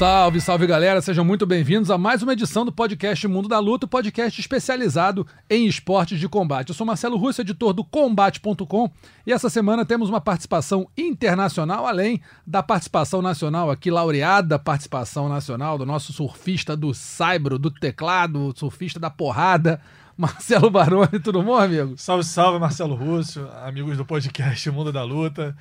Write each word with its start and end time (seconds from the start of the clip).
Salve, 0.00 0.40
salve 0.40 0.66
galera, 0.66 1.02
sejam 1.02 1.22
muito 1.22 1.44
bem-vindos 1.44 1.90
a 1.90 1.98
mais 1.98 2.22
uma 2.22 2.32
edição 2.32 2.64
do 2.64 2.72
podcast 2.72 3.28
Mundo 3.28 3.50
da 3.50 3.58
Luta, 3.58 3.86
podcast 3.86 4.40
especializado 4.40 5.26
em 5.50 5.66
esportes 5.66 6.18
de 6.18 6.26
combate. 6.26 6.70
Eu 6.70 6.74
sou 6.74 6.86
Marcelo 6.86 7.18
Russo, 7.18 7.42
editor 7.42 7.74
do 7.74 7.84
Combate.com, 7.84 8.90
e 9.26 9.30
essa 9.30 9.50
semana 9.50 9.84
temos 9.84 10.08
uma 10.08 10.18
participação 10.18 10.88
internacional, 10.96 11.86
além 11.86 12.22
da 12.46 12.62
participação 12.62 13.20
nacional 13.20 13.70
aqui, 13.70 13.90
laureada 13.90 14.58
participação 14.58 15.28
nacional 15.28 15.76
do 15.76 15.84
nosso 15.84 16.14
surfista 16.14 16.74
do 16.74 16.94
saibro, 16.94 17.58
do 17.58 17.70
teclado, 17.70 18.54
surfista 18.56 18.98
da 18.98 19.10
porrada, 19.10 19.82
Marcelo 20.16 20.70
Baroni. 20.70 21.20
Tudo 21.22 21.42
bom, 21.42 21.58
amigo? 21.58 21.92
Salve, 21.98 22.24
salve, 22.24 22.58
Marcelo 22.58 22.94
Russo, 22.94 23.46
amigos 23.62 23.98
do 23.98 24.06
podcast 24.06 24.70
Mundo 24.70 24.90
da 24.90 25.02
Luta. 25.02 25.54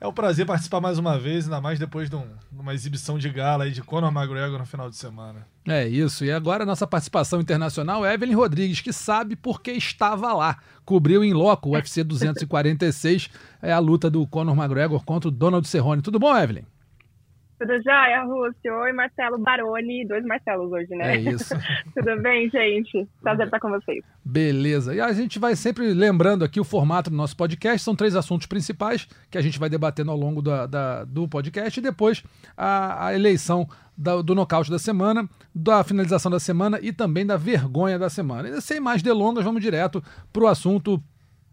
É 0.00 0.06
um 0.06 0.12
prazer 0.12 0.44
participar 0.44 0.80
mais 0.80 0.98
uma 0.98 1.18
vez, 1.18 1.44
ainda 1.44 1.60
mais 1.60 1.78
depois 1.78 2.10
de, 2.10 2.16
um, 2.16 2.26
uma 2.52 2.74
exibição 2.74 3.18
de 3.18 3.28
gala 3.30 3.64
aí 3.64 3.70
de 3.70 3.82
Conor 3.82 4.12
McGregor 4.12 4.58
no 4.58 4.66
final 4.66 4.90
de 4.90 4.96
semana. 4.96 5.46
É 5.66 5.88
isso. 5.88 6.24
E 6.24 6.30
agora 6.30 6.66
nossa 6.66 6.86
participação 6.86 7.40
internacional 7.40 8.04
é 8.04 8.12
Evelyn 8.12 8.34
Rodrigues, 8.34 8.80
que 8.80 8.92
sabe 8.92 9.34
porque 9.36 9.70
estava 9.72 10.32
lá. 10.32 10.58
Cobriu 10.84 11.24
em 11.24 11.32
loco 11.32 11.70
o 11.70 11.72
UFC 11.72 12.04
246, 12.04 13.30
é 13.62 13.72
a 13.72 13.78
luta 13.78 14.10
do 14.10 14.26
Conor 14.26 14.56
McGregor 14.56 15.02
contra 15.04 15.28
o 15.28 15.32
Donald 15.32 15.66
Cerrone. 15.66 16.02
Tudo 16.02 16.18
bom, 16.18 16.36
Evelyn? 16.36 16.64
Tudo 17.58 17.72
jóia, 17.82 18.24
Rússio? 18.24 18.74
Oi, 18.82 18.92
Marcelo 18.92 19.38
Baroni. 19.38 20.06
Dois 20.06 20.24
Marcelos 20.24 20.72
hoje, 20.72 20.94
né? 20.94 21.14
É 21.14 21.20
isso. 21.20 21.54
Tudo 21.94 22.20
bem, 22.20 22.50
gente? 22.50 23.08
Prazer 23.22 23.46
estar 23.46 23.60
com 23.60 23.70
vocês. 23.70 24.04
Beleza. 24.24 24.94
E 24.94 25.00
a 25.00 25.12
gente 25.12 25.38
vai 25.38 25.54
sempre 25.54 25.92
lembrando 25.94 26.44
aqui 26.44 26.58
o 26.58 26.64
formato 26.64 27.10
do 27.10 27.16
nosso 27.16 27.36
podcast. 27.36 27.82
São 27.82 27.94
três 27.94 28.16
assuntos 28.16 28.46
principais 28.46 29.06
que 29.30 29.38
a 29.38 29.40
gente 29.40 29.58
vai 29.58 29.70
debatendo 29.70 30.10
ao 30.10 30.16
longo 30.16 30.42
da, 30.42 30.66
da 30.66 31.04
do 31.04 31.28
podcast 31.28 31.78
e 31.78 31.82
depois 31.82 32.24
a, 32.56 33.06
a 33.06 33.14
eleição 33.14 33.68
da, 33.96 34.20
do 34.20 34.34
nocaute 34.34 34.70
da 34.70 34.78
semana, 34.78 35.28
da 35.54 35.84
finalização 35.84 36.30
da 36.30 36.40
semana 36.40 36.78
e 36.82 36.92
também 36.92 37.24
da 37.24 37.36
vergonha 37.36 37.98
da 37.98 38.10
semana. 38.10 38.48
E 38.48 38.60
sem 38.60 38.80
mais 38.80 39.02
delongas, 39.02 39.44
vamos 39.44 39.62
direto 39.62 40.02
para 40.32 40.42
o 40.42 40.48
assunto 40.48 41.00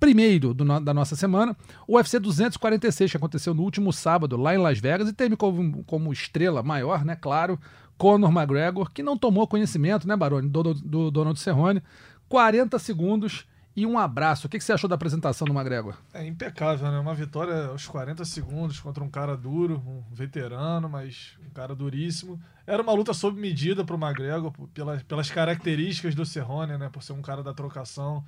primeiro 0.02 0.52
do, 0.52 0.66
da 0.80 0.94
nossa 0.96 1.16
semana, 1.16 1.56
o 1.88 1.96
UFC 1.96 2.20
246, 2.20 3.12
que 3.12 3.18
aconteceu 3.18 3.54
no 3.54 3.62
último 3.62 3.94
sábado 3.94 4.36
lá 4.36 4.56
em 4.56 4.58
Las 4.58 4.80
Vegas 4.80 5.08
e 5.08 5.14
teve 5.14 5.38
como, 5.38 5.84
como 5.84 6.12
estrela 6.12 6.64
maior, 6.64 7.06
né, 7.06 7.16
claro, 7.16 7.60
Conor 8.00 8.32
McGregor, 8.32 8.92
que 8.92 9.04
não 9.04 9.16
tomou 9.16 9.48
conhecimento, 9.48 10.08
né, 10.08 10.18
Baroni, 10.18 10.50
do, 10.50 10.74
do 10.74 11.12
Donald 11.12 11.40
Cerrone. 11.40 11.84
40 12.28 12.80
segundos 12.80 13.46
e 13.76 13.86
um 13.86 14.00
abraço. 14.00 14.48
O 14.48 14.50
que, 14.50 14.60
você 14.60 14.74
achou 14.74 14.90
da 14.90 14.96
apresentação 14.96 15.46
do 15.46 15.54
McGregor? 15.54 15.96
É 16.14 16.26
impecável, 16.26 16.90
né? 16.92 16.98
Uma 16.98 17.14
vitória 17.14 17.68
aos 17.68 17.86
40 17.86 18.26
segundos 18.26 18.80
contra 18.80 19.04
um 19.04 19.10
cara 19.10 19.38
duro, 19.38 19.84
um 19.86 20.04
veterano, 20.12 20.90
mas 20.90 21.38
um 21.46 21.50
cara 21.52 21.76
duríssimo. 21.76 22.42
Era 22.66 22.82
uma 22.82 22.94
luta 22.94 23.14
sob 23.14 23.40
medida 23.40 23.86
para 23.86 23.96
o 23.96 24.00
McGregor, 24.00 24.52
pelas, 24.74 25.04
pelas 25.04 25.30
características 25.30 26.16
do 26.16 26.26
Cerrone, 26.26 26.78
né? 26.78 26.90
Por 26.90 27.04
ser 27.04 27.14
um 27.14 27.22
cara 27.22 27.44
da 27.44 27.54
trocação 27.54 28.26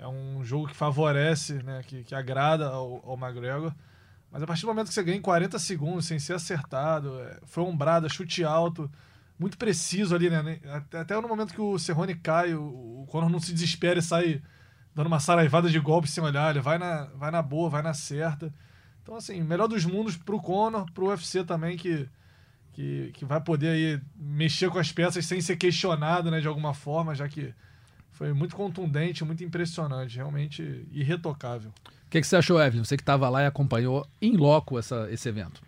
é 0.00 0.08
um 0.08 0.42
jogo 0.42 0.66
que 0.66 0.74
favorece, 0.74 1.62
né, 1.62 1.82
que, 1.86 2.02
que 2.02 2.14
agrada 2.14 2.66
ao, 2.68 3.02
ao 3.06 3.18
McGregor. 3.18 3.72
Mas 4.32 4.42
a 4.42 4.46
partir 4.46 4.62
do 4.62 4.68
momento 4.68 4.88
que 4.88 4.94
você 4.94 5.02
ganha 5.02 5.18
em 5.18 5.22
40 5.22 5.58
segundos, 5.58 6.06
sem 6.06 6.18
ser 6.18 6.32
acertado, 6.32 7.20
é, 7.20 7.38
foi 7.44 7.62
ombrada, 7.62 8.08
chute 8.08 8.42
alto, 8.42 8.90
muito 9.38 9.58
preciso 9.58 10.14
ali, 10.14 10.30
né? 10.30 10.58
Até, 10.72 11.00
até 11.00 11.20
no 11.20 11.28
momento 11.28 11.52
que 11.52 11.60
o 11.60 11.78
Cerrone 11.78 12.14
cai, 12.14 12.54
o, 12.54 13.02
o 13.02 13.06
Conor 13.08 13.28
não 13.28 13.40
se 13.40 13.52
desespera 13.52 13.98
e 13.98 14.02
sai 14.02 14.42
dando 14.94 15.06
uma 15.08 15.20
saraivada 15.20 15.68
de 15.68 15.78
golpe 15.78 16.08
sem 16.08 16.24
olhar, 16.24 16.50
ele 16.50 16.60
vai 16.60 16.78
na, 16.78 17.04
vai 17.14 17.30
na 17.30 17.42
boa, 17.42 17.68
vai 17.68 17.82
na 17.82 17.92
certa. 17.92 18.52
Então, 19.02 19.16
assim, 19.16 19.42
melhor 19.42 19.66
dos 19.66 19.84
mundos 19.84 20.16
pro 20.16 20.40
Conor, 20.40 20.90
pro 20.92 21.08
UFC 21.08 21.44
também, 21.44 21.76
que, 21.76 22.08
que, 22.72 23.10
que 23.12 23.24
vai 23.24 23.40
poder 23.40 23.68
aí 23.68 24.00
mexer 24.16 24.70
com 24.70 24.78
as 24.78 24.90
peças 24.92 25.26
sem 25.26 25.40
ser 25.42 25.56
questionado, 25.56 26.30
né, 26.30 26.40
de 26.40 26.48
alguma 26.48 26.72
forma, 26.72 27.14
já 27.14 27.28
que 27.28 27.54
foi 28.20 28.34
muito 28.34 28.54
contundente, 28.54 29.24
muito 29.24 29.42
impressionante, 29.42 30.16
realmente 30.16 30.86
irretocável. 30.92 31.70
O 32.06 32.10
que, 32.10 32.20
que, 32.20 32.26
você 32.26 32.36
achou, 32.36 32.60
Evelyn? 32.60 32.84
Você 32.84 32.94
que 32.94 33.02
estava 33.02 33.26
lá 33.30 33.42
e 33.42 33.46
acompanhou 33.46 34.06
em 34.20 34.36
loco 34.36 34.78
essa, 34.78 35.08
esse 35.10 35.26
evento. 35.26 35.62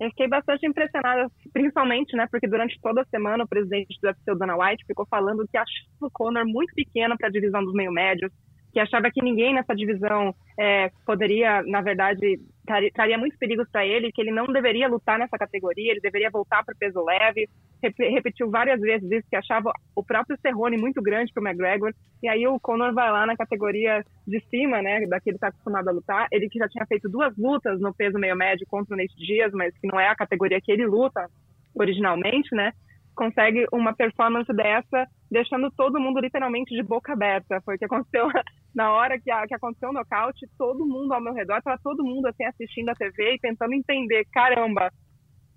Eu 0.00 0.10
fiquei 0.10 0.26
bastante 0.26 0.66
impressionada, 0.66 1.30
principalmente, 1.52 2.16
né, 2.16 2.26
porque 2.28 2.48
durante 2.48 2.76
toda 2.80 3.02
a 3.02 3.04
semana 3.04 3.44
o 3.44 3.48
presidente 3.48 3.96
do 4.02 4.08
UFC, 4.08 4.32
o 4.32 4.34
Dana 4.34 4.56
White, 4.56 4.84
ficou 4.88 5.06
falando 5.06 5.46
que 5.46 5.56
achava 5.56 5.86
o 6.00 6.10
Conor 6.10 6.44
muito 6.44 6.74
pequeno 6.74 7.16
para 7.16 7.28
a 7.28 7.30
divisão 7.30 7.64
dos 7.64 7.74
meio-médios, 7.74 8.32
que 8.72 8.80
achava 8.80 9.08
que 9.08 9.22
ninguém 9.22 9.54
nessa 9.54 9.72
divisão 9.72 10.34
é, 10.58 10.90
poderia, 11.06 11.62
na 11.62 11.80
verdade, 11.80 12.40
traria 12.66 13.16
muitos 13.16 13.38
perigos 13.38 13.68
para 13.70 13.86
ele, 13.86 14.12
que 14.12 14.20
ele 14.20 14.30
não 14.30 14.46
deveria 14.46 14.88
lutar 14.88 15.18
nessa 15.18 15.38
categoria, 15.38 15.92
ele 15.92 16.00
deveria 16.00 16.30
voltar 16.30 16.64
para 16.64 16.74
o 16.74 16.78
peso 16.78 17.02
leve. 17.04 17.48
Repetiu 17.82 18.50
várias 18.50 18.80
vezes 18.80 19.10
isso, 19.10 19.28
que 19.28 19.36
achava 19.36 19.72
o 19.94 20.02
próprio 20.02 20.38
Cerrone 20.40 20.76
muito 20.76 21.00
grande 21.00 21.32
para 21.32 21.42
o 21.42 21.46
McGregor. 21.46 21.92
E 22.22 22.28
aí 22.28 22.46
o 22.46 22.60
Conor 22.60 22.92
vai 22.92 23.10
lá 23.10 23.24
na 23.26 23.36
categoria 23.36 24.04
de 24.26 24.40
cima, 24.50 24.82
né, 24.82 25.06
da 25.06 25.20
que 25.20 25.30
ele 25.30 25.36
está 25.36 25.48
acostumado 25.48 25.88
a 25.88 25.92
lutar. 25.92 26.26
Ele 26.32 26.48
que 26.48 26.58
já 26.58 26.68
tinha 26.68 26.86
feito 26.86 27.08
duas 27.08 27.36
lutas 27.36 27.80
no 27.80 27.94
peso 27.94 28.18
meio 28.18 28.36
médio 28.36 28.66
contra 28.68 28.94
o 28.94 28.98
Nate 28.98 29.16
Diaz, 29.16 29.52
mas 29.52 29.76
que 29.78 29.86
não 29.86 30.00
é 30.00 30.08
a 30.08 30.16
categoria 30.16 30.60
que 30.60 30.72
ele 30.72 30.86
luta 30.86 31.28
originalmente, 31.74 32.54
né? 32.54 32.72
consegue 33.16 33.66
uma 33.72 33.94
performance 33.94 34.52
dessa, 34.52 35.08
deixando 35.30 35.70
todo 35.70 35.98
mundo 35.98 36.20
literalmente 36.20 36.74
de 36.74 36.82
boca 36.82 37.14
aberta. 37.14 37.60
Foi 37.62 37.74
o 37.74 37.78
que 37.78 37.86
aconteceu 37.86 38.28
na 38.76 38.92
hora 38.92 39.18
que, 39.18 39.30
a, 39.30 39.46
que 39.46 39.54
aconteceu 39.54 39.88
o 39.88 39.92
nocaute, 39.92 40.46
todo 40.58 40.86
mundo 40.86 41.10
ao 41.14 41.20
meu 41.20 41.32
redor, 41.32 41.56
estava 41.56 41.80
todo 41.82 42.04
mundo 42.04 42.26
assim 42.26 42.44
assistindo 42.44 42.90
a 42.90 42.94
TV 42.94 43.34
e 43.34 43.38
tentando 43.38 43.72
entender, 43.72 44.26
caramba, 44.30 44.92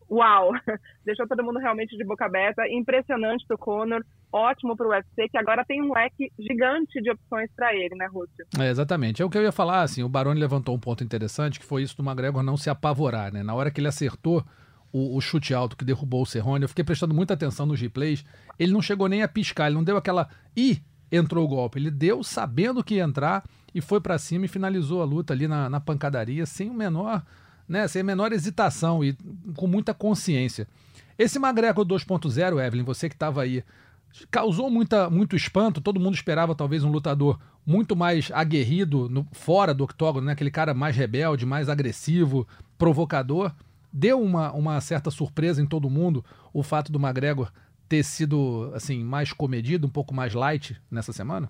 uau, 0.09 0.51
deixou 1.05 1.27
todo 1.27 1.43
mundo 1.43 1.59
realmente 1.59 1.97
de 1.97 2.05
boca 2.05 2.25
aberta, 2.25 2.63
impressionante 2.69 3.45
pro 3.45 3.57
Conor, 3.57 4.05
ótimo 4.31 4.73
pro 4.73 4.87
UFC, 4.87 5.27
que 5.29 5.37
agora 5.37 5.65
tem 5.65 5.81
um 5.81 5.93
leque 5.93 6.31
gigante 6.39 7.01
de 7.01 7.11
opções 7.11 7.51
para 7.57 7.75
ele, 7.75 7.93
né, 7.93 8.07
Rússio? 8.07 8.45
É, 8.57 8.69
exatamente, 8.69 9.21
é 9.21 9.25
o 9.25 9.29
que 9.29 9.37
eu 9.37 9.43
ia 9.43 9.51
falar, 9.51 9.81
assim, 9.81 10.01
o 10.01 10.07
Baroni 10.07 10.39
levantou 10.39 10.73
um 10.73 10.79
ponto 10.79 11.03
interessante, 11.03 11.59
que 11.59 11.65
foi 11.65 11.83
isso 11.83 11.97
do 11.97 12.09
McGregor 12.09 12.41
não 12.41 12.55
se 12.55 12.69
apavorar, 12.69 13.33
né, 13.33 13.43
na 13.43 13.53
hora 13.53 13.69
que 13.69 13.81
ele 13.81 13.89
acertou 13.89 14.45
o, 14.93 15.17
o, 15.17 15.21
chute 15.21 15.53
alto 15.53 15.75
que 15.75 15.83
derrubou 15.83 16.21
o 16.21 16.25
Cerrone, 16.25 16.63
eu 16.63 16.69
fiquei 16.69 16.85
prestando 16.85 17.13
muita 17.13 17.33
atenção 17.33 17.65
nos 17.65 17.79
replays. 17.79 18.25
Ele 18.57 18.71
não 18.71 18.81
chegou 18.81 19.07
nem 19.07 19.21
a 19.21 19.27
piscar, 19.27 19.67
ele 19.67 19.75
não 19.75 19.83
deu 19.83 19.97
aquela. 19.97 20.27
Ih, 20.55 20.81
entrou 21.11 21.45
o 21.45 21.47
golpe. 21.47 21.79
Ele 21.79 21.91
deu 21.91 22.23
sabendo 22.23 22.83
que 22.83 22.95
ia 22.95 23.03
entrar 23.03 23.43
e 23.73 23.81
foi 23.81 23.99
para 23.99 24.17
cima 24.17 24.45
e 24.45 24.49
finalizou 24.49 25.01
a 25.01 25.05
luta 25.05 25.33
ali 25.33 25.47
na, 25.47 25.69
na 25.69 25.79
pancadaria 25.79 26.45
sem 26.45 26.69
o 26.69 26.73
menor. 26.73 27.23
Né, 27.67 27.87
sem 27.87 28.01
a 28.01 28.03
menor 28.03 28.33
hesitação 28.33 29.03
e 29.03 29.15
com 29.55 29.67
muita 29.67 29.93
consciência. 29.93 30.67
Esse 31.19 31.37
Magreco 31.37 31.85
2.0, 31.85 32.65
Evelyn, 32.65 32.83
você 32.83 33.07
que 33.07 33.13
estava 33.13 33.43
aí, 33.43 33.63
causou 34.31 34.71
muita, 34.71 35.07
muito 35.07 35.35
espanto. 35.35 35.79
Todo 35.79 35.99
mundo 35.99 36.15
esperava 36.15 36.55
talvez 36.55 36.83
um 36.83 36.89
lutador 36.89 37.39
muito 37.63 37.95
mais 37.95 38.31
aguerrido 38.33 39.07
no, 39.07 39.27
fora 39.33 39.71
do 39.71 39.83
octógono, 39.83 40.25
né? 40.25 40.31
aquele 40.31 40.49
cara 40.49 40.73
mais 40.73 40.95
rebelde, 40.95 41.45
mais 41.45 41.69
agressivo, 41.69 42.47
provocador 42.75 43.53
deu 43.91 44.21
uma, 44.21 44.51
uma 44.51 44.79
certa 44.81 45.11
surpresa 45.11 45.61
em 45.61 45.65
todo 45.65 45.89
mundo 45.89 46.23
o 46.53 46.63
fato 46.63 46.91
do 46.91 46.99
McGregor 46.99 47.51
ter 47.89 48.03
sido 48.03 48.71
assim 48.75 49.03
mais 49.03 49.33
comedido, 49.33 49.87
um 49.87 49.89
pouco 49.89 50.13
mais 50.13 50.33
light 50.33 50.79
nessa 50.91 51.11
semana? 51.11 51.49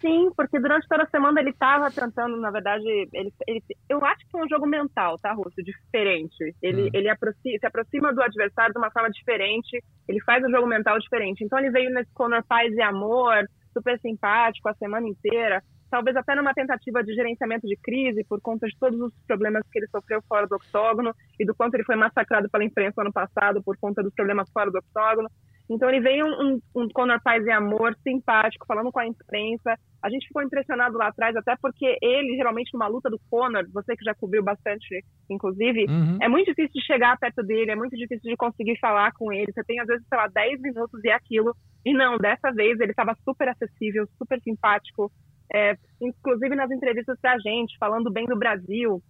Sim, 0.00 0.30
porque 0.36 0.60
durante 0.60 0.86
toda 0.86 1.04
a 1.04 1.08
semana 1.08 1.40
ele 1.40 1.48
estava 1.48 1.90
tentando, 1.90 2.36
na 2.36 2.50
verdade, 2.50 2.84
ele, 2.86 3.32
ele, 3.48 3.62
eu 3.88 4.04
acho 4.04 4.22
que 4.26 4.30
foi 4.30 4.44
um 4.44 4.48
jogo 4.48 4.66
mental, 4.66 5.18
tá, 5.18 5.32
Russo? 5.32 5.62
Diferente. 5.62 6.54
Ele, 6.60 6.82
hum. 6.82 6.90
ele 6.92 7.08
aproxima, 7.08 7.58
se 7.58 7.66
aproxima 7.66 8.12
do 8.12 8.22
adversário 8.22 8.74
de 8.74 8.78
uma 8.78 8.90
forma 8.90 9.10
diferente, 9.10 9.82
ele 10.06 10.20
faz 10.20 10.44
um 10.44 10.50
jogo 10.50 10.66
mental 10.66 10.98
diferente. 10.98 11.42
Então 11.42 11.58
ele 11.58 11.70
veio 11.70 11.90
nesse 11.90 12.12
Conor 12.12 12.44
Paz 12.44 12.70
e 12.74 12.82
Amor, 12.82 13.48
super 13.72 13.98
simpático 13.98 14.68
a 14.68 14.74
semana 14.74 15.08
inteira 15.08 15.62
talvez 15.90 16.16
até 16.16 16.34
numa 16.34 16.54
tentativa 16.54 17.02
de 17.02 17.14
gerenciamento 17.14 17.66
de 17.66 17.76
crise, 17.76 18.24
por 18.24 18.40
conta 18.40 18.66
de 18.66 18.76
todos 18.78 19.00
os 19.00 19.12
problemas 19.26 19.62
que 19.70 19.78
ele 19.78 19.88
sofreu 19.88 20.22
fora 20.28 20.46
do 20.46 20.56
octógono 20.56 21.14
e 21.38 21.44
do 21.44 21.54
quanto 21.54 21.74
ele 21.74 21.84
foi 21.84 21.96
massacrado 21.96 22.48
pela 22.50 22.64
imprensa 22.64 23.00
ano 23.00 23.12
passado 23.12 23.62
por 23.62 23.76
conta 23.76 24.02
dos 24.02 24.14
problemas 24.14 24.50
fora 24.50 24.70
do 24.70 24.78
octógono. 24.78 25.28
Então 25.68 25.88
ele 25.88 26.00
veio 26.00 26.26
um, 26.26 26.60
um 26.76 26.88
Conor 26.92 27.20
Paz 27.22 27.44
e 27.44 27.50
Amor, 27.50 27.96
simpático, 28.02 28.66
falando 28.66 28.92
com 28.92 29.00
a 29.00 29.06
imprensa. 29.06 29.78
A 30.02 30.10
gente 30.10 30.26
ficou 30.26 30.42
impressionado 30.42 30.98
lá 30.98 31.08
atrás, 31.08 31.34
até 31.36 31.56
porque 31.56 31.96
ele, 32.02 32.36
geralmente, 32.36 32.70
numa 32.74 32.86
luta 32.86 33.08
do 33.08 33.18
Conor, 33.30 33.66
você 33.72 33.96
que 33.96 34.04
já 34.04 34.14
cobriu 34.14 34.42
bastante, 34.42 35.02
inclusive, 35.30 35.86
uhum. 35.88 36.18
é 36.20 36.28
muito 36.28 36.48
difícil 36.48 36.72
de 36.74 36.86
chegar 36.86 37.18
perto 37.18 37.42
dele, 37.42 37.70
é 37.70 37.76
muito 37.76 37.96
difícil 37.96 38.30
de 38.30 38.36
conseguir 38.36 38.78
falar 38.78 39.12
com 39.12 39.32
ele. 39.32 39.52
Você 39.52 39.64
tem, 39.64 39.80
às 39.80 39.86
vezes, 39.86 40.06
sei 40.06 40.18
lá, 40.18 40.28
10 40.28 40.60
minutos 40.60 41.02
e 41.02 41.10
aquilo. 41.10 41.56
E 41.84 41.94
não, 41.94 42.18
dessa 42.18 42.52
vez 42.52 42.78
ele 42.80 42.90
estava 42.90 43.16
super 43.24 43.48
acessível, 43.48 44.06
super 44.18 44.38
simpático, 44.42 45.10
é, 45.52 45.76
inclusive 46.00 46.54
nas 46.54 46.70
entrevistas 46.70 47.18
para 47.20 47.34
a 47.34 47.38
gente, 47.38 47.76
falando 47.78 48.10
bem 48.10 48.26
do 48.26 48.38
Brasil, 48.38 49.02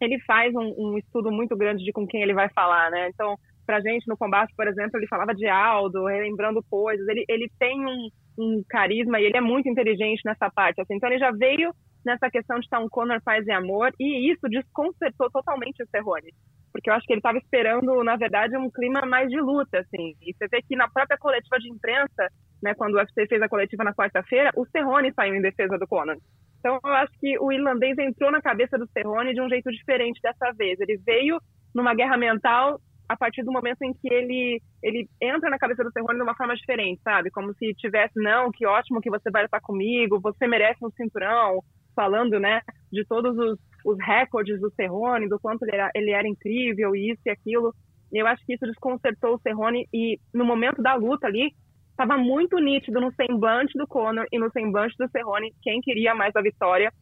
ele 0.00 0.18
faz 0.20 0.54
um, 0.54 0.74
um, 0.78 0.98
estudo 0.98 1.30
muito 1.30 1.56
grande 1.56 1.84
de 1.84 1.92
com 1.92 2.06
quem 2.06 2.22
ele 2.22 2.34
vai 2.34 2.48
falar, 2.50 2.90
né? 2.90 3.08
Então, 3.08 3.36
pra 3.66 3.80
gente 3.80 4.06
no 4.08 4.16
combate, 4.16 4.54
por 4.56 4.66
exemplo, 4.66 4.98
ele 4.98 5.08
falava 5.08 5.34
de 5.34 5.46
Aldo, 5.46 6.06
relembrando 6.06 6.62
coisas. 6.70 7.06
Ele, 7.08 7.24
ele 7.28 7.50
tem 7.58 7.84
um, 7.84 8.08
um 8.38 8.62
carisma 8.68 9.20
e 9.20 9.24
ele 9.24 9.36
é 9.36 9.40
muito 9.40 9.68
inteligente 9.68 10.22
nessa 10.24 10.48
parte. 10.50 10.80
Assim. 10.80 10.94
Então, 10.94 11.08
ele 11.08 11.18
já 11.18 11.32
veio 11.32 11.72
nessa 12.04 12.30
questão 12.30 12.58
de 12.58 12.64
estar 12.64 12.78
um 12.78 12.88
Conor 12.88 13.20
paz 13.22 13.46
e 13.46 13.50
amor 13.50 13.92
e 13.98 14.32
isso 14.32 14.48
desconcertou 14.48 15.30
totalmente 15.30 15.82
o 15.82 15.88
Cerrone. 15.88 16.32
Porque 16.78 16.90
eu 16.90 16.94
acho 16.94 17.06
que 17.06 17.12
ele 17.12 17.18
estava 17.18 17.38
esperando, 17.38 18.04
na 18.04 18.14
verdade, 18.14 18.56
um 18.56 18.70
clima 18.70 19.00
mais 19.04 19.28
de 19.28 19.40
luta, 19.40 19.80
assim. 19.80 20.14
E 20.22 20.32
você 20.32 20.46
vê 20.46 20.62
que 20.62 20.76
na 20.76 20.88
própria 20.88 21.18
coletiva 21.18 21.58
de 21.58 21.68
imprensa, 21.68 22.28
né, 22.62 22.72
quando 22.72 22.94
o 22.94 22.98
UFC 22.98 23.26
fez 23.26 23.42
a 23.42 23.48
coletiva 23.48 23.82
na 23.82 23.92
quarta-feira, 23.92 24.52
o 24.54 24.64
Cerrone 24.66 25.12
saiu 25.12 25.34
em 25.34 25.42
defesa 25.42 25.76
do 25.76 25.88
Conor. 25.88 26.16
Então, 26.60 26.78
eu 26.84 26.92
acho 26.92 27.12
que 27.18 27.36
o 27.40 27.50
irlandês 27.50 27.98
entrou 27.98 28.30
na 28.30 28.40
cabeça 28.40 28.78
do 28.78 28.86
Cerrone 28.92 29.34
de 29.34 29.40
um 29.40 29.48
jeito 29.48 29.68
diferente 29.72 30.20
dessa 30.22 30.52
vez. 30.52 30.78
Ele 30.78 30.96
veio 31.04 31.40
numa 31.74 31.94
guerra 31.94 32.16
mental 32.16 32.80
a 33.08 33.16
partir 33.16 33.42
do 33.42 33.50
momento 33.50 33.82
em 33.82 33.92
que 33.92 34.12
ele 34.12 34.60
ele 34.80 35.08
entra 35.20 35.50
na 35.50 35.58
cabeça 35.58 35.82
do 35.82 35.90
Cerrone 35.90 36.18
de 36.18 36.22
uma 36.22 36.36
forma 36.36 36.54
diferente, 36.54 37.00
sabe? 37.02 37.28
Como 37.30 37.52
se 37.54 37.74
tivesse, 37.74 38.14
não, 38.14 38.52
que 38.52 38.64
ótimo 38.64 39.00
que 39.00 39.10
você 39.10 39.30
vai 39.32 39.46
estar 39.46 39.60
comigo, 39.60 40.20
você 40.20 40.46
merece 40.46 40.84
um 40.84 40.90
cinturão, 40.90 41.60
falando, 41.98 42.38
né, 42.38 42.60
de 42.92 43.04
todos 43.04 43.36
os, 43.36 43.58
os 43.84 43.98
recordes 43.98 44.60
do 44.60 44.70
Cerrone, 44.70 45.28
do 45.28 45.38
quanto 45.38 45.62
ele 45.64 45.76
era, 45.76 45.90
ele 45.94 46.10
era 46.10 46.28
incrível, 46.28 46.94
isso 46.94 47.20
e 47.26 47.30
aquilo. 47.30 47.74
Eu 48.12 48.26
acho 48.26 48.44
que 48.44 48.54
isso 48.54 48.66
desconcertou 48.66 49.34
o 49.34 49.40
Cerrone 49.40 49.86
e 49.92 50.18
no 50.32 50.44
momento 50.44 50.82
da 50.82 50.94
luta 50.94 51.26
ali, 51.26 51.52
estava 51.90 52.16
muito 52.16 52.58
nítido 52.58 53.00
no 53.00 53.12
semblante 53.12 53.76
do 53.76 53.86
Conor 53.86 54.26
e 54.30 54.38
no 54.38 54.50
semblante 54.52 54.94
do 54.96 55.08
Cerrone 55.10 55.52
quem 55.60 55.80
queria 55.80 56.14
mais 56.14 56.34
a 56.36 56.40
vitória, 56.40 56.92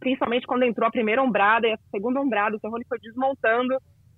principalmente 0.00 0.46
quando 0.46 0.64
entrou 0.64 0.86
a 0.86 0.90
primeira 0.90 1.22
ombrada 1.22 1.68
e 1.68 1.72
a 1.72 1.78
segunda 1.90 2.20
ombrada, 2.20 2.56
o 2.56 2.60
Cerrone 2.60 2.84
foi 2.88 2.98
desmontando. 2.98 3.76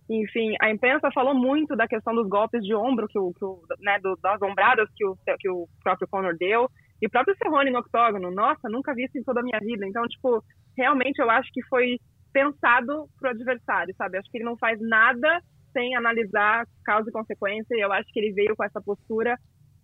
Enfim, 0.08 0.54
a 0.60 0.70
imprensa 0.70 1.10
falou 1.12 1.34
muito 1.34 1.76
da 1.76 1.86
questão 1.86 2.14
dos 2.14 2.28
golpes 2.28 2.62
de 2.62 2.74
ombro, 2.74 3.06
que 3.08 3.18
o, 3.18 3.32
que 3.32 3.44
o 3.44 3.60
né, 3.80 3.98
do, 4.00 4.16
das 4.16 4.40
ombradas 4.42 4.88
que 4.94 5.04
o, 5.04 5.16
que 5.38 5.48
o 5.48 5.66
próprio 5.82 6.08
Conor 6.08 6.36
deu, 6.36 6.68
e 7.00 7.06
o 7.06 7.11
próprio 7.11 7.37
Cerrone 7.37 7.70
no 7.70 7.81
octógono. 7.81 8.31
Nossa, 8.31 8.69
nunca 8.69 8.94
vi 8.94 9.05
isso 9.05 9.19
em 9.19 9.23
toda 9.23 9.41
a 9.41 9.43
minha 9.43 9.58
vida. 9.61 9.87
Então, 9.87 10.02
tipo, 10.08 10.43
realmente 10.76 11.19
eu 11.19 11.31
acho 11.31 11.50
que 11.52 11.62
foi 11.64 11.99
pensado 12.32 13.08
pro 13.19 13.31
adversário, 13.31 13.94
sabe? 13.96 14.19
Acho 14.19 14.31
que 14.31 14.38
ele 14.38 14.44
não 14.44 14.56
faz 14.56 14.81
nada 14.81 15.41
sem 15.73 15.94
analisar 15.96 16.67
causa 16.85 17.08
e 17.08 17.12
consequência, 17.12 17.75
e 17.76 17.81
eu 17.81 17.93
acho 17.93 18.11
que 18.12 18.20
ele 18.20 18.32
veio 18.32 18.56
com 18.56 18.64
essa 18.64 18.81
postura 18.81 19.37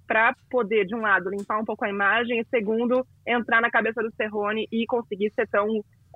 para 0.06 0.34
poder, 0.50 0.86
de 0.86 0.94
um 0.94 1.00
lado, 1.00 1.30
limpar 1.30 1.60
um 1.60 1.64
pouco 1.64 1.84
a 1.84 1.88
imagem, 1.88 2.40
e 2.40 2.44
segundo, 2.46 3.06
entrar 3.26 3.60
na 3.60 3.70
cabeça 3.70 4.02
do 4.02 4.12
Cerrone 4.14 4.66
e 4.70 4.84
conseguir 4.86 5.32
ser 5.34 5.48
tão 5.48 5.66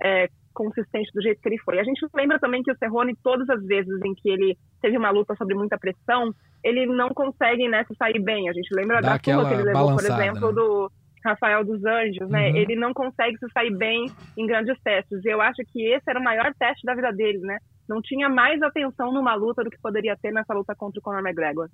é, 0.03 0.27
consistente 0.55 1.11
do 1.13 1.21
jeito 1.21 1.41
que 1.41 1.49
ele 1.49 1.59
foi. 1.59 1.79
A 1.79 1.83
gente 1.83 2.03
lembra 2.15 2.39
também 2.39 2.63
que 2.63 2.71
o 2.71 2.77
Cerrone, 2.77 3.15
todas 3.21 3.47
as 3.49 3.63
vezes 3.63 3.99
em 4.03 4.15
que 4.15 4.29
ele 4.29 4.57
teve 4.81 4.97
uma 4.97 5.11
luta 5.11 5.35
sobre 5.35 5.53
muita 5.53 5.77
pressão, 5.77 6.33
ele 6.63 6.85
não 6.87 7.09
consegue 7.09 7.67
né, 7.67 7.83
se 7.83 7.93
sair 7.95 8.19
bem. 8.19 8.49
A 8.49 8.53
gente 8.53 8.73
lembra 8.73 9.01
Dá 9.01 9.09
da 9.09 9.19
que 9.19 9.29
ele 9.29 9.63
levou, 9.63 9.95
por 9.95 10.03
exemplo, 10.03 10.47
né? 10.47 10.53
do 10.53 10.91
Rafael 11.23 11.63
dos 11.63 11.83
Anjos, 11.85 12.29
né? 12.29 12.49
Uhum. 12.49 12.55
Ele 12.55 12.75
não 12.75 12.93
consegue 12.93 13.37
se 13.37 13.47
sair 13.51 13.75
bem 13.75 14.07
em 14.37 14.47
grandes 14.47 14.79
testes. 14.81 15.23
E 15.23 15.27
eu 15.27 15.41
acho 15.41 15.61
que 15.71 15.85
esse 15.85 16.09
era 16.09 16.19
o 16.19 16.23
maior 16.23 16.51
teste 16.57 16.85
da 16.85 16.95
vida 16.95 17.11
dele, 17.11 17.39
né? 17.39 17.57
Não 17.87 18.01
tinha 18.01 18.29
mais 18.29 18.61
atenção 18.63 19.11
numa 19.11 19.35
luta 19.35 19.63
do 19.63 19.69
que 19.69 19.79
poderia 19.79 20.17
ter 20.17 20.31
nessa 20.31 20.53
luta 20.53 20.73
contra 20.75 20.99
o 20.99 21.03
Conor 21.03 21.19
McGregor 21.19 21.69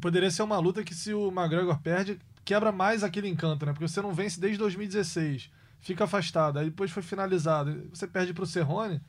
poderia 0.00 0.30
ser 0.30 0.42
uma 0.42 0.58
luta 0.58 0.82
que 0.82 0.94
se 0.94 1.12
o 1.12 1.28
McGregor 1.28 1.80
perde, 1.80 2.18
quebra 2.44 2.72
mais 2.72 3.04
aquele 3.04 3.28
encanto, 3.28 3.66
né? 3.66 3.72
Porque 3.72 3.86
você 3.86 4.00
não 4.00 4.12
vence 4.12 4.40
desde 4.40 4.58
2016, 4.58 5.50
fica 5.82 6.04
afastado, 6.04 6.58
aí 6.58 6.66
depois 6.66 6.90
foi 6.90 7.02
finalizado, 7.02 7.88
você 7.92 8.06
perde 8.06 8.32
pro 8.32 8.46
Cerrone, 8.46 9.02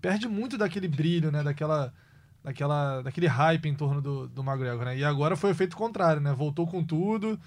perde 0.00 0.26
muito 0.26 0.58
daquele 0.58 0.88
brilho, 0.88 1.30
né? 1.30 1.42
Daquela, 1.42 1.92
daquela, 2.42 3.02
daquele 3.02 3.26
hype 3.26 3.68
em 3.68 3.74
torno 3.74 4.00
do, 4.00 4.26
do 4.26 4.42
McGregor, 4.42 4.86
né? 4.86 4.98
E 4.98 5.04
agora 5.04 5.36
foi 5.36 5.50
o 5.50 5.52
efeito 5.52 5.76
contrário, 5.76 6.20
né? 6.20 6.32
Voltou 6.32 6.66
com 6.66 6.82
tudo, 6.82 7.38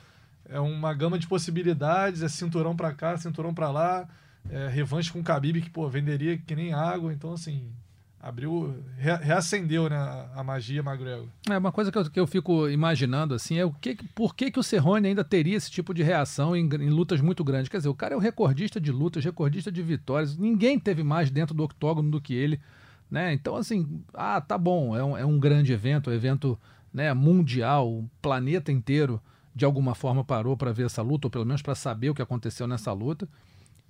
é 0.46 0.60
uma 0.60 0.94
gama 0.94 1.18
de 1.18 1.28
possibilidades, 1.28 2.22
é 2.22 2.30
cinturão 2.30 2.76
para 2.76 2.94
cá, 2.94 3.18
cinturão 3.18 3.54
para 3.54 3.72
lá, 3.72 4.08
é 4.50 4.68
revanche 4.68 5.12
com 5.12 5.20
o 5.20 5.24
Khabib 5.24 5.60
que, 5.62 5.70
pô, 5.72 5.90
venderia 5.90 6.38
que 6.38 6.56
nem 6.56 6.72
água, 6.74 7.12
então, 7.12 7.34
assim, 7.34 7.72
abriu, 8.20 8.84
reacendeu 8.98 9.90
né, 9.90 9.98
a 10.36 10.44
magia 10.44 10.82
McGregor. 10.82 11.28
É, 11.50 11.58
uma 11.58 11.72
coisa 11.72 11.92
que 11.92 11.98
eu, 11.98 12.10
que 12.10 12.20
eu 12.20 12.28
fico 12.28 12.68
imaginando 12.68 13.34
assim 13.34 13.58
é 13.58 13.66
o 13.66 13.72
que, 13.72 13.96
por 14.16 14.36
que, 14.36 14.52
que 14.52 14.60
o 14.60 14.64
Cerrone 14.64 15.08
ainda 15.08 15.24
teria 15.24 15.56
esse 15.56 15.70
tipo 15.70 15.94
de 15.94 16.04
reação 16.04 16.56
em, 16.56 16.68
em, 16.68 16.90
lutas 16.90 17.22
muito 17.22 17.44
grandes. 17.44 17.70
Quer 17.70 17.78
dizer, 17.78 17.90
o 17.90 17.96
cara 17.96 18.14
é 18.14 18.18
o 18.18 18.20
recordista 18.20 18.82
de 18.82 18.92
lutas, 18.92 19.24
recordista 19.24 19.72
de 19.72 19.82
vitórias, 19.82 20.38
ninguém 20.38 20.80
teve 20.80 21.04
mais 21.04 21.30
dentro 21.30 21.56
do 21.56 21.64
octógono 21.64 22.10
do 22.10 22.20
que 22.20 22.34
ele. 22.34 22.60
Né? 23.10 23.34
Então, 23.34 23.56
assim, 23.56 24.04
ah, 24.14 24.42
tá 24.42 24.58
bom, 24.58 24.96
é 24.96 25.04
um, 25.04 25.18
é 25.18 25.26
um 25.26 25.40
grande 25.40 25.72
evento, 25.72 26.10
um 26.10 26.14
evento 26.14 26.60
né, 26.94 27.14
mundial, 27.14 27.88
o 27.88 28.10
planeta 28.22 28.72
inteiro 28.72 29.22
de 29.56 29.66
alguma 29.66 29.96
forma 29.96 30.24
parou 30.24 30.56
para 30.58 30.72
ver 30.72 30.86
essa 30.86 31.02
luta, 31.02 31.28
ou 31.28 31.32
pelo 31.32 31.46
menos 31.46 31.62
para 31.62 31.74
saber 31.74 32.10
o 32.10 32.16
que 32.16 32.22
aconteceu 32.22 32.68
nessa 32.68 32.92
luta. 32.92 33.28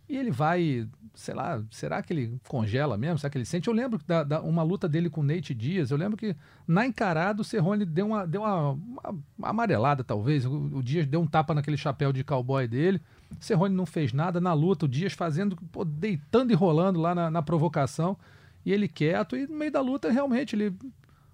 E 0.10 0.16
ele 0.16 0.32
vai, 0.32 0.88
sei 1.14 1.34
lá, 1.34 1.62
será 1.70 2.02
que 2.02 2.14
ele 2.14 2.40
congela 2.48 2.98
mesmo? 2.98 3.18
Será 3.18 3.30
que 3.30 3.38
ele 3.38 3.44
sente? 3.44 3.68
Eu 3.68 3.74
lembro 3.74 4.00
da, 4.08 4.24
da 4.24 4.42
uma 4.42 4.64
luta 4.64 4.88
dele 4.88 5.10
com 5.10 5.20
o 5.20 5.24
Nate 5.24 5.54
Dias. 5.54 5.92
Eu 5.92 5.98
lembro 5.98 6.16
que 6.16 6.34
na 6.66 6.86
encarada 6.86 7.42
o 7.42 7.46
Cerrone 7.46 7.84
deu 7.84 8.08
uma, 8.08 8.26
deu 8.26 8.42
uma, 8.42 8.72
uma, 8.72 9.50
amarelada, 9.50 10.06
talvez. 10.06 10.46
O, 10.46 10.78
o, 10.78 10.84
Dias 10.84 11.06
deu 11.06 11.20
um 11.20 11.28
tapa 11.28 11.54
naquele 11.54 11.76
chapéu 11.76 12.14
de 12.14 12.24
cowboy 12.24 12.68
dele. 12.68 13.02
O 13.38 13.44
Cerrone 13.44 13.76
não 13.76 13.86
fez 13.86 14.14
nada 14.14 14.40
na 14.40 14.54
luta. 14.54 14.86
O 14.86 14.90
Dias 14.90 15.12
fazendo, 15.12 15.58
pô, 15.74 15.84
deitando 15.84 16.52
e 16.52 16.56
rolando 16.56 17.02
lá 17.02 17.14
na, 17.14 17.30
na 17.30 17.42
provocação. 17.42 18.18
E 18.66 18.72
ele 18.72 18.88
quieto. 18.88 19.36
E 19.36 19.46
no 19.46 19.58
meio 19.58 19.72
da 19.72 19.82
luta, 19.82 20.10
realmente, 20.10 20.56
ele 20.56 20.74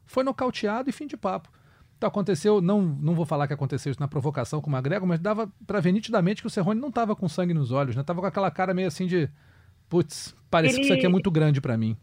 foi 0.07 0.23
nocauteado 0.23 0.89
e 0.89 0.93
fim 0.93 1.05
de 1.05 1.15
papo. 1.15 1.49
Então 2.03 2.09
aconteceu, 2.09 2.59
não, 2.59 2.81
não 2.81 3.15
vou 3.15 3.25
falar 3.25 3.47
que 3.47 3.53
aconteceu 3.53 3.89
isso 3.89 4.01
na 4.01 4.09
provocação 4.09 4.59
com 4.59 4.69
o 4.69 4.73
McGregor, 4.73 5.07
mas 5.07 5.21
dava 5.21 5.50
para 5.65 5.79
ver 5.79 5.94
nitidamente 5.94 6.41
que 6.41 6.47
o 6.47 6.50
Cerrone 6.50 6.81
não 6.81 6.89
estava 6.89 7.15
com 7.15 7.29
sangue 7.29 7.53
nos 7.53 7.71
olhos, 7.71 7.95
né? 7.95 8.03
Tava 8.03 8.19
com 8.19 8.27
aquela 8.27 8.51
cara 8.51 8.73
meio 8.73 8.89
assim 8.89 9.07
de, 9.07 9.29
putz, 9.88 10.35
parece 10.51 10.73
ele... 10.73 10.79
que 10.79 10.85
isso 10.88 10.94
aqui 10.95 11.05
é 11.05 11.09
muito 11.09 11.31
grande 11.31 11.61
para 11.61 11.77
mim. 11.77 11.95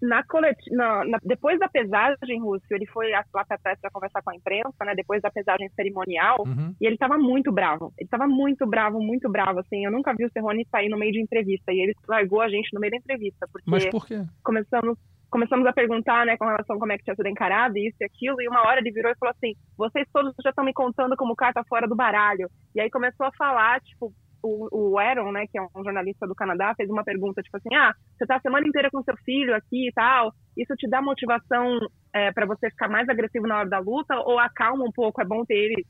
Na 0.00 0.22
coleti... 0.22 0.70
Na, 0.70 1.04
na, 1.04 1.18
depois 1.24 1.58
da 1.58 1.68
pesagem, 1.68 2.40
Rússio, 2.40 2.68
ele 2.70 2.86
foi 2.86 3.10
lá 3.10 3.44
para 3.44 3.58
trás 3.58 3.80
para 3.80 3.90
conversar 3.90 4.22
com 4.22 4.30
a 4.30 4.36
imprensa, 4.36 4.84
né? 4.84 4.94
Depois 4.94 5.20
da 5.20 5.30
pesagem 5.30 5.68
cerimonial, 5.70 6.44
uhum. 6.46 6.72
e 6.80 6.86
ele 6.86 6.94
estava 6.94 7.18
muito 7.18 7.50
bravo. 7.50 7.92
Ele 7.98 8.06
estava 8.06 8.28
muito 8.28 8.64
bravo, 8.64 9.00
muito 9.00 9.28
bravo, 9.28 9.58
assim. 9.58 9.84
Eu 9.84 9.90
nunca 9.90 10.14
vi 10.14 10.24
o 10.24 10.30
Cerrone 10.30 10.68
sair 10.70 10.88
no 10.88 10.96
meio 10.96 11.10
de 11.10 11.20
entrevista, 11.20 11.72
e 11.72 11.80
ele 11.80 11.96
largou 12.06 12.40
a 12.40 12.48
gente 12.48 12.72
no 12.72 12.78
meio 12.78 12.92
da 12.92 12.98
entrevista. 12.98 13.48
Porque 13.50 13.68
Mas 13.68 13.86
por 13.86 14.06
quê? 14.06 14.24
Começamos 14.44 14.96
começamos 15.30 15.66
a 15.66 15.72
perguntar, 15.72 16.24
né, 16.24 16.36
com 16.36 16.44
relação 16.44 16.76
a 16.76 16.78
como 16.78 16.92
é 16.92 16.98
que 16.98 17.04
tinha 17.04 17.16
sido 17.16 17.28
encarado, 17.28 17.76
isso 17.78 17.96
e 18.00 18.04
aquilo, 18.04 18.40
e 18.40 18.48
uma 18.48 18.66
hora 18.66 18.80
ele 18.80 18.92
virou 18.92 19.10
e 19.10 19.18
falou 19.18 19.34
assim, 19.36 19.54
vocês 19.76 20.06
todos 20.12 20.34
já 20.42 20.50
estão 20.50 20.64
me 20.64 20.72
contando 20.72 21.16
como 21.16 21.36
carta 21.36 21.62
fora 21.68 21.86
do 21.86 21.96
baralho. 21.96 22.48
E 22.74 22.80
aí 22.80 22.90
começou 22.90 23.26
a 23.26 23.32
falar, 23.32 23.80
tipo, 23.80 24.12
o, 24.42 24.92
o 24.92 24.98
Aaron, 24.98 25.32
né, 25.32 25.46
que 25.50 25.58
é 25.58 25.62
um 25.62 25.84
jornalista 25.84 26.26
do 26.26 26.34
Canadá, 26.34 26.74
fez 26.76 26.88
uma 26.88 27.04
pergunta, 27.04 27.42
tipo 27.42 27.56
assim, 27.56 27.74
ah, 27.74 27.92
você 28.16 28.26
tá 28.26 28.36
a 28.36 28.40
semana 28.40 28.66
inteira 28.66 28.90
com 28.90 29.02
seu 29.02 29.16
filho 29.18 29.54
aqui 29.54 29.88
e 29.88 29.92
tal, 29.92 30.32
isso 30.56 30.74
te 30.76 30.88
dá 30.88 31.02
motivação 31.02 31.78
é, 32.14 32.32
para 32.32 32.46
você 32.46 32.70
ficar 32.70 32.88
mais 32.88 33.08
agressivo 33.08 33.46
na 33.46 33.58
hora 33.58 33.68
da 33.68 33.78
luta, 33.78 34.14
ou 34.24 34.38
acalma 34.38 34.84
um 34.84 34.92
pouco, 34.92 35.20
é 35.20 35.24
bom 35.24 35.44
ter 35.44 35.54
ele 35.54 35.86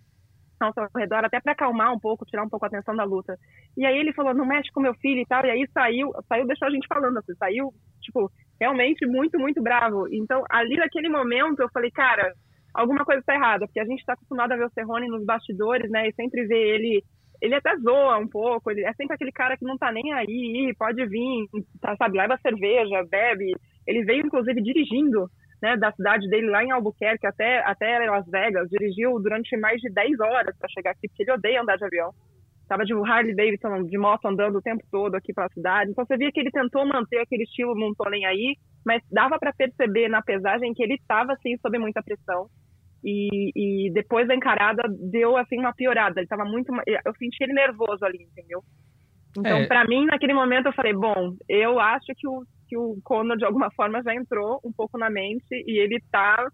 ao 0.60 0.72
seu 0.72 0.86
redor, 0.96 1.24
até 1.24 1.40
para 1.40 1.52
acalmar 1.52 1.92
um 1.92 1.98
pouco, 1.98 2.24
tirar 2.24 2.42
um 2.42 2.48
pouco 2.48 2.64
a 2.64 2.68
atenção 2.68 2.94
da 2.94 3.04
luta. 3.04 3.36
E 3.76 3.84
aí 3.84 3.98
ele 3.98 4.12
falou, 4.12 4.34
não 4.34 4.46
mexe 4.46 4.70
com 4.72 4.80
meu 4.80 4.94
filho 4.94 5.20
e 5.20 5.26
tal, 5.26 5.44
e 5.44 5.50
aí 5.50 5.66
saiu, 5.72 6.12
saiu, 6.28 6.46
deixou 6.46 6.68
a 6.68 6.70
gente 6.70 6.86
falando, 6.86 7.18
assim, 7.18 7.34
saiu, 7.34 7.72
tipo, 8.00 8.30
realmente 8.60 9.06
muito, 9.06 9.38
muito 9.38 9.62
bravo. 9.62 10.06
Então, 10.10 10.44
ali 10.50 10.76
naquele 10.76 11.08
momento, 11.08 11.60
eu 11.60 11.68
falei, 11.70 11.90
cara, 11.90 12.32
alguma 12.72 13.04
coisa 13.04 13.20
está 13.20 13.34
errada, 13.34 13.66
porque 13.66 13.80
a 13.80 13.84
gente 13.84 14.00
está 14.00 14.14
acostumado 14.14 14.52
a 14.52 14.56
ver 14.56 14.66
o 14.66 14.70
Cerrone 14.70 15.08
nos 15.08 15.24
bastidores, 15.24 15.90
né, 15.90 16.08
e 16.08 16.14
sempre 16.14 16.46
ver 16.46 16.74
ele. 16.74 17.04
Ele 17.42 17.54
até 17.54 17.76
zoa 17.76 18.16
um 18.16 18.26
pouco, 18.26 18.70
ele 18.70 18.82
é 18.82 18.94
sempre 18.94 19.14
aquele 19.14 19.30
cara 19.30 19.58
que 19.58 19.64
não 19.64 19.76
tá 19.76 19.92
nem 19.92 20.10
aí, 20.14 20.74
pode 20.78 21.04
vir, 21.04 21.46
tá, 21.82 21.94
sabe, 21.96 22.16
leva 22.16 22.38
cerveja, 22.38 23.04
bebe. 23.10 23.54
Ele 23.86 24.04
veio, 24.04 24.24
inclusive, 24.24 24.62
dirigindo 24.62 25.28
né, 25.62 25.76
da 25.76 25.92
cidade 25.92 26.28
dele 26.28 26.48
lá 26.48 26.62
em 26.64 26.70
Albuquerque 26.70 27.26
até, 27.26 27.58
até 27.64 27.98
Las 28.10 28.26
Vegas, 28.26 28.68
dirigiu 28.68 29.18
durante 29.20 29.56
mais 29.56 29.80
de 29.80 29.90
10 29.90 30.20
horas 30.20 30.56
para 30.58 30.68
chegar 30.68 30.90
aqui, 30.90 31.08
porque 31.08 31.22
ele 31.22 31.32
odeia 31.32 31.62
andar 31.62 31.76
de 31.76 31.84
avião. 31.84 32.10
Tava 32.68 32.84
de 32.84 32.92
Harley 32.92 33.34
Davidson 33.34 33.84
de 33.84 33.96
moto 33.96 34.26
andando 34.26 34.56
o 34.56 34.62
tempo 34.62 34.82
todo 34.90 35.14
aqui 35.14 35.32
pela 35.32 35.48
cidade. 35.50 35.90
Então 35.90 36.04
você 36.04 36.16
via 36.16 36.32
que 36.32 36.40
ele 36.40 36.50
tentou 36.50 36.84
manter 36.84 37.20
aquele 37.20 37.44
estilo, 37.44 37.78
não 37.78 37.94
tô 37.94 38.08
nem 38.10 38.26
aí, 38.26 38.56
mas 38.84 39.02
dava 39.10 39.38
para 39.38 39.52
perceber 39.52 40.08
na 40.08 40.20
pesagem 40.20 40.74
que 40.74 40.82
ele 40.82 40.94
estava 40.94 41.32
assim 41.32 41.56
sob 41.58 41.78
muita 41.78 42.02
pressão. 42.02 42.48
E, 43.04 43.52
e, 43.54 43.92
depois 43.92 44.26
da 44.26 44.34
encarada 44.34 44.82
deu 44.88 45.36
assim 45.36 45.60
uma 45.60 45.72
piorada. 45.72 46.18
Ele 46.18 46.26
tava 46.26 46.44
muito, 46.44 46.72
eu 46.86 47.14
senti 47.16 47.44
ele 47.44 47.52
nervoso 47.52 48.04
ali, 48.04 48.18
entendeu? 48.20 48.64
Então, 49.38 49.58
é. 49.58 49.66
para 49.66 49.84
mim, 49.86 50.06
naquele 50.06 50.34
momento 50.34 50.66
eu 50.66 50.72
falei, 50.72 50.92
bom, 50.92 51.36
eu 51.48 51.78
acho 51.78 52.12
que 52.16 52.26
o 52.26 52.42
que 52.68 52.76
o 52.76 52.98
Conor 53.04 53.36
de 53.36 53.44
alguma 53.44 53.70
forma 53.70 54.02
já 54.02 54.14
entrou 54.14 54.60
um 54.64 54.72
pouco 54.72 54.98
na 54.98 55.08
mente 55.10 55.46
e 55.50 55.78
ele 55.78 56.02
tá 56.10 56.46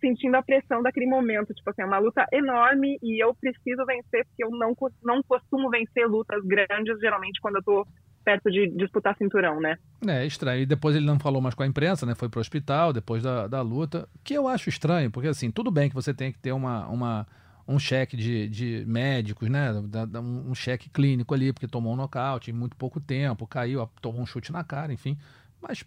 sentindo 0.00 0.36
a 0.36 0.42
pressão 0.42 0.82
daquele 0.82 1.06
momento. 1.06 1.54
Tipo 1.54 1.70
assim, 1.70 1.82
é 1.82 1.86
uma 1.86 1.98
luta 1.98 2.26
enorme 2.32 2.98
e 3.02 3.22
eu 3.22 3.34
preciso 3.34 3.84
vencer, 3.84 4.24
porque 4.26 4.44
eu 4.44 4.50
não, 4.50 4.74
não 5.02 5.22
costumo 5.22 5.70
vencer 5.70 6.06
lutas 6.06 6.42
grandes, 6.44 6.98
geralmente 7.00 7.40
quando 7.40 7.56
eu 7.56 7.62
tô 7.62 7.86
perto 8.24 8.50
de 8.50 8.68
disputar 8.70 9.16
cinturão, 9.16 9.60
né? 9.60 9.78
É, 10.04 10.26
estranho. 10.26 10.62
E 10.62 10.66
depois 10.66 10.96
ele 10.96 11.06
não 11.06 11.18
falou 11.18 11.40
mais 11.40 11.54
com 11.54 11.62
a 11.62 11.66
imprensa, 11.66 12.04
né? 12.04 12.14
Foi 12.14 12.28
pro 12.28 12.40
hospital 12.40 12.92
depois 12.92 13.22
da, 13.22 13.46
da 13.46 13.62
luta. 13.62 14.08
Que 14.24 14.34
eu 14.34 14.48
acho 14.48 14.68
estranho, 14.68 15.12
porque 15.12 15.28
assim, 15.28 15.48
tudo 15.50 15.70
bem 15.70 15.88
que 15.88 15.94
você 15.94 16.12
tem 16.12 16.32
que 16.32 16.38
ter 16.40 16.50
uma, 16.50 16.88
uma, 16.88 17.26
um 17.68 17.78
cheque 17.78 18.16
de, 18.16 18.48
de 18.48 18.84
médicos, 18.84 19.48
né? 19.48 19.70
Um 20.16 20.54
cheque 20.56 20.90
clínico 20.90 21.32
ali, 21.34 21.52
porque 21.52 21.68
tomou 21.68 21.92
um 21.92 21.96
nocaute 21.96 22.50
em 22.50 22.54
muito 22.54 22.76
pouco 22.76 23.00
tempo, 23.00 23.46
caiu, 23.46 23.88
tomou 24.02 24.20
um 24.20 24.26
chute 24.26 24.50
na 24.50 24.64
cara, 24.64 24.92
enfim. 24.92 25.16
Mas 25.60 25.84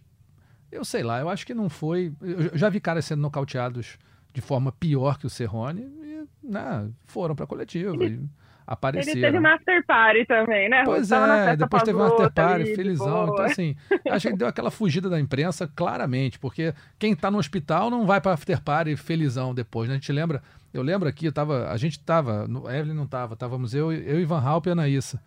eu 0.71 0.85
sei 0.85 1.03
lá, 1.03 1.19
eu 1.19 1.29
acho 1.29 1.45
que 1.45 1.53
não 1.53 1.69
foi. 1.69 2.13
Eu 2.21 2.57
já 2.57 2.69
vi 2.69 2.79
caras 2.79 3.05
sendo 3.05 3.21
nocauteados 3.21 3.97
de 4.33 4.41
forma 4.41 4.71
pior 4.71 5.17
que 5.17 5.25
o 5.25 5.29
Serrone 5.29 5.81
e 5.81 6.23
né, 6.43 6.89
foram 7.05 7.35
para 7.35 7.47
coletiva. 7.47 7.95
Ele, 7.95 8.29
apareceram. 8.69 9.17
Ele 9.17 9.25
teve 9.25 9.39
master 9.39 9.85
party 9.85 10.25
também, 10.25 10.69
né? 10.69 10.83
Pois 10.85 11.11
é, 11.11 11.55
depois 11.55 11.81
teve 11.81 11.97
master 11.97 12.31
party, 12.31 12.61
ali, 12.61 12.75
felizão. 12.75 13.23
Então, 13.23 13.45
assim, 13.45 13.75
acho 14.07 14.29
que 14.29 14.37
deu 14.37 14.47
aquela 14.47 14.69
fugida 14.69 15.09
da 15.09 15.19
imprensa 15.19 15.67
claramente, 15.67 16.37
porque 16.37 16.73
quem 16.99 17.15
tá 17.15 17.31
no 17.31 17.39
hospital 17.39 17.89
não 17.89 18.05
vai 18.05 18.21
para 18.21 18.33
after 18.33 18.61
party 18.61 18.95
felizão 18.95 19.55
depois, 19.55 19.89
né? 19.89 19.95
A 19.95 19.97
gente 19.97 20.11
lembra, 20.11 20.43
eu 20.71 20.83
lembro 20.83 21.09
aqui, 21.09 21.25
eu 21.25 21.33
tava, 21.33 21.71
a 21.71 21.77
gente 21.77 21.99
tava, 21.99 22.47
no, 22.47 22.69
Evelyn 22.69 22.93
não 22.93 23.07
tava, 23.07 23.33
estávamos 23.33 23.73
eu, 23.73 23.91
eu 23.91 24.19
Ivan 24.19 24.39
Halp 24.39 24.67
e 24.67 24.69
a 24.69 24.73
Anaísa 24.73 25.19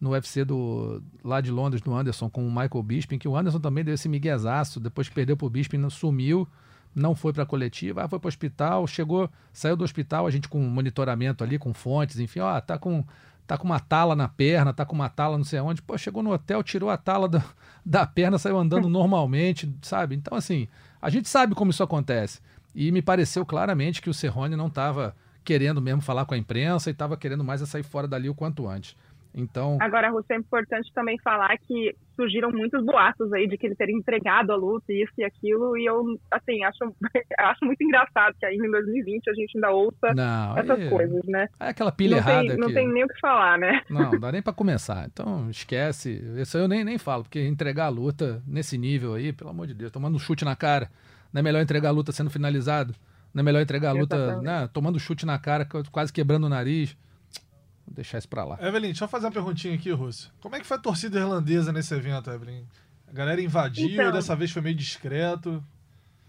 no 0.00 0.10
UFC 0.10 0.44
do, 0.44 1.02
lá 1.22 1.40
de 1.40 1.50
Londres, 1.50 1.82
do 1.82 1.94
Anderson, 1.94 2.30
com 2.30 2.46
o 2.46 2.50
Michael 2.50 2.82
Bisping, 2.82 3.18
que 3.18 3.28
o 3.28 3.36
Anderson 3.36 3.60
também 3.60 3.84
deu 3.84 3.94
esse 3.94 4.08
miguezaço, 4.08 4.80
depois 4.80 5.08
que 5.08 5.14
perdeu 5.14 5.36
pro 5.36 5.50
Bisping, 5.50 5.88
sumiu, 5.90 6.48
não 6.94 7.14
foi 7.14 7.32
para 7.32 7.42
a 7.42 7.46
coletiva, 7.46 8.04
ah, 8.04 8.08
foi 8.08 8.18
para 8.18 8.26
o 8.26 8.28
hospital, 8.28 8.86
chegou, 8.86 9.30
saiu 9.52 9.76
do 9.76 9.84
hospital, 9.84 10.26
a 10.26 10.30
gente 10.30 10.48
com 10.48 10.58
monitoramento 10.58 11.44
ali, 11.44 11.58
com 11.58 11.74
fontes, 11.74 12.18
enfim, 12.18 12.40
ó, 12.40 12.60
tá 12.60 12.78
com 12.78 13.04
tá 13.46 13.58
com 13.58 13.64
uma 13.64 13.80
tala 13.80 14.14
na 14.14 14.28
perna, 14.28 14.72
tá 14.72 14.84
com 14.84 14.94
uma 14.94 15.08
tala 15.08 15.36
não 15.36 15.44
sei 15.44 15.58
onde, 15.58 15.82
pô, 15.82 15.98
chegou 15.98 16.22
no 16.22 16.32
hotel, 16.32 16.62
tirou 16.62 16.88
a 16.88 16.96
tala 16.96 17.28
da, 17.28 17.42
da 17.84 18.06
perna, 18.06 18.38
saiu 18.38 18.56
andando 18.56 18.88
normalmente, 18.88 19.72
sabe? 19.82 20.14
Então, 20.14 20.38
assim, 20.38 20.68
a 21.02 21.10
gente 21.10 21.28
sabe 21.28 21.54
como 21.54 21.72
isso 21.72 21.82
acontece. 21.82 22.40
E 22.72 22.92
me 22.92 23.02
pareceu 23.02 23.44
claramente 23.44 24.00
que 24.00 24.08
o 24.08 24.14
Serrone 24.14 24.54
não 24.54 24.68
estava 24.68 25.16
querendo 25.44 25.80
mesmo 25.80 26.00
falar 26.00 26.26
com 26.26 26.34
a 26.34 26.38
imprensa 26.38 26.90
e 26.90 26.92
estava 26.92 27.16
querendo 27.16 27.42
mais 27.42 27.60
é 27.60 27.66
sair 27.66 27.82
fora 27.82 28.06
dali 28.06 28.28
o 28.28 28.34
quanto 28.34 28.68
antes. 28.68 28.94
Então. 29.34 29.78
Agora, 29.80 30.10
Russo, 30.10 30.32
é 30.32 30.36
importante 30.36 30.92
também 30.92 31.18
falar 31.22 31.56
que 31.58 31.94
surgiram 32.16 32.50
muitos 32.50 32.84
boatos 32.84 33.32
aí 33.32 33.46
de 33.46 33.56
que 33.56 33.66
ele 33.66 33.74
teria 33.74 33.96
entregado 33.96 34.52
a 34.52 34.56
luta, 34.56 34.92
isso 34.92 35.12
e 35.18 35.24
aquilo, 35.24 35.76
e 35.76 35.86
eu, 35.86 36.02
assim, 36.30 36.62
acho, 36.64 36.78
acho 37.38 37.64
muito 37.64 37.82
engraçado 37.82 38.34
que 38.38 38.44
ainda 38.44 38.66
em 38.66 38.70
2020 38.70 39.30
a 39.30 39.34
gente 39.34 39.56
ainda 39.56 39.70
ouça 39.70 40.14
não, 40.14 40.58
essas 40.58 40.88
coisas, 40.88 41.24
né? 41.26 41.48
É 41.60 41.68
aquela 41.68 41.92
pilha 41.92 42.20
não 42.20 42.28
errada. 42.28 42.48
Tem, 42.48 42.56
não 42.58 42.68
que... 42.68 42.74
tem 42.74 42.92
nem 42.92 43.04
o 43.04 43.08
que 43.08 43.20
falar, 43.20 43.58
né? 43.58 43.82
Não, 43.88 44.10
não 44.12 44.20
dá 44.20 44.32
nem 44.32 44.42
para 44.42 44.52
começar. 44.52 45.06
Então, 45.10 45.48
esquece. 45.48 46.22
Isso 46.36 46.58
eu 46.58 46.68
nem, 46.68 46.84
nem 46.84 46.98
falo, 46.98 47.22
porque 47.22 47.40
entregar 47.40 47.86
a 47.86 47.90
luta 47.90 48.42
nesse 48.46 48.76
nível 48.76 49.14
aí, 49.14 49.32
pelo 49.32 49.50
amor 49.50 49.66
de 49.66 49.74
Deus, 49.74 49.92
tomando 49.92 50.16
um 50.16 50.18
chute 50.18 50.44
na 50.44 50.56
cara, 50.56 50.90
não 51.32 51.40
é 51.40 51.42
melhor 51.42 51.62
entregar 51.62 51.90
a 51.90 51.92
luta 51.92 52.12
sendo 52.12 52.30
finalizado? 52.30 52.94
Não 53.32 53.40
é 53.40 53.44
melhor 53.44 53.60
entregar 53.60 53.90
a 53.90 53.92
luta 53.92 54.40
né, 54.42 54.68
tomando 54.72 54.98
chute 54.98 55.24
na 55.24 55.38
cara, 55.38 55.66
quase 55.92 56.12
quebrando 56.12 56.44
o 56.44 56.48
nariz? 56.48 56.96
Vou 57.90 57.96
deixar 57.96 58.18
isso 58.18 58.28
pra 58.28 58.44
lá. 58.44 58.56
Evelyn, 58.60 58.90
deixa 58.90 59.02
eu 59.02 59.08
fazer 59.08 59.26
uma 59.26 59.32
perguntinha 59.32 59.74
aqui, 59.74 59.90
Russo. 59.90 60.32
Como 60.40 60.54
é 60.54 60.60
que 60.60 60.66
foi 60.66 60.76
a 60.76 60.80
torcida 60.80 61.18
irlandesa 61.18 61.72
nesse 61.72 61.92
evento, 61.92 62.30
Evelyn? 62.30 62.62
A 63.08 63.12
galera 63.12 63.40
invadiu, 63.40 63.88
então, 63.88 64.12
dessa 64.12 64.36
vez 64.36 64.52
foi 64.52 64.62
meio 64.62 64.76
discreto. 64.76 65.60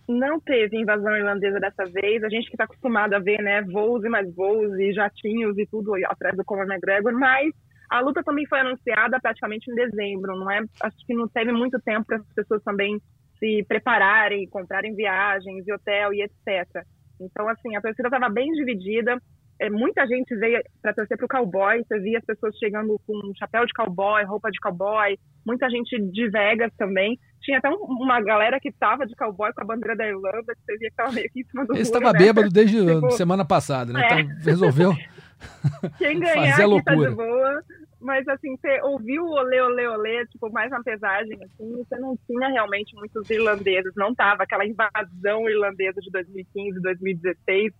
Não 0.10 0.40
teve 0.40 0.76
invasão 0.76 1.16
irlandesa 1.16 1.60
dessa 1.60 1.86
vez. 1.86 2.24
A 2.24 2.30
gente 2.30 2.48
que 2.48 2.56
está 2.56 2.64
acostumado 2.64 3.14
a 3.14 3.20
ver, 3.20 3.44
né, 3.44 3.62
voos 3.62 4.04
e 4.04 4.10
mais 4.10 4.34
voos 4.34 4.74
e 4.80 4.92
jatinhos 4.92 5.56
e 5.60 5.68
tudo 5.68 5.94
atrás 6.08 6.36
do 6.36 6.44
Conor 6.44 6.66
McGregor, 6.66 7.14
mas 7.14 7.54
a 7.88 8.00
luta 8.00 8.24
também 8.24 8.48
foi 8.48 8.60
anunciada 8.60 9.20
praticamente 9.20 9.70
em 9.70 9.76
dezembro, 9.76 10.36
não 10.36 10.50
é? 10.50 10.64
Acho 10.82 10.98
que 11.06 11.14
não 11.14 11.28
teve 11.28 11.52
muito 11.52 11.80
tempo 11.80 12.08
para 12.08 12.18
as 12.18 12.34
pessoas 12.34 12.64
também 12.64 13.00
se 13.38 13.64
prepararem, 13.68 14.48
comprarem 14.48 14.96
viagens 14.96 15.68
e 15.68 15.72
hotel 15.72 16.12
e 16.12 16.24
etc. 16.24 16.84
Então, 17.20 17.48
assim, 17.48 17.76
a 17.76 17.82
torcida 17.82 18.08
estava 18.08 18.30
bem 18.30 18.52
dividida 18.54 19.22
é, 19.62 19.70
muita 19.70 20.08
gente 20.08 20.36
veio 20.38 20.60
para 20.82 20.92
torcer 20.92 21.16
para 21.16 21.26
o 21.26 21.30
cowboy. 21.30 21.84
Você 21.84 22.00
via 22.00 22.18
as 22.18 22.26
pessoas 22.26 22.58
chegando 22.58 23.00
com 23.06 23.32
chapéu 23.38 23.64
de 23.64 23.74
cowboy, 23.74 24.24
roupa 24.24 24.50
de 24.50 24.60
cowboy, 24.60 25.16
muita 25.46 25.70
gente 25.70 26.02
de 26.02 26.30
Vegas 26.30 26.72
também. 26.80 27.20
Tinha 27.42 27.60
até 27.60 27.70
um, 27.70 27.76
uma 27.76 28.20
galera 28.22 28.60
que 28.60 28.72
tava 28.72 29.06
de 29.06 29.16
cowboy 29.16 29.54
com 29.54 29.62
a 29.62 29.66
bandeira 29.66 29.96
da 29.96 30.08
Irlanda, 30.08 30.56
que 30.56 30.62
você 30.66 30.78
via 30.78 30.90
que 30.90 30.96
tava 30.96 31.12
meio 31.12 31.30
que 31.30 31.42
em 31.42 31.44
cima 31.44 31.66
do 31.66 31.74
Esse 31.74 31.84
estava 31.84 32.12
né? 32.12 32.18
bêbado 32.18 32.50
desde 32.50 32.84
tipo, 32.84 33.12
semana 33.12 33.46
passada, 33.46 33.94
né? 33.94 34.02
É. 34.02 34.22
Então 34.22 34.36
resolveu 34.44 34.94
Quem 36.00 36.20
ganhar 36.20 36.50
fazer 36.50 36.64
a 36.64 36.68
loucura. 36.68 36.98
Tá 36.98 37.10
de 37.10 37.16
boa. 37.16 37.64
Mas 38.00 38.28
assim, 38.30 38.58
você 38.58 38.82
ouviu 38.82 39.24
o 39.24 39.32
olê, 39.32 39.62
olê, 39.62 39.88
olê, 39.88 40.26
tipo, 40.26 40.52
mais 40.52 40.72
uma 40.72 40.84
pesagem, 40.84 41.38
assim, 41.44 41.72
você 41.78 42.00
não 42.00 42.18
tinha 42.26 42.48
realmente 42.48 42.96
muitos 42.96 43.30
irlandeses, 43.30 43.94
não 43.96 44.16
tava 44.16 44.42
aquela 44.42 44.66
invasão 44.66 45.48
irlandesa 45.48 46.02
de 46.02 46.10
2015, 46.10 46.82
2016 46.82 47.72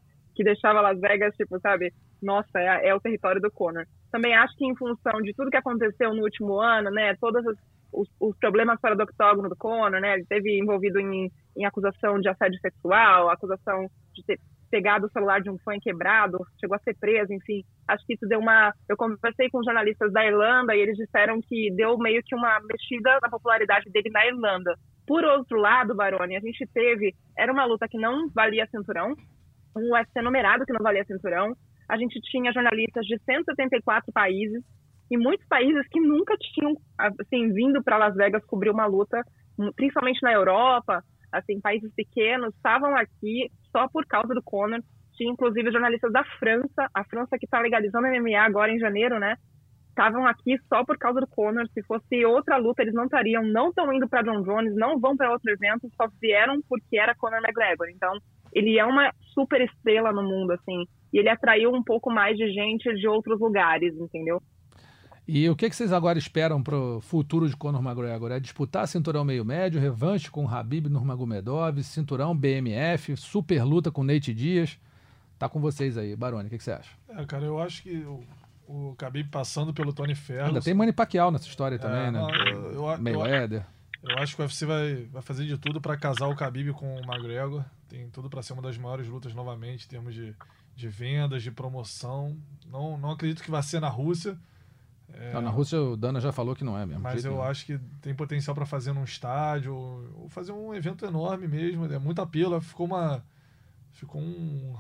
que 0.42 0.44
deixava 0.44 0.82
Las 0.82 1.00
Vegas, 1.00 1.36
tipo, 1.36 1.60
sabe, 1.60 1.94
nossa, 2.22 2.50
é, 2.56 2.88
é, 2.88 2.96
o 2.96 3.00
território 3.00 3.40
do 3.40 3.52
Conor. 3.52 3.86
Também 4.12 4.36
acho 4.36 4.56
que 4.58 4.66
em 4.66 4.76
função 4.76 5.22
de 5.22 5.34
tudo 5.34 5.52
que 5.52 5.58
aconteceu 5.58 6.14
no 6.14 6.24
último 6.24 6.60
ano, 6.60 6.90
né, 6.90 7.16
todos 7.22 7.46
os, 7.94 8.10
os, 8.20 8.38
problemas 8.40 8.80
fora 8.82 8.96
do 8.96 9.04
octógono 9.04 9.48
do 9.48 9.56
Conor, 9.56 10.02
né, 10.02 10.16
ele 10.16 10.26
teve 10.26 10.60
envolvido 10.60 11.00
em, 11.00 11.32
em 11.56 11.66
acusação 11.66 12.20
de 12.20 12.28
assédio 12.28 12.60
sexual, 12.60 13.30
acusação 13.30 13.88
de 14.14 14.26
ter 14.26 14.40
pegado 14.72 15.06
o 15.06 15.12
celular 15.12 15.42
de 15.42 15.50
um 15.50 15.58
fã 15.60 15.78
quebrado, 15.80 16.40
chegou 16.60 16.76
a 16.76 16.80
ser 16.80 16.96
preso, 16.98 17.32
enfim. 17.34 17.62
Acho 17.88 18.06
que 18.08 18.14
isso 18.14 18.26
deu 18.26 18.40
uma. 18.40 18.74
Eu 18.88 18.96
conversei 18.96 19.50
com 19.50 19.64
jornalistas 19.64 20.12
da 20.14 20.26
Irlanda 20.26 20.74
e 20.74 20.80
eles 20.80 20.96
disseram 20.96 21.42
que 21.42 21.70
deu 21.76 21.98
meio 21.98 22.24
que 22.24 22.34
uma 22.34 22.58
mexida 22.62 23.20
na 23.22 23.30
popularidade 23.30 23.92
dele 23.92 24.10
na 24.10 24.26
Irlanda. 24.26 24.74
Por 25.06 25.26
outro 25.26 25.60
lado, 25.60 25.94
Baroni, 25.94 26.38
a 26.38 26.40
gente 26.40 26.66
teve. 26.74 27.14
Era 27.38 27.52
uma 27.52 27.66
luta 27.66 27.88
que 27.88 27.98
não 27.98 28.30
valia 28.34 28.66
cinturão, 28.68 29.14
um 29.76 29.94
UFC 29.94 30.22
numerado 30.22 30.66
que 30.66 30.74
não 30.74 30.84
valia 30.84 31.06
cinturão. 31.06 31.56
A 31.90 31.98
gente 31.98 32.20
tinha 32.22 32.52
jornalistas 32.52 33.06
de 33.06 33.20
174 33.20 34.12
países 34.12 34.64
e 35.10 35.18
muitos 35.18 35.46
países 35.48 35.86
que 35.90 36.00
nunca 36.00 36.36
tinham 36.38 36.74
assim 36.98 37.52
vindo 37.52 37.84
para 37.84 37.98
Las 37.98 38.16
Vegas 38.16 38.46
cobrir 38.46 38.70
uma 38.70 38.86
luta, 38.86 39.22
principalmente 39.76 40.24
na 40.24 40.32
Europa, 40.32 41.04
assim 41.32 41.60
países 41.60 41.92
pequenos 41.94 42.56
estavam 42.56 42.96
aqui 42.96 43.52
só 43.72 43.88
por 43.90 44.06
causa 44.06 44.34
do 44.34 44.42
Conor. 44.42 44.82
Tinha 45.14 45.32
inclusive 45.32 45.72
jornalistas 45.72 46.12
da 46.14 46.24
França, 46.40 46.90
a 46.94 47.04
França 47.04 47.38
que 47.38 47.46
está 47.46 47.60
legalizando 47.60 48.08
MMA 48.08 48.40
agora 48.40 48.72
em 48.72 48.80
janeiro, 48.80 49.20
né? 49.20 49.36
Estavam 49.90 50.26
aqui 50.26 50.58
só 50.70 50.86
por 50.86 50.98
causa 50.98 51.20
do 51.20 51.28
Conor. 51.28 51.68
Se 51.74 51.84
fosse 51.84 52.26
outra 52.26 52.56
luta, 52.56 52.82
eles 52.82 52.94
não 52.94 53.04
estariam, 53.04 53.44
não 53.44 53.68
estão 53.68 53.92
indo 53.92 54.08
para 54.08 54.22
John 54.22 54.42
Jones, 54.44 54.74
não 54.76 54.98
vão 54.98 55.18
para 55.18 55.32
outro 55.32 55.52
evento, 55.52 55.90
só 55.96 56.08
vieram 56.22 56.62
porque 56.70 56.98
era 56.98 57.14
Conor 57.16 57.40
McGregor. 57.44 57.90
Então, 57.90 58.18
ele 58.54 58.78
é 58.78 58.86
uma 58.86 59.14
super 59.34 59.62
estrela 59.62 60.12
no 60.12 60.24
mundo, 60.24 60.52
assim. 60.52 60.86
E 61.14 61.20
ele 61.20 61.30
atraiu 61.30 61.74
um 61.74 61.84
pouco 61.84 62.12
mais 62.12 62.38
de 62.38 62.52
gente 62.52 62.94
de 62.96 63.08
outros 63.08 63.40
lugares, 63.40 63.94
entendeu? 63.96 64.42
E 65.28 65.48
o 65.50 65.56
que, 65.56 65.70
que 65.70 65.76
vocês 65.76 65.94
agora 65.94 66.18
esperam 66.18 66.62
para 66.62 66.76
o 66.76 67.00
futuro 67.00 67.48
de 67.48 67.56
Conor 67.56 67.82
McGregor? 67.82 68.32
É 68.32 68.40
disputar 68.40 68.88
cinturão 68.88 69.24
meio 69.24 69.46
médio, 69.46 69.80
revanche 69.80 70.30
com 70.32 70.48
Habib 70.48 70.88
Nurmagomedov, 70.88 71.82
cinturão 71.84 72.36
BMF, 72.36 73.16
super 73.16 73.64
luta 73.64 73.92
com 73.92 74.04
Nate 74.04 74.34
Dias. 74.34 74.80
Tá 75.38 75.48
com 75.48 75.60
vocês 75.60 75.98
aí, 75.98 76.16
Baroni, 76.16 76.48
o 76.48 76.50
que, 76.50 76.58
que 76.58 76.64
você 76.64 76.72
acha? 76.72 76.92
É, 77.10 77.26
cara, 77.26 77.46
eu 77.46 77.60
acho 77.60 77.84
que 77.84 77.98
o, 77.98 78.24
o 78.68 78.96
Khabib 78.98 79.30
passando 79.30 79.74
pelo 79.74 79.94
Tony 79.94 80.16
Ferguson... 80.16 80.50
Ainda 80.50 80.62
tem 80.62 80.74
Manny 80.74 80.94
Pacquiao 80.94 81.32
nessa 81.32 81.48
história 81.48 81.76
é, 81.76 81.80
também, 81.80 82.12
né? 82.12 82.20
Não, 82.20 82.30
eu, 82.30 82.74
eu, 82.74 82.98
meio 83.00 83.26
eu, 83.26 83.64
eu 84.04 84.18
acho 84.18 84.36
que 84.36 84.42
o 84.42 84.46
UFC 84.46 84.66
vai, 84.66 85.06
vai 85.12 85.22
fazer 85.22 85.46
de 85.46 85.58
tudo 85.58 85.80
para 85.80 85.96
casar 85.96 86.28
o 86.28 86.34
Khabib 86.34 86.74
com 86.74 86.96
o 86.96 87.00
McGregor. 87.00 87.64
Tem 87.88 88.10
tudo 88.10 88.30
para 88.30 88.42
ser 88.42 88.54
uma 88.54 88.62
das 88.62 88.78
maiores 88.78 89.08
lutas 89.08 89.34
novamente 89.34 89.86
em 89.86 89.90
termos 89.90 90.16
de, 90.16 90.36
de 90.76 90.88
vendas, 90.88 91.44
de 91.44 91.52
promoção. 91.52 92.36
Não, 92.68 92.98
não 92.98 93.12
acredito 93.12 93.44
que 93.44 93.52
vai 93.52 93.62
ser 93.62 93.80
na 93.80 93.90
Rússia. 93.90 94.38
É, 95.14 95.34
não, 95.34 95.42
na 95.42 95.50
Rússia 95.50 95.80
o 95.80 95.96
Dana 95.96 96.20
já 96.20 96.32
falou 96.32 96.56
que 96.56 96.64
não 96.64 96.78
é 96.78 96.86
mesmo. 96.86 97.04
Mas 97.04 97.24
eu 97.26 97.36
não. 97.36 97.44
acho 97.44 97.66
que 97.66 97.78
tem 98.02 98.16
potencial 98.16 98.56
para 98.56 98.66
fazer 98.66 98.92
num 98.92 99.04
estádio 99.04 99.76
ou 99.76 100.28
fazer 100.30 100.52
um 100.52 100.74
evento 100.74 101.06
enorme 101.06 101.48
mesmo. 101.48 101.86
É 101.86 102.00
muito 102.00 102.22
apelo. 102.22 102.60
Ficou 102.60 102.88
uma 102.88 103.24
ficou 103.92 104.20
um, 104.20 104.76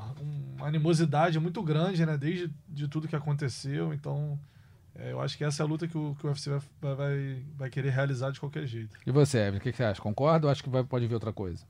uma 0.55 0.65
animosidade 0.65 1.39
muito 1.39 1.61
grande, 1.61 2.05
né? 2.05 2.17
Desde 2.17 2.51
de 2.67 2.87
tudo 2.87 3.07
que 3.07 3.15
aconteceu. 3.15 3.93
Então 3.93 4.39
é, 4.95 5.11
eu 5.11 5.21
acho 5.21 5.37
que 5.37 5.43
essa 5.43 5.63
é 5.63 5.65
a 5.65 5.67
luta 5.67 5.87
que 5.87 5.97
o, 5.97 6.15
que 6.15 6.25
o 6.25 6.29
UFC 6.29 6.49
vai, 6.49 6.95
vai, 6.95 7.43
vai 7.57 7.69
querer 7.69 7.89
realizar 7.89 8.31
de 8.31 8.39
qualquer 8.39 8.65
jeito. 8.65 8.97
E 9.05 9.11
você, 9.11 9.39
Evelyn, 9.39 9.59
o 9.59 9.61
que, 9.61 9.71
que 9.71 9.77
você 9.77 9.83
acha? 9.83 10.01
Concorda 10.01 10.47
ou 10.47 10.51
acha 10.51 10.61
que 10.61 10.69
vai, 10.69 10.83
pode 10.83 11.07
ver 11.07 11.13
outra 11.13 11.31
coisa? 11.31 11.65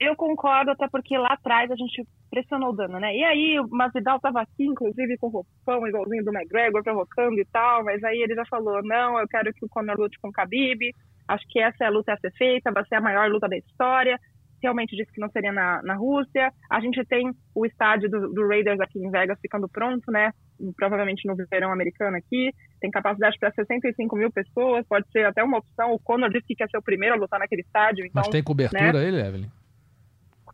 Eu 0.00 0.16
concordo, 0.16 0.70
até 0.70 0.88
porque 0.88 1.16
lá 1.18 1.34
atrás 1.34 1.70
a 1.70 1.76
gente 1.76 2.08
pressionou 2.30 2.70
o 2.70 2.72
Dana, 2.72 2.98
né? 2.98 3.14
E 3.14 3.22
aí 3.22 3.60
o 3.60 3.68
Masvidal 3.68 4.16
estava 4.16 4.40
aqui, 4.40 4.64
inclusive, 4.64 5.18
com 5.18 5.26
o 5.26 5.30
roupão 5.30 5.86
igualzinho 5.86 6.24
do 6.24 6.34
McGregor, 6.34 6.82
provocando 6.82 7.38
e 7.38 7.44
tal, 7.44 7.84
mas 7.84 8.02
aí 8.02 8.22
ele 8.22 8.34
já 8.34 8.46
falou, 8.46 8.82
não, 8.82 9.18
eu 9.18 9.28
quero 9.28 9.52
que 9.52 9.64
o 9.64 9.68
Conor 9.68 9.98
lute 9.98 10.18
com 10.18 10.28
o 10.28 10.32
Khabib, 10.32 10.94
acho 11.28 11.46
que 11.48 11.60
essa 11.60 11.84
é 11.84 11.86
a 11.88 11.90
luta 11.90 12.14
a 12.14 12.16
ser 12.16 12.32
feita, 12.32 12.72
vai 12.72 12.84
ser 12.86 12.94
a 12.94 13.00
maior 13.00 13.30
luta 13.30 13.46
da 13.46 13.58
história. 13.58 14.18
Realmente 14.62 14.96
disse 14.96 15.12
que 15.12 15.20
não 15.20 15.30
seria 15.30 15.52
na, 15.52 15.82
na 15.82 15.94
Rússia. 15.94 16.52
A 16.68 16.80
gente 16.80 17.04
tem 17.04 17.32
o 17.54 17.66
estádio 17.66 18.10
do, 18.10 18.32
do, 18.32 18.48
Raiders 18.48 18.80
aqui 18.80 18.98
em 18.98 19.10
Vegas 19.10 19.38
ficando 19.40 19.68
pronto, 19.68 20.10
né? 20.10 20.32
Provavelmente 20.76 21.26
no 21.26 21.34
verão 21.50 21.72
americano 21.72 22.16
aqui. 22.16 22.52
Tem 22.80 22.90
capacidade 22.90 23.38
para 23.38 23.50
65 23.52 24.16
mil 24.16 24.30
pessoas, 24.30 24.86
pode 24.86 25.06
ser 25.10 25.26
até 25.26 25.42
uma 25.42 25.58
opção. 25.58 25.92
O 25.92 25.98
Conor 25.98 26.30
disse 26.30 26.46
que 26.46 26.54
quer 26.54 26.68
ser 26.68 26.78
o 26.78 26.82
primeiro 26.82 27.14
a 27.14 27.18
lutar 27.18 27.40
naquele 27.40 27.62
estádio. 27.62 28.04
Então, 28.04 28.22
Mas 28.22 28.28
tem 28.28 28.42
cobertura 28.42 28.92
né? 28.92 29.04
ele, 29.04 29.20
Evelyn? 29.20 29.59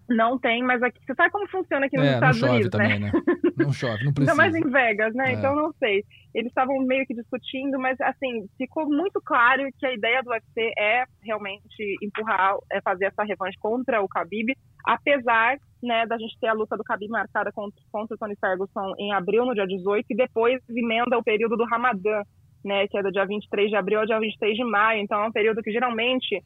Não 0.09 0.39
tem, 0.39 0.63
mas 0.63 0.83
aqui, 0.83 1.01
você 1.05 1.15
sabe 1.15 1.31
como 1.31 1.49
funciona 1.49 1.87
aqui 1.87 1.97
nos 1.97 2.07
é, 2.07 2.15
Estados 2.15 2.41
não 2.41 2.49
chove 2.49 2.61
Unidos, 2.61 2.71
também, 2.71 3.01
né? 3.01 3.11
né? 3.13 3.23
Não 3.57 3.73
chove, 3.73 4.05
não 4.05 4.13
precisa. 4.13 4.33
Ainda 4.43 4.53
mais 4.53 4.55
em 4.55 4.71
Vegas, 4.71 5.15
né? 5.15 5.31
É. 5.31 5.33
Então 5.33 5.55
não 5.55 5.73
sei. 5.75 6.05
Eles 6.33 6.49
estavam 6.49 6.79
meio 6.81 7.05
que 7.07 7.15
discutindo, 7.15 7.79
mas 7.79 8.01
assim, 8.01 8.47
ficou 8.57 8.87
muito 8.87 9.21
claro 9.21 9.67
que 9.79 9.87
a 9.87 9.93
ideia 9.93 10.23
do 10.23 10.31
UFC 10.31 10.73
é 10.79 11.05
realmente 11.23 11.97
empurrar, 12.03 12.57
é 12.71 12.81
fazer 12.81 13.07
essa 13.07 13.25
revanche 13.25 13.59
contra 13.59 14.01
o 14.01 14.07
Khabib, 14.07 14.55
apesar 14.85 15.57
né, 15.83 16.07
da 16.07 16.17
gente 16.19 16.39
ter 16.39 16.49
a 16.49 16.53
luta 16.53 16.77
do 16.77 16.85
Khabib 16.85 17.11
marcada 17.11 17.51
contra, 17.53 17.81
contra 17.91 18.15
o 18.15 18.19
Tony 18.19 18.37
Ferguson 18.37 18.95
em 18.99 19.13
abril, 19.13 19.45
no 19.45 19.55
dia 19.55 19.67
18, 19.67 20.07
e 20.11 20.17
depois 20.17 20.61
emenda 20.69 21.19
o 21.19 21.25
período 21.25 21.57
do 21.57 21.65
Ramadã, 21.65 22.23
né, 22.65 22.87
que 22.89 22.99
é 22.99 23.03
do 23.03 23.13
dia 23.13 23.27
23 23.27 23.71
de 23.71 23.77
abril 23.77 24.01
ao 24.01 24.07
dia 24.07 24.21
23 24.21 24.57
de 24.57 24.65
maio. 24.65 25.01
Então 25.01 25.23
é 25.23 25.29
um 25.29 25.33
período 25.33 25.63
que 25.63 25.73
geralmente 25.73 26.43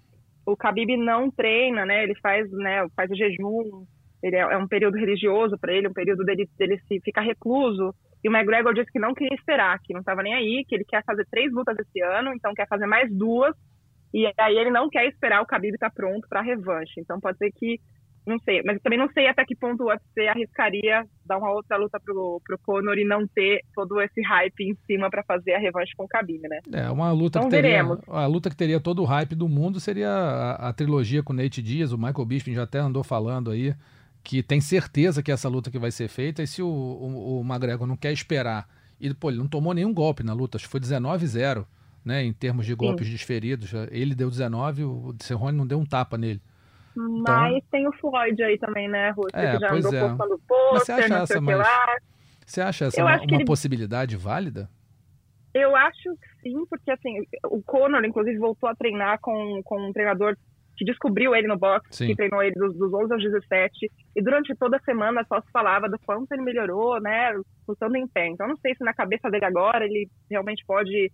o 0.53 0.57
Khabib 0.57 0.97
não 0.97 1.31
treina, 1.31 1.85
né? 1.85 2.03
Ele 2.03 2.15
faz, 2.21 2.51
né, 2.53 2.87
faz 2.97 3.11
o 3.11 3.17
jejum, 3.17 3.85
ele 4.23 4.37
é, 4.37 4.41
é 4.41 4.57
um 4.57 4.69
período 4.69 4.97
religioso 4.97 5.57
para 5.59 5.73
ele, 5.73 5.89
um 5.89 5.93
período 5.93 6.25
dele, 6.25 6.49
dele 6.59 6.79
se 6.87 7.01
ficar 7.01 7.23
recluso. 7.23 7.95
E 8.23 8.29
o 8.29 8.33
McGregor 8.33 8.75
disse 8.75 8.93
que 8.93 8.99
não 8.99 9.15
queria 9.15 9.35
esperar, 9.35 9.79
que 9.83 9.95
não 9.95 10.01
estava 10.01 10.23
nem 10.23 10.35
aí, 10.35 10.65
que 10.69 10.75
ele 10.75 10.85
quer 10.85 11.03
fazer 11.05 11.27
três 11.31 11.51
lutas 11.53 11.79
esse 11.79 12.01
ano, 12.03 12.33
então 12.35 12.53
quer 12.55 12.69
fazer 12.69 12.87
mais 12.87 13.11
duas. 13.11 13.55
E 14.13 14.31
aí 14.39 14.57
ele 14.59 14.71
não 14.71 14.91
quer 14.91 15.07
esperar 15.07 15.41
o 15.41 15.47
Khabib 15.47 15.75
estar 15.75 15.91
pronto 15.91 16.29
para 16.29 16.41
a 16.41 16.43
revanche. 16.43 17.01
Então 17.01 17.21
pode 17.21 17.39
ser 17.39 17.51
que, 17.53 17.81
não 18.31 18.39
sei, 18.39 18.63
mas 18.65 18.81
também 18.81 18.99
não 18.99 19.09
sei 19.11 19.29
até 19.29 19.45
que 19.45 19.55
ponto 19.55 19.83
o 19.83 19.89
UFC 19.89 20.29
arriscaria 20.29 21.05
dar 21.27 21.39
uma 21.39 21.53
outra 21.53 21.77
luta 21.77 22.01
pro, 22.01 22.41
pro 22.45 22.59
Conor 22.59 22.97
e 22.99 23.05
não 23.05 23.27
ter 23.27 23.61
todo 23.75 24.01
esse 24.01 24.23
hype 24.23 24.61
em 24.61 24.75
cima 24.87 25.11
para 25.11 25.23
fazer 25.23 25.55
a 25.55 25.59
revanche 25.59 25.93
com 25.97 26.05
o 26.05 26.09
Khabib, 26.09 26.43
né? 26.49 26.61
É, 26.73 26.91
uma 26.91 27.13
luta 27.13 27.39
Então 27.39 27.51
que 27.51 27.57
teria, 27.57 27.71
veremos. 27.71 27.99
a 28.09 28.27
luta 28.27 28.49
que 28.49 28.57
teria 28.57 28.81
todo 28.81 29.03
o 29.03 29.05
hype 29.05 29.35
do 29.35 29.49
mundo 29.49 29.79
seria 29.79 30.11
a, 30.11 30.69
a 30.69 30.73
trilogia 30.73 31.23
com 31.23 31.33
o 31.33 31.37
Nate 31.37 31.63
Diaz, 31.63 31.93
o 31.93 31.99
Michael 31.99 32.25
Bisping 32.25 32.55
já 32.55 32.63
até 32.63 32.79
andou 32.79 33.05
falando 33.05 33.51
aí 33.51 33.75
que 34.23 34.43
tem 34.43 34.61
certeza 34.61 35.23
que 35.23 35.33
essa 35.33 35.49
luta 35.49 35.71
que 35.71 35.79
vai 35.79 35.91
ser 35.91 36.09
feita, 36.09 36.43
e 36.43 36.47
se 36.47 36.63
o, 36.63 36.69
o, 36.69 37.41
o 37.41 37.45
McGregor 37.45 37.87
não 37.87 37.97
quer 37.97 38.13
esperar, 38.13 38.69
e 39.01 39.13
pô, 39.15 39.31
ele 39.31 39.39
não 39.39 39.49
tomou 39.49 39.73
nenhum 39.73 39.93
golpe 39.93 40.23
na 40.23 40.33
luta, 40.33 40.57
acho 40.57 40.67
que 40.67 40.71
foi 40.71 40.81
19-0, 40.81 41.67
né, 42.05 42.25
em 42.25 42.33
termos 42.33 42.67
de 42.67 42.75
golpes 42.75 43.09
desferidos, 43.09 43.73
ele 43.91 44.15
deu 44.15 44.31
19, 44.31 44.85
o 44.85 45.15
Cerrone 45.21 45.57
não 45.57 45.67
deu 45.67 45.79
um 45.79 45.87
tapa 45.87 46.17
nele. 46.17 46.41
Mas 47.27 47.63
tem 47.71 47.87
o 47.89 47.93
Floyd 47.93 48.43
aí 48.43 48.59
também, 48.59 48.89
né, 48.89 49.11
Então- 49.11 49.25
É, 49.33 49.53
que 49.53 49.59
já 49.61 49.69
pois 49.69 49.85
andou 49.87 49.99
é. 49.99 50.01
postando 50.09 50.31
Mas 50.31 50.41
você 50.41 50.47
pôster, 50.47 50.95
acha 50.99 51.09
não 51.19 51.27
sei 51.27 51.37
essa 51.37 51.57
lá. 51.57 51.97
Você 52.47 52.61
acha 52.61 52.85
essa 52.87 53.01
Eu 53.01 53.07
uma, 53.07 53.17
uma 53.17 53.37
ele- 53.37 53.45
possibilidade 53.45 54.17
válida? 54.17 54.69
Eu 55.55 55.75
acho 55.75 56.03
que 56.03 56.43
sim, 56.51 56.65
porque 56.69 56.91
assim, 56.91 57.17
o 57.47 57.61
Conor, 57.63 58.05
inclusive, 58.05 58.39
voltou 58.39 58.69
a 58.69 58.75
treinar 58.75 59.19
com, 59.21 59.61
com 59.65 59.89
um 59.89 59.93
treinador 59.93 60.37
que 60.77 60.85
descobriu 60.85 61.35
ele 61.35 61.47
no 61.49 61.59
boxe, 61.59 61.89
Sim. 61.91 62.07
que 62.07 62.17
treinou 62.17 62.43
ele 62.43 62.55
dos, 62.55 62.75
dos 62.79 62.93
11 62.95 63.13
aos 63.13 63.23
17, 63.23 63.91
e 64.17 64.23
durante 64.23 64.55
toda 64.55 64.79
a 64.79 64.83
semana 64.83 65.23
só 65.29 65.41
se 65.43 65.51
falava 65.53 65.89
do 65.91 65.99
quanto 65.99 66.33
ele 66.33 66.43
melhorou, 66.43 66.99
né, 67.03 67.33
lutando 67.69 67.97
em 67.99 68.07
pé. 68.09 68.29
Então, 68.29 68.49
não 68.49 68.57
sei 68.57 68.75
se 68.75 68.83
na 68.83 68.95
cabeça 68.95 69.29
dele 69.31 69.45
agora 69.45 69.85
ele 69.85 70.09
realmente 70.31 70.65
pode... 70.67 71.13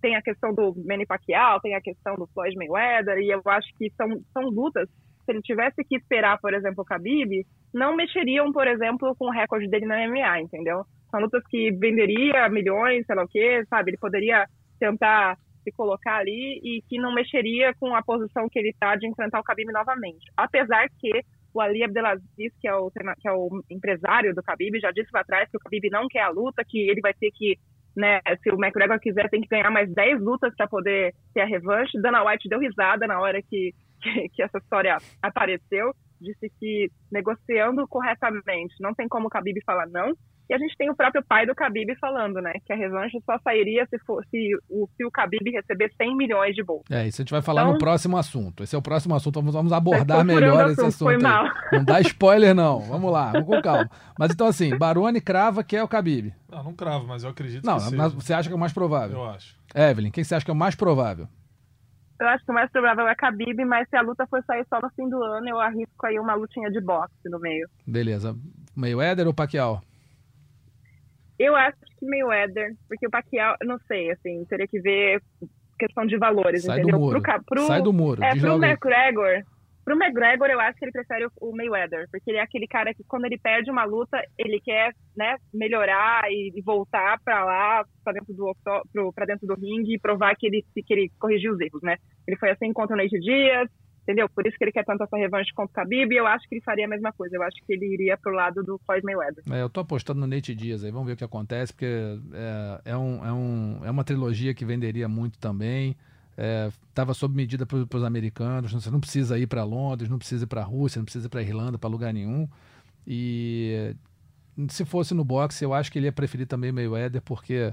Tem 0.00 0.14
a 0.14 0.22
questão 0.22 0.54
do 0.54 0.74
Manny 0.86 1.06
Pacquiao, 1.06 1.60
tem 1.60 1.74
a 1.74 1.80
questão 1.80 2.14
do 2.16 2.26
Floyd 2.28 2.54
Mayweather, 2.56 3.18
e 3.18 3.30
eu 3.30 3.40
acho 3.46 3.68
que 3.78 3.90
são, 3.96 4.08
são 4.32 4.42
lutas, 4.48 4.88
se 5.30 5.32
ele 5.32 5.42
tivesse 5.42 5.84
que 5.84 5.96
esperar, 5.96 6.38
por 6.40 6.52
exemplo, 6.52 6.82
o 6.82 6.84
Khabib, 6.84 7.46
não 7.72 7.94
mexeriam, 7.94 8.52
por 8.52 8.66
exemplo, 8.66 9.14
com 9.16 9.26
o 9.26 9.30
recorde 9.30 9.68
dele 9.68 9.86
na 9.86 10.08
MMA, 10.08 10.40
entendeu? 10.40 10.84
São 11.10 11.20
lutas 11.20 11.42
que 11.48 11.70
venderia 11.70 12.48
milhões, 12.48 13.06
sei 13.06 13.14
lá 13.14 13.22
o 13.22 13.28
quê, 13.28 13.64
sabe? 13.68 13.90
Ele 13.90 13.98
poderia 13.98 14.46
tentar 14.78 15.36
se 15.62 15.70
colocar 15.72 16.16
ali 16.16 16.60
e 16.64 16.82
que 16.88 16.98
não 16.98 17.14
mexeria 17.14 17.72
com 17.74 17.94
a 17.94 18.02
posição 18.02 18.48
que 18.48 18.58
ele 18.58 18.70
está 18.70 18.96
de 18.96 19.06
enfrentar 19.06 19.38
o 19.38 19.44
Khabib 19.44 19.70
novamente. 19.72 20.26
Apesar 20.36 20.88
que 20.98 21.22
o 21.52 21.60
Ali 21.60 21.84
Abdelaziz, 21.84 22.52
que 22.60 22.66
é 22.66 22.74
o, 22.74 22.90
que 22.90 23.28
é 23.28 23.32
o 23.32 23.62
empresário 23.70 24.34
do 24.34 24.42
Khabib, 24.42 24.80
já 24.80 24.90
disse 24.90 25.10
lá 25.12 25.20
atrás 25.20 25.48
que 25.48 25.56
o 25.56 25.60
Khabib 25.60 25.90
não 25.90 26.08
quer 26.08 26.22
a 26.22 26.30
luta, 26.30 26.64
que 26.66 26.78
ele 26.78 27.00
vai 27.00 27.12
ter 27.12 27.30
que, 27.32 27.56
né, 27.96 28.20
se 28.42 28.50
o 28.50 28.54
McGregor 28.54 28.98
quiser, 28.98 29.28
tem 29.28 29.40
que 29.40 29.48
ganhar 29.48 29.70
mais 29.70 29.92
10 29.92 30.20
lutas 30.20 30.54
para 30.56 30.66
poder 30.66 31.12
ter 31.34 31.42
a 31.42 31.46
revanche. 31.46 32.00
Dana 32.00 32.24
White 32.24 32.48
deu 32.48 32.60
risada 32.60 33.06
na 33.06 33.20
hora 33.20 33.42
que, 33.42 33.74
que, 34.02 34.28
que 34.30 34.42
essa 34.42 34.58
história 34.58 34.96
apareceu, 35.22 35.94
disse 36.20 36.50
que 36.58 36.90
negociando 37.10 37.86
corretamente 37.88 38.74
não 38.80 38.94
tem 38.94 39.08
como 39.08 39.26
o 39.26 39.30
Khabib 39.30 39.58
falar 39.64 39.86
não. 39.88 40.12
E 40.48 40.52
a 40.54 40.58
gente 40.58 40.74
tem 40.76 40.90
o 40.90 40.96
próprio 40.96 41.22
pai 41.24 41.46
do 41.46 41.52
Khabib 41.54 41.94
falando, 42.00 42.40
né, 42.42 42.52
que 42.66 42.72
a 42.72 42.76
revanche 42.76 43.16
só 43.24 43.38
sairia 43.38 43.86
se, 43.86 43.96
for, 44.00 44.20
se, 44.32 44.50
o, 44.68 44.88
se 44.96 45.04
o 45.04 45.08
Khabib 45.08 45.48
receber 45.48 45.92
100 45.96 46.16
milhões 46.16 46.56
de 46.56 46.64
bolsa. 46.64 46.86
É, 46.90 47.06
isso 47.06 47.20
a 47.20 47.22
gente 47.22 47.30
vai 47.30 47.40
falar 47.40 47.62
Então- 47.62 47.74
no 47.74 47.78
próximo 47.78 48.16
assunto. 48.18 48.64
Esse 48.64 48.74
é 48.74 48.78
o 48.78 48.82
próximo 48.82 49.14
assunto, 49.14 49.36
vamos, 49.36 49.54
vamos 49.54 49.72
abordar 49.72 50.18
Tô 50.18 50.24
furando 50.24 50.40
melhor 50.40 50.66
o 50.66 50.70
esse 50.72 50.80
assunto, 50.80 50.86
assunto. 50.88 51.04
foi 51.04 51.14
aí. 51.14 51.22
mal. 51.22 51.44
Não 51.72 51.84
dá 51.84 52.00
spoiler, 52.00 52.52
não. 52.52 52.80
Vamos 52.80 53.12
lá, 53.12 53.30
vamos 53.30 53.46
com 53.46 53.62
calma. 53.62 53.88
Mas 54.18 54.32
então, 54.32 54.48
assim, 54.48 54.76
Barone 54.76 55.20
crava 55.20 55.62
que 55.62 55.76
é 55.76 55.84
o 55.84 55.88
Khabib. 55.88 56.34
Não, 56.50 56.64
não 56.64 56.74
cravo, 56.74 57.06
mas 57.06 57.22
eu 57.22 57.30
acredito 57.30 57.64
Não, 57.64 57.78
que 57.78 57.94
mas 57.94 58.12
você 58.12 58.34
acha 58.34 58.48
que 58.48 58.52
é 58.52 58.56
o 58.56 58.60
mais 58.60 58.72
provável? 58.72 59.18
Eu 59.18 59.24
acho. 59.30 59.54
Evelyn, 59.72 60.10
quem 60.10 60.24
você 60.24 60.34
acha 60.34 60.44
que 60.44 60.50
é 60.50 60.54
o 60.54 60.56
mais 60.56 60.74
provável? 60.74 61.28
Eu 62.20 62.28
acho 62.28 62.44
que 62.44 62.50
o 62.50 62.54
mais 62.54 62.70
provável 62.70 63.08
é 63.08 63.14
Khabib, 63.14 63.64
mas 63.64 63.88
se 63.88 63.96
a 63.96 64.02
luta 64.02 64.26
for 64.26 64.44
sair 64.44 64.64
só 64.68 64.78
no 64.80 64.90
fim 64.90 65.08
do 65.08 65.22
ano, 65.22 65.48
eu 65.48 65.58
arrisco 65.58 66.06
aí 66.06 66.18
uma 66.18 66.34
lutinha 66.34 66.70
de 66.70 66.78
boxe 66.80 67.14
no 67.24 67.40
meio. 67.40 67.66
Beleza. 67.86 68.36
Mayweather 68.76 69.26
ou 69.26 69.32
Pacquiao? 69.32 69.80
Eu 71.38 71.56
acho 71.56 71.78
que 71.98 72.06
Mayweather, 72.06 72.74
porque 72.86 73.06
o 73.06 73.10
Pacquiao, 73.10 73.56
não 73.64 73.78
sei, 73.88 74.10
assim, 74.10 74.44
teria 74.44 74.68
que 74.68 74.78
ver 74.80 75.22
questão 75.78 76.04
de 76.04 76.18
valores, 76.18 76.62
Sai 76.64 76.76
do 76.80 76.88
entendeu? 76.88 77.00
muro. 77.00 77.22
Pro, 77.22 77.44
pro- 77.46 77.66
Sai 77.66 77.80
do 77.80 77.92
muro. 77.92 78.22
É, 78.22 78.36
pro. 78.36 78.62
McGregor, 78.62 79.42
pro 79.90 80.04
McGregor 80.04 80.48
eu 80.48 80.60
acho 80.60 80.78
que 80.78 80.84
ele 80.84 80.92
prefere 80.92 81.26
o- 81.40 81.56
Mayweather, 81.56 82.06
porque 82.10 82.30
ele 82.30 82.38
é 82.38 82.42
aquele 82.42 82.66
cara 82.66 82.94
que 82.94 83.02
quando 83.04 83.24
ele 83.24 83.38
perde 83.38 83.70
uma 83.70 83.84
luta, 83.84 84.22
ele 84.38 84.60
quer, 84.60 84.92
né, 85.16 85.36
melhorar 85.52 86.30
e, 86.30 86.52
voltar 86.62 87.18
pra 87.24 87.44
lá, 87.44 87.84
pra 88.04 88.12
dentro 88.12 88.32
do 88.32 88.44
dentro 89.26 89.46
do 89.46 89.54
ringue 89.54 89.94
e 89.94 89.98
provar 89.98 90.34
que 90.36 90.46
ele, 90.46 90.64
que 90.74 90.92
ele 90.94 91.10
corrigiu 91.18 91.52
os 91.52 91.60
erros, 91.60 91.82
né? 91.82 91.96
Ele 92.26 92.36
foi 92.36 92.50
assim 92.50 92.72
contra 92.72 92.94
o 92.94 92.98
Nate 92.98 93.18
Diaz, 93.18 93.68
entendeu? 94.02 94.28
Por 94.28 94.46
isso 94.46 94.56
que 94.56 94.64
ele 94.64 94.72
quer 94.72 94.84
tanto 94.84 95.02
essa 95.02 95.16
revanche 95.16 95.52
contra 95.54 95.82
o 95.82 95.84
Khabib, 95.84 96.12
e 96.12 96.16
eu 96.16 96.26
acho 96.26 96.48
que 96.48 96.54
ele 96.56 96.62
faria 96.62 96.86
a 96.86 96.88
mesma 96.88 97.12
coisa. 97.12 97.36
Eu 97.36 97.42
acho 97.42 97.56
que 97.66 97.72
ele 97.72 97.86
iria 97.92 98.16
pro 98.16 98.32
lado 98.32 98.62
do 98.62 98.78
Floyd 98.86 99.04
Mayweather. 99.04 99.42
É, 99.52 99.62
eu 99.62 99.68
tô 99.70 99.80
apostando 99.80 100.20
no 100.20 100.26
Nate 100.26 100.54
Diaz 100.54 100.84
aí, 100.84 100.90
vamos 100.90 101.06
ver 101.06 101.14
o 101.14 101.16
que 101.16 101.24
acontece, 101.24 101.72
porque 101.72 101.86
é, 102.32 102.92
é, 102.92 102.96
um, 102.96 103.24
é, 103.24 103.32
um, 103.32 103.80
é 103.84 103.90
uma 103.90 104.04
trilogia 104.04 104.54
que 104.54 104.64
venderia 104.64 105.08
muito 105.08 105.38
também. 105.38 105.96
Estava 106.88 107.14
sob 107.14 107.34
medida 107.34 107.66
para 107.66 107.78
os 107.78 108.04
americanos. 108.04 108.72
Você 108.72 108.90
não 108.90 109.00
precisa 109.00 109.38
ir 109.38 109.46
para 109.46 109.64
Londres, 109.64 110.08
não 110.08 110.18
precisa 110.18 110.44
ir 110.44 110.46
para 110.46 110.62
a 110.62 110.64
Rússia, 110.64 110.98
não 110.98 111.04
precisa 111.04 111.26
ir 111.26 111.28
para 111.28 111.42
Irlanda, 111.42 111.78
para 111.78 111.90
lugar 111.90 112.12
nenhum. 112.12 112.48
E 113.06 113.94
se 114.68 114.84
fosse 114.84 115.14
no 115.14 115.24
boxe, 115.24 115.64
eu 115.64 115.72
acho 115.74 115.90
que 115.90 115.98
ele 115.98 116.06
ia 116.06 116.12
preferir 116.12 116.46
também 116.46 116.72
Mayweather, 116.72 117.22
porque 117.22 117.72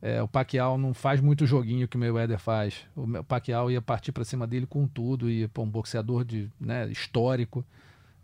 é, 0.00 0.22
o 0.22 0.28
Pacquiao 0.28 0.78
não 0.78 0.94
faz 0.94 1.20
muito 1.20 1.46
joguinho 1.46 1.88
que 1.88 1.96
o 1.96 2.00
Mayweather 2.00 2.38
faz. 2.38 2.86
O 2.94 3.24
Pacquiao 3.24 3.70
ia 3.70 3.82
partir 3.82 4.12
para 4.12 4.24
cima 4.24 4.46
dele 4.46 4.66
com 4.66 4.86
tudo, 4.86 5.30
e 5.30 5.48
pô, 5.48 5.62
um 5.62 5.70
boxeador 5.70 6.24
de, 6.24 6.50
né, 6.60 6.88
histórico 6.88 7.64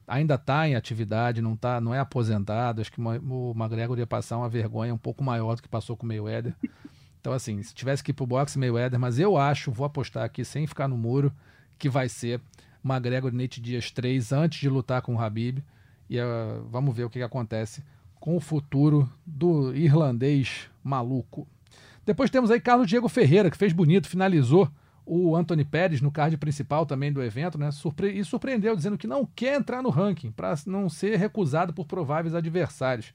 ainda 0.07 0.35
está 0.35 0.69
em 0.69 0.75
atividade, 0.75 1.41
não, 1.41 1.57
tá, 1.57 1.81
não 1.81 1.95
é 1.95 1.99
aposentado. 1.99 2.81
Acho 2.81 2.93
que 2.93 3.01
o 3.01 3.55
McGregor 3.57 3.99
ia 3.99 4.07
passar 4.07 4.37
uma 4.37 4.49
vergonha 4.49 4.95
um 4.95 4.99
pouco 4.99 5.25
maior 5.25 5.57
do 5.57 5.63
que 5.63 5.69
passou 5.69 5.97
com 5.97 6.05
o 6.05 6.09
Mayweather. 6.09 6.55
Então, 7.25 7.33
assim, 7.33 7.63
se 7.63 7.75
tivesse 7.75 8.05
que 8.05 8.11
ir 8.11 8.13
pro 8.13 8.27
boxe, 8.27 8.59
Mayweather, 8.59 9.01
mas 9.01 9.19
eu 9.19 9.39
acho, 9.39 9.73
vou 9.73 9.87
apostar 9.87 10.25
aqui 10.25 10.45
sem 10.45 10.67
ficar 10.67 10.87
no 10.87 10.95
muro, 10.95 11.33
que 11.79 11.89
vai 11.89 12.07
ser 12.07 12.39
McGregor 12.85 13.33
Nate 13.33 13.63
Dias 13.63 13.91
3 13.91 14.31
antes 14.31 14.61
de 14.61 14.69
lutar 14.69 15.01
com 15.01 15.15
o 15.15 15.19
Habib. 15.19 15.65
E 16.11 16.21
ah, 16.21 16.61
vamos 16.69 16.95
ver 16.95 17.05
o 17.05 17.09
que, 17.09 17.21
que 17.21 17.25
acontece 17.25 17.83
com 18.21 18.37
o 18.37 18.41
futuro 18.41 19.11
do 19.25 19.75
irlandês 19.75 20.69
maluco. 20.83 21.49
Depois 22.05 22.29
temos 22.29 22.51
aí 22.51 22.61
Carlos 22.61 22.87
Diego 22.87 23.09
Ferreira, 23.09 23.51
que 23.51 23.57
fez 23.57 23.73
bonito, 23.73 24.07
finalizou 24.07 24.71
o 25.07 25.35
Anthony 25.35 25.65
Pérez 25.65 26.03
no 26.03 26.13
card 26.13 26.37
principal 26.37 26.85
também 26.85 27.11
do 27.11 27.23
evento, 27.23 27.57
né? 27.57 27.71
Surpre 27.71 28.11
e 28.11 28.23
surpreendeu, 28.23 28.77
dizendo 28.77 28.99
que 28.99 29.07
não 29.07 29.25
quer 29.25 29.59
entrar 29.59 29.83
no 29.83 29.89
ranking 29.89 30.31
para 30.31 30.55
não 30.67 30.91
ser 30.91 31.17
recusado 31.17 31.73
por 31.73 31.87
prováveis 31.87 32.35
adversários. 32.35 33.15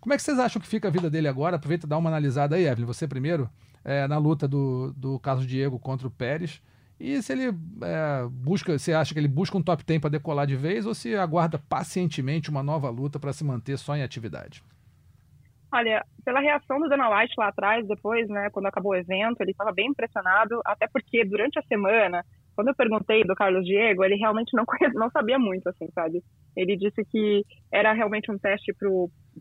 Como 0.00 0.12
é 0.12 0.16
que 0.16 0.22
vocês 0.22 0.38
acham 0.38 0.60
que 0.60 0.68
fica 0.68 0.88
a 0.88 0.90
vida 0.90 1.10
dele 1.10 1.28
agora? 1.28 1.56
Aproveita 1.56 1.86
e 1.86 1.88
dá 1.88 1.96
uma 1.96 2.10
analisada 2.10 2.56
aí, 2.56 2.66
Evelyn, 2.66 2.86
você 2.86 3.06
primeiro, 3.08 3.48
é, 3.84 4.06
na 4.06 4.18
luta 4.18 4.46
do, 4.46 4.92
do 4.96 5.18
Carlos 5.18 5.46
Diego 5.46 5.78
contra 5.78 6.06
o 6.06 6.10
Pérez. 6.10 6.62
E 6.98 7.20
se 7.22 7.32
ele 7.32 7.48
é, 7.48 8.26
busca, 8.30 8.78
você 8.78 8.92
acha 8.92 9.12
que 9.12 9.20
ele 9.20 9.28
busca 9.28 9.56
um 9.56 9.62
top 9.62 9.84
10 9.84 10.00
para 10.00 10.10
decolar 10.10 10.46
de 10.46 10.56
vez 10.56 10.86
ou 10.86 10.94
se 10.94 11.14
aguarda 11.14 11.58
pacientemente 11.58 12.48
uma 12.48 12.62
nova 12.62 12.88
luta 12.88 13.18
para 13.18 13.32
se 13.32 13.44
manter 13.44 13.76
só 13.76 13.94
em 13.94 14.02
atividade? 14.02 14.62
Olha, 15.72 16.06
pela 16.24 16.40
reação 16.40 16.80
do 16.80 16.88
Dana 16.88 17.10
White 17.10 17.34
lá 17.36 17.48
atrás, 17.48 17.86
depois, 17.86 18.28
né, 18.28 18.48
quando 18.50 18.66
acabou 18.66 18.92
o 18.92 18.96
evento, 18.96 19.40
ele 19.40 19.50
estava 19.50 19.72
bem 19.72 19.88
impressionado, 19.88 20.60
até 20.64 20.86
porque 20.86 21.24
durante 21.24 21.58
a 21.58 21.62
semana 21.62 22.24
quando 22.56 22.68
eu 22.68 22.74
perguntei 22.74 23.22
do 23.22 23.34
Carlos 23.34 23.66
Diego, 23.66 24.02
ele 24.02 24.16
realmente 24.16 24.56
não, 24.56 24.64
não 24.94 25.10
sabia 25.10 25.38
muito, 25.38 25.68
assim, 25.68 25.86
sabe? 25.94 26.24
Ele 26.56 26.76
disse 26.76 27.04
que 27.04 27.44
era 27.70 27.92
realmente 27.92 28.30
um 28.30 28.38
teste 28.38 28.74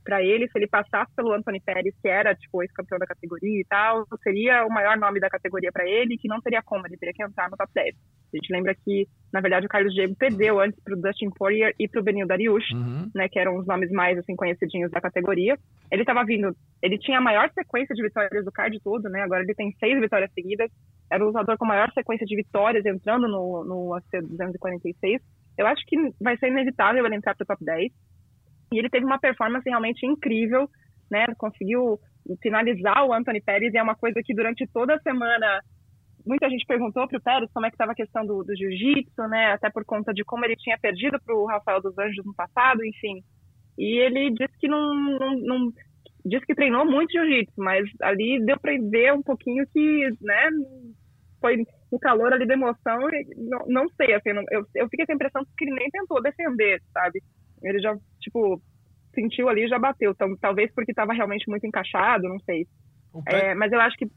para 0.04 0.22
ele, 0.22 0.48
se 0.48 0.58
ele 0.58 0.68
passasse 0.68 1.14
pelo 1.16 1.32
Anthony 1.32 1.62
Pérez, 1.62 1.96
que 2.02 2.08
era, 2.08 2.36
tipo, 2.36 2.62
ex-campeão 2.62 3.00
da 3.00 3.08
categoria 3.08 3.62
e 3.62 3.66
tal, 3.66 4.06
seria 4.22 4.66
o 4.66 4.70
maior 4.70 4.98
nome 4.98 5.20
da 5.20 5.30
categoria 5.30 5.72
para 5.72 5.88
ele, 5.88 6.18
que 6.18 6.28
não 6.28 6.42
teria 6.42 6.62
como, 6.62 6.86
ele 6.86 6.98
teria 6.98 7.14
que 7.14 7.24
entrar 7.24 7.50
no 7.50 7.56
top 7.56 7.72
10. 7.74 7.96
A 7.96 8.38
gente 8.38 8.52
lembra 8.52 8.76
que, 8.76 9.08
na 9.32 9.40
verdade, 9.40 9.66
o 9.66 9.70
Carlos 9.70 9.94
Diego 9.94 10.16
perdeu 10.16 10.60
antes 10.60 10.78
para 10.84 10.94
o 10.94 11.02
Dustin 11.02 11.30
Poirier 11.30 11.74
e 11.80 11.88
para 11.88 12.02
o 12.02 12.04
Benil 12.04 12.28
Dariush, 12.28 12.72
uhum. 12.74 13.10
né, 13.16 13.30
que 13.30 13.40
eram 13.40 13.56
os 13.56 13.66
nomes 13.66 13.90
mais, 13.92 14.18
assim, 14.18 14.36
conhecidinhos 14.36 14.92
da 14.92 15.00
categoria. 15.00 15.58
Ele 15.90 16.02
estava 16.02 16.26
vindo, 16.26 16.54
ele 16.82 16.98
tinha 16.98 17.20
a 17.20 17.22
maior 17.22 17.50
sequência 17.54 17.96
de 17.96 18.04
vitórias 18.04 18.44
do 18.44 18.52
card 18.52 18.78
todo, 18.82 19.08
né, 19.08 19.22
agora 19.22 19.44
ele 19.44 19.56
tem 19.56 19.72
seis 19.80 19.98
vitórias 20.02 20.32
seguidas, 20.34 20.70
era 21.10 21.24
o 21.24 21.28
lutador 21.28 21.58
com 21.58 21.66
maior 21.66 21.90
sequência 21.94 22.26
de 22.26 22.36
vitórias 22.36 22.86
entrando 22.86 23.28
no, 23.28 23.64
no 23.64 23.94
UFC 23.94 24.22
246. 24.22 25.22
Eu 25.58 25.68
acho 25.68 25.84
que 25.86 25.96
vai 26.22 26.38
ser 26.38 26.48
inevitável 26.48 27.06
ele 27.06 27.16
entrar 27.16 27.36
para 27.36 27.44
o 27.44 27.48
top 27.48 27.64
10. 27.64 27.92
E 28.74 28.80
ele 28.80 28.90
teve 28.90 29.06
uma 29.06 29.20
performance 29.20 29.68
realmente 29.70 30.06
incrível, 30.06 30.68
né? 31.10 31.26
Conseguiu 31.38 32.00
finalizar 32.42 33.06
o 33.06 33.14
Anthony 33.14 33.42
Pérez 33.42 33.74
e 33.74 33.78
é 33.78 33.84
uma 33.84 33.96
coisa 33.96 34.22
que 34.24 34.34
durante 34.34 34.68
toda 34.68 34.96
a 34.96 35.00
semana 35.00 35.62
muita 36.26 36.50
gente 36.50 36.66
perguntou 36.66 37.08
para 37.08 37.18
o 37.18 37.22
Pérez 37.22 37.52
como 37.54 37.66
é 37.66 37.70
que 37.70 37.76
estava 37.76 37.92
a 37.92 37.96
questão 37.96 38.26
do, 38.26 38.44
do 38.44 38.56
jiu-jitsu, 38.56 39.28
né? 39.30 39.54
Até 39.54 39.70
por 39.70 39.86
conta 39.86 40.14
de 40.14 40.24
como 40.24 40.44
ele 40.44 40.56
tinha 40.56 40.78
perdido 40.78 41.20
para 41.24 41.36
o 41.36 41.46
Rafael 41.46 41.82
dos 41.82 41.98
Anjos 41.98 42.26
no 42.26 42.34
passado, 42.34 42.84
enfim. 42.84 43.24
E 43.78 44.00
ele 44.00 44.32
disse 44.32 44.58
que 44.60 44.68
não, 44.68 44.94
não, 44.94 45.38
não 45.38 45.74
disse 46.26 46.46
que 46.46 46.56
treinou 46.56 46.86
muito 46.86 47.12
jiu-jitsu, 47.12 47.54
mas 47.58 47.88
ali 48.02 48.44
deu 48.44 48.60
para 48.60 48.74
ver 48.90 49.14
um 49.14 49.22
pouquinho 49.22 49.66
que, 49.72 50.10
né, 50.22 50.50
foi 51.40 51.64
o 51.96 52.00
calor 52.00 52.34
ali 52.34 52.46
da 52.46 52.54
emoção, 52.54 53.00
não, 53.38 53.66
não 53.68 53.90
sei, 53.90 54.14
assim, 54.14 54.34
não, 54.34 54.44
eu, 54.52 54.68
eu 54.76 54.90
fiquei 54.90 55.06
com 55.06 55.14
a 55.14 55.16
impressão 55.16 55.46
que 55.58 55.64
ele 55.64 55.76
nem 55.76 55.90
tentou 55.90 56.22
defender, 56.22 56.82
sabe? 56.94 57.24
Ele 57.64 57.80
já, 57.80 57.98
tipo, 58.20 58.62
sentiu 59.14 59.48
ali 59.48 59.64
e 59.64 59.68
já 59.70 59.80
bateu. 59.80 60.12
Então, 60.12 60.36
talvez 60.38 60.72
porque 60.74 60.92
estava 60.92 61.14
realmente 61.14 61.50
muito 61.50 61.66
encaixado, 61.66 62.28
não 62.28 62.40
sei. 62.42 62.68
É, 63.28 63.56
mas 63.56 63.72
eu 63.72 63.80
acho 63.80 63.98
que. 63.98 64.12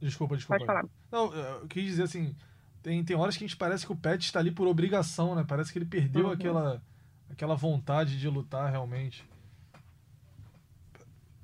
Desculpa, 0.00 0.36
desculpa. 0.36 0.64
Pode 0.64 0.66
falar. 0.66 0.84
Não, 1.10 1.34
eu 1.34 1.66
quis 1.66 1.84
dizer 1.84 2.04
assim, 2.04 2.34
tem, 2.80 3.04
tem 3.04 3.16
horas 3.16 3.36
que 3.36 3.44
a 3.44 3.48
gente 3.48 3.56
parece 3.56 3.84
que 3.84 3.92
o 3.92 3.96
Pet 3.96 4.22
está 4.22 4.38
ali 4.38 4.52
por 4.52 4.68
obrigação, 4.68 5.34
né? 5.34 5.44
Parece 5.46 5.72
que 5.72 5.78
ele 5.78 5.86
perdeu 5.86 6.26
uhum. 6.26 6.32
aquela, 6.32 6.80
aquela 7.28 7.56
vontade 7.56 8.18
de 8.18 8.28
lutar 8.28 8.70
realmente 8.70 9.28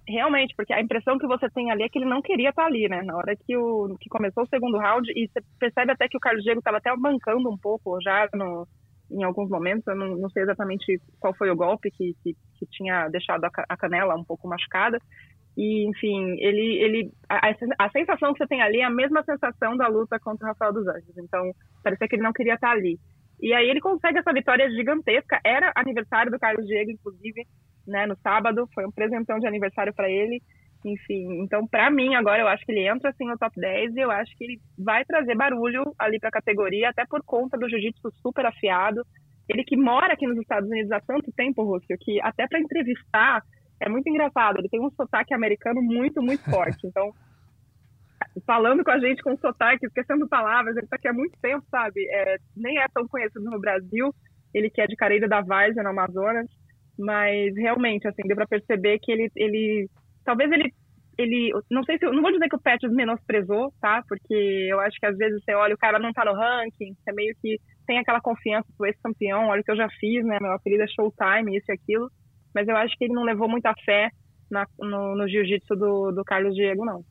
realmente, 0.06 0.54
porque 0.56 0.72
a 0.72 0.80
impressão 0.80 1.18
que 1.18 1.26
você 1.26 1.48
tem 1.50 1.70
ali 1.70 1.84
é 1.84 1.88
que 1.88 1.98
ele 1.98 2.08
não 2.08 2.22
queria 2.22 2.50
estar 2.50 2.66
ali, 2.66 2.88
né? 2.88 3.02
Na 3.02 3.16
hora 3.16 3.36
que, 3.36 3.56
o, 3.56 3.96
que 4.00 4.08
começou 4.08 4.44
o 4.44 4.48
segundo 4.48 4.78
round, 4.78 5.10
e 5.14 5.28
você 5.28 5.40
percebe 5.58 5.92
até 5.92 6.08
que 6.08 6.16
o 6.16 6.20
Carlos 6.20 6.42
Diego 6.42 6.58
estava 6.58 6.78
até 6.78 6.94
bancando 6.96 7.50
um 7.50 7.56
pouco 7.56 8.00
já 8.02 8.28
no, 8.34 8.66
em 9.10 9.22
alguns 9.22 9.48
momentos, 9.48 9.86
eu 9.86 9.94
não, 9.94 10.16
não 10.16 10.30
sei 10.30 10.42
exatamente 10.42 11.00
qual 11.20 11.34
foi 11.34 11.50
o 11.50 11.56
golpe 11.56 11.90
que, 11.90 12.14
que, 12.22 12.34
que 12.54 12.66
tinha 12.66 13.08
deixado 13.08 13.44
a, 13.44 13.50
a, 13.68 13.76
canela 13.76 14.16
um 14.16 14.24
pouco 14.24 14.48
machucada. 14.48 14.98
E, 15.56 15.86
enfim, 15.86 16.36
ele, 16.38 16.82
ele 16.82 17.12
a, 17.28 17.50
a, 17.78 17.90
sensação 17.90 18.32
que 18.32 18.38
você 18.38 18.46
tem 18.46 18.62
ali 18.62 18.80
é 18.80 18.84
a 18.84 18.90
mesma 18.90 19.22
sensação 19.22 19.76
da 19.76 19.86
luta 19.86 20.18
contra 20.18 20.46
o 20.46 20.48
Rafael 20.48 20.72
dos 20.72 20.86
Anjos. 20.86 21.16
Então, 21.18 21.52
parecia 21.82 22.08
que 22.08 22.16
ele 22.16 22.22
não 22.22 22.32
queria 22.32 22.54
estar 22.54 22.70
ali. 22.70 22.98
E 23.40 23.52
aí 23.52 23.68
ele 23.68 23.80
consegue 23.80 24.18
essa 24.18 24.32
vitória 24.32 24.70
gigantesca. 24.70 25.38
Era 25.44 25.72
aniversário 25.74 26.32
do 26.32 26.38
Carlos 26.38 26.66
Diego, 26.66 26.90
inclusive 26.90 27.46
né, 27.87 28.07
no 28.07 28.16
sábado, 28.16 28.68
foi 28.75 28.87
um 28.87 28.90
presentão 28.90 29.38
de 29.38 29.47
aniversário 29.47 29.92
para 29.95 30.11
ele. 30.11 30.42
Enfim, 30.85 31.40
então 31.42 31.66
para 31.66 31.90
mim 31.90 32.16
agora 32.16 32.42
eu 32.42 32.49
acho 32.49 32.64
que 32.66 32.73
ele 32.73 32.88
entra 32.88 33.11
assim 33.11 33.25
no 33.25 33.38
top 33.38 33.59
10 33.59 33.95
e 33.95 34.01
eu 34.01 34.11
acho 34.11 34.37
que 34.37 34.42
ele 34.42 34.61
vai 34.77 35.05
trazer 35.05 35.37
barulho 35.37 35.95
ali 35.97 36.18
para 36.18 36.29
a 36.29 36.33
categoria, 36.33 36.88
até 36.88 37.07
por 37.07 37.23
conta 37.25 37.57
do 37.57 37.68
jiu-jitsu 37.68 38.11
super 38.21 38.47
afiado. 38.47 39.03
Ele 39.49 39.64
que 39.64 39.77
mora 39.77 40.12
aqui 40.12 40.27
nos 40.27 40.38
Estados 40.38 40.68
Unidos 40.68 40.90
há 40.90 41.01
tanto 41.01 41.31
tempo, 41.33 41.62
Rússio, 41.62 41.97
que 42.01 42.21
até 42.21 42.49
para 42.49 42.61
entrevistar 42.61 43.42
é 43.81 43.88
muito 43.88 44.09
engraçado. 44.09 44.59
Ele 44.59 44.68
tem 44.68 44.81
um 44.81 44.90
sotaque 44.90 45.35
americano 45.35 45.83
muito, 45.83 46.23
muito 46.23 46.42
forte. 46.51 46.87
Então, 46.87 47.12
falando 48.47 48.85
com 48.85 48.90
a 48.90 48.99
gente 48.99 49.23
com 49.23 49.37
sotaque, 49.37 49.87
esquecendo 49.87 50.29
palavras, 50.29 50.77
ele 50.77 50.87
está 50.87 50.97
aqui 50.97 51.09
há 51.09 51.12
muito 51.12 51.37
tempo, 51.40 51.64
sabe? 51.71 52.01
É, 52.09 52.37
nem 52.57 52.79
é 52.79 52.87
tão 52.95 53.07
conhecido 53.09 53.45
no 53.45 53.61
Brasil. 53.61 54.14
Ele 54.55 54.71
que 54.71 54.81
é 54.81 54.87
de 54.87 54.97
Careira 54.97 55.29
da 55.29 55.40
Várzea, 55.40 55.83
no 55.83 55.88
Amazonas. 55.90 56.47
Mas 56.98 57.55
realmente, 57.57 58.07
assim, 58.07 58.22
deu 58.24 58.37
para 58.37 58.46
perceber 58.46 58.98
que 58.98 59.11
ele, 59.11 59.31
ele 59.37 59.88
talvez 60.24 60.50
ele 60.52 60.72
ele, 61.18 61.52
não 61.70 61.85
sei 61.85 61.98
se, 61.98 62.07
não 62.07 62.22
vou 62.22 62.33
dizer 62.33 62.48
que 62.48 62.57
o 62.57 62.61
Petros 62.61 62.92
menosprezou, 62.92 63.72
tá? 63.81 64.02
Porque 64.09 64.35
eu 64.35 64.81
acho 64.81 64.98
que 64.98 65.07
às 65.07 65.16
vezes 65.16 65.42
você 65.42 65.55
olha, 65.55 65.74
o 65.74 65.78
cara 65.78 65.98
não 65.98 66.12
tá 66.12 66.24
no 66.24 66.33
ranking, 66.33 66.94
você 66.94 67.12
meio 67.12 67.35
que 67.40 67.61
tem 67.87 67.98
aquela 67.98 68.20
confiança 68.20 68.66
do 68.78 68.87
ex-campeão, 68.87 69.48
olha 69.48 69.61
o 69.61 69.64
que 69.64 69.70
eu 69.70 69.76
já 69.76 69.88
fiz, 70.00 70.24
né? 70.24 70.38
Meu 70.40 70.52
apelido 70.52 70.83
é 70.83 70.87
Showtime, 70.87 71.57
isso 71.57 71.70
e 71.70 71.72
aquilo. 71.72 72.11
Mas 72.55 72.66
eu 72.66 72.76
acho 72.76 72.96
que 72.96 73.05
ele 73.05 73.14
não 73.14 73.24
levou 73.24 73.48
muita 73.48 73.74
fé 73.85 74.11
na, 74.50 74.66
no, 74.78 75.16
no 75.16 75.28
jiu-jitsu 75.28 75.74
do, 75.76 76.12
do 76.12 76.24
Carlos 76.24 76.55
Diego, 76.55 76.85
não. 76.85 77.05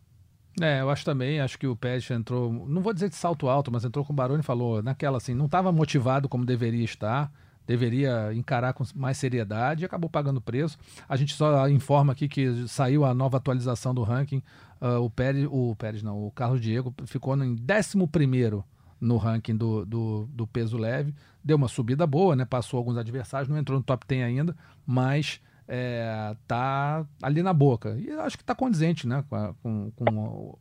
É, 0.62 0.82
eu 0.82 0.90
acho 0.90 1.06
também, 1.06 1.40
acho 1.40 1.58
que 1.58 1.68
o 1.68 1.76
Pet 1.76 2.12
entrou, 2.12 2.52
não 2.52 2.82
vou 2.82 2.94
dizer 2.94 3.08
de 3.08 3.16
salto 3.16 3.48
alto, 3.48 3.72
mas 3.72 3.86
entrou 3.86 4.04
com 4.04 4.12
o 4.12 4.16
Baroni 4.16 4.42
e 4.42 4.46
falou, 4.46 4.84
naquela 4.84 5.18
assim, 5.18 5.34
não 5.34 5.46
estava 5.46 5.72
motivado 5.72 6.28
como 6.28 6.46
deveria 6.46 6.84
estar, 6.84 7.32
deveria 7.66 8.34
encarar 8.34 8.74
com 8.74 8.84
mais 8.96 9.18
seriedade 9.18 9.84
e 9.84 9.86
acabou 9.86 10.10
pagando 10.10 10.42
preço. 10.42 10.78
A 11.08 11.16
gente 11.16 11.34
só 11.34 11.68
informa 11.70 12.14
aqui 12.14 12.28
que 12.28 12.68
saiu 12.68 13.06
a 13.06 13.14
nova 13.14 13.38
atualização 13.38 13.94
do 13.94 14.04
ranking. 14.04 14.42
Uh, 14.82 15.00
o 15.04 15.10
Pérez, 15.10 15.48
o 15.50 15.76
Pérez 15.76 16.04
não, 16.04 16.26
o 16.26 16.32
Carlos 16.32 16.60
Diego 16.60 16.94
ficou 17.06 17.36
em 17.36 17.56
11 17.56 18.64
no 19.00 19.18
ranking 19.18 19.56
do, 19.56 19.86
do, 19.86 20.30
do, 20.32 20.48
peso 20.48 20.78
leve. 20.78 21.14
Deu 21.44 21.58
uma 21.58 21.68
subida 21.68 22.06
boa, 22.06 22.36
né? 22.36 22.46
Passou 22.46 22.78
alguns 22.78 22.98
adversários, 22.98 23.50
não 23.50 23.58
entrou 23.58 23.78
no 23.80 23.84
top 23.84 24.06
10 24.08 24.24
ainda, 24.24 24.56
mas 24.86 25.42
é, 25.68 26.36
tá 26.48 27.06
ali 27.22 27.42
na 27.42 27.54
boca. 27.54 27.98
E 27.98 28.12
acho 28.12 28.38
que 28.38 28.44
está 28.44 28.54
condizente 28.54 29.08
né? 29.08 29.24
com, 29.28 29.36
a, 29.36 29.54
com, 29.56 29.92
com 29.92 30.60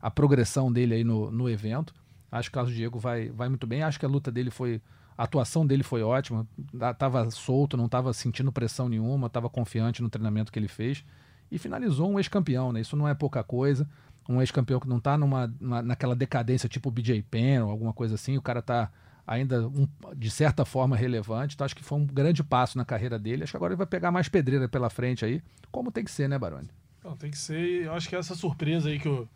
a, 0.00 0.10
progressão 0.10 0.72
dele 0.72 0.94
aí 0.94 1.04
no, 1.04 1.30
no 1.30 1.48
evento. 1.48 1.92
Acho 2.32 2.50
que 2.50 2.54
o 2.54 2.58
Carlos 2.58 2.74
Diego 2.74 2.98
vai, 2.98 3.30
vai 3.30 3.48
muito 3.48 3.66
bem. 3.66 3.82
Acho 3.82 3.98
que 3.98 4.06
a 4.06 4.08
luta 4.08 4.32
dele 4.32 4.50
foi 4.50 4.80
a 5.16 5.24
atuação 5.24 5.66
dele 5.66 5.82
foi 5.82 6.02
ótima, 6.02 6.46
estava 6.72 7.30
solto, 7.30 7.76
não 7.76 7.86
estava 7.86 8.12
sentindo 8.12 8.50
pressão 8.50 8.88
nenhuma, 8.88 9.28
estava 9.28 9.48
confiante 9.48 10.02
no 10.02 10.10
treinamento 10.10 10.50
que 10.50 10.58
ele 10.58 10.68
fez 10.68 11.04
e 11.50 11.58
finalizou 11.58 12.10
um 12.10 12.18
ex-campeão, 12.18 12.72
né? 12.72 12.80
Isso 12.80 12.96
não 12.96 13.08
é 13.08 13.14
pouca 13.14 13.42
coisa. 13.44 13.88
Um 14.28 14.40
ex-campeão 14.40 14.80
que 14.80 14.88
não 14.88 14.98
está 14.98 15.16
numa, 15.16 15.46
numa, 15.60 15.82
naquela 15.82 16.16
decadência 16.16 16.68
tipo 16.68 16.90
BJ 16.90 17.22
Penn 17.22 17.64
ou 17.64 17.70
alguma 17.70 17.92
coisa 17.92 18.14
assim, 18.16 18.36
o 18.36 18.42
cara 18.42 18.60
está 18.60 18.90
ainda 19.26 19.68
um, 19.68 19.86
de 20.16 20.30
certa 20.30 20.64
forma 20.64 20.96
relevante. 20.96 21.54
Então 21.54 21.64
acho 21.64 21.76
que 21.76 21.84
foi 21.84 21.98
um 21.98 22.06
grande 22.06 22.42
passo 22.42 22.76
na 22.76 22.84
carreira 22.84 23.18
dele. 23.18 23.44
Acho 23.44 23.52
que 23.52 23.56
agora 23.56 23.72
ele 23.72 23.78
vai 23.78 23.86
pegar 23.86 24.10
mais 24.10 24.28
pedreira 24.28 24.68
pela 24.68 24.90
frente 24.90 25.24
aí, 25.24 25.42
como 25.70 25.92
tem 25.92 26.04
que 26.04 26.10
ser, 26.10 26.28
né, 26.28 26.38
Baroni? 26.38 26.68
Não, 27.04 27.16
tem 27.16 27.30
que 27.30 27.38
ser. 27.38 27.84
Eu 27.84 27.92
acho 27.92 28.08
que 28.08 28.16
essa 28.16 28.34
surpresa 28.34 28.88
aí 28.88 28.98
que 28.98 29.08
o 29.08 29.28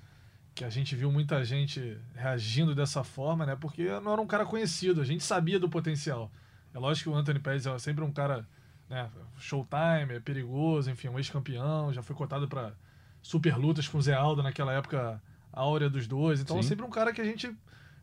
que 0.58 0.64
a 0.64 0.70
gente 0.70 0.96
viu 0.96 1.12
muita 1.12 1.44
gente 1.44 1.96
reagindo 2.16 2.74
dessa 2.74 3.04
forma, 3.04 3.46
né? 3.46 3.54
Porque 3.54 3.88
não 4.00 4.12
era 4.12 4.20
um 4.20 4.26
cara 4.26 4.44
conhecido, 4.44 5.00
a 5.00 5.04
gente 5.04 5.22
sabia 5.22 5.56
do 5.56 5.68
potencial. 5.68 6.32
É 6.74 6.78
lógico 6.80 7.08
que 7.08 7.16
o 7.16 7.18
Anthony 7.18 7.38
Pérez 7.38 7.64
é 7.64 7.78
sempre 7.78 8.02
um 8.02 8.10
cara, 8.10 8.44
né? 8.90 9.08
Showtime, 9.38 10.14
é 10.16 10.20
perigoso, 10.20 10.90
enfim, 10.90 11.08
um 11.08 11.16
ex-campeão, 11.16 11.92
já 11.92 12.02
foi 12.02 12.16
cotado 12.16 12.48
para 12.48 12.72
super 13.22 13.56
lutas 13.56 13.86
com 13.86 13.98
o 13.98 14.02
Zé 14.02 14.14
Aldo 14.14 14.42
naquela 14.42 14.72
época 14.72 15.22
áurea 15.52 15.88
dos 15.88 16.08
dois. 16.08 16.40
Então 16.40 16.58
é 16.58 16.62
sempre 16.62 16.84
um 16.84 16.90
cara 16.90 17.12
que 17.12 17.20
a 17.20 17.24
gente 17.24 17.56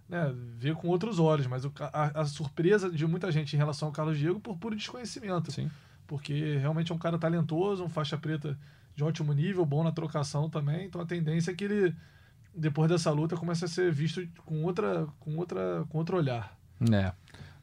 né, 0.07 0.33
vê 0.57 0.73
com 0.73 0.87
outros 0.87 1.19
olhos, 1.19 1.47
mas 1.47 1.65
o, 1.65 1.73
a, 1.77 2.21
a, 2.21 2.25
surpresa 2.25 2.89
de 2.89 3.05
muita 3.05 3.29
gente 3.33 3.53
em 3.53 3.57
relação 3.57 3.89
ao 3.89 3.93
Carlos 3.93 4.17
Diego 4.17 4.39
por 4.39 4.55
puro 4.55 4.77
desconhecimento. 4.77 5.51
Sim. 5.51 5.69
Porque 6.07 6.55
realmente 6.55 6.89
é 6.89 6.95
um 6.95 6.99
cara 6.99 7.17
talentoso, 7.17 7.83
um 7.83 7.89
faixa 7.89 8.17
preta 8.17 8.57
de 8.95 9.03
ótimo 9.03 9.33
nível, 9.33 9.65
bom 9.65 9.83
na 9.83 9.91
trocação 9.91 10.49
também. 10.49 10.85
Então 10.85 11.01
a 11.01 11.05
tendência 11.05 11.51
é 11.51 11.53
que 11.53 11.65
ele 11.65 11.93
depois 12.55 12.89
dessa 12.89 13.11
luta 13.11 13.35
começa 13.35 13.65
a 13.65 13.67
ser 13.67 13.91
visto 13.91 14.25
com 14.45 14.63
outra 14.63 15.07
com 15.19 15.37
outra 15.37 15.85
com 15.89 15.97
outro 15.97 16.17
olhar. 16.17 16.57
É. 16.81 17.11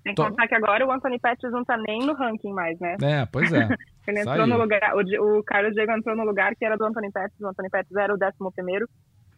Tem 0.02 0.14
que 0.14 0.22
Tô... 0.22 0.28
contar 0.28 0.48
que 0.48 0.54
agora 0.54 0.84
o 0.86 0.90
Anthony 0.90 1.18
Pettis 1.18 1.52
não 1.52 1.64
tá 1.64 1.76
nem 1.76 2.04
no 2.04 2.12
ranking 2.12 2.52
mais, 2.52 2.78
né? 2.80 2.96
É, 3.02 3.26
pois 3.26 3.52
é. 3.52 3.68
Ele 4.06 4.20
entrou 4.20 4.36
Saiu. 4.36 4.46
no 4.48 4.58
lugar, 4.58 4.94
o, 4.96 5.38
o 5.38 5.44
Carlos 5.44 5.74
Diego 5.74 5.92
entrou 5.92 6.16
no 6.16 6.24
lugar 6.24 6.56
que 6.56 6.64
era 6.64 6.76
do 6.76 6.84
Anthony 6.84 7.10
Pettis, 7.12 7.40
o 7.40 7.46
Anthony 7.46 7.70
Pettis 7.70 7.96
era 7.96 8.12
o 8.12 8.16
11 8.16 8.54
primeiro. 8.54 8.88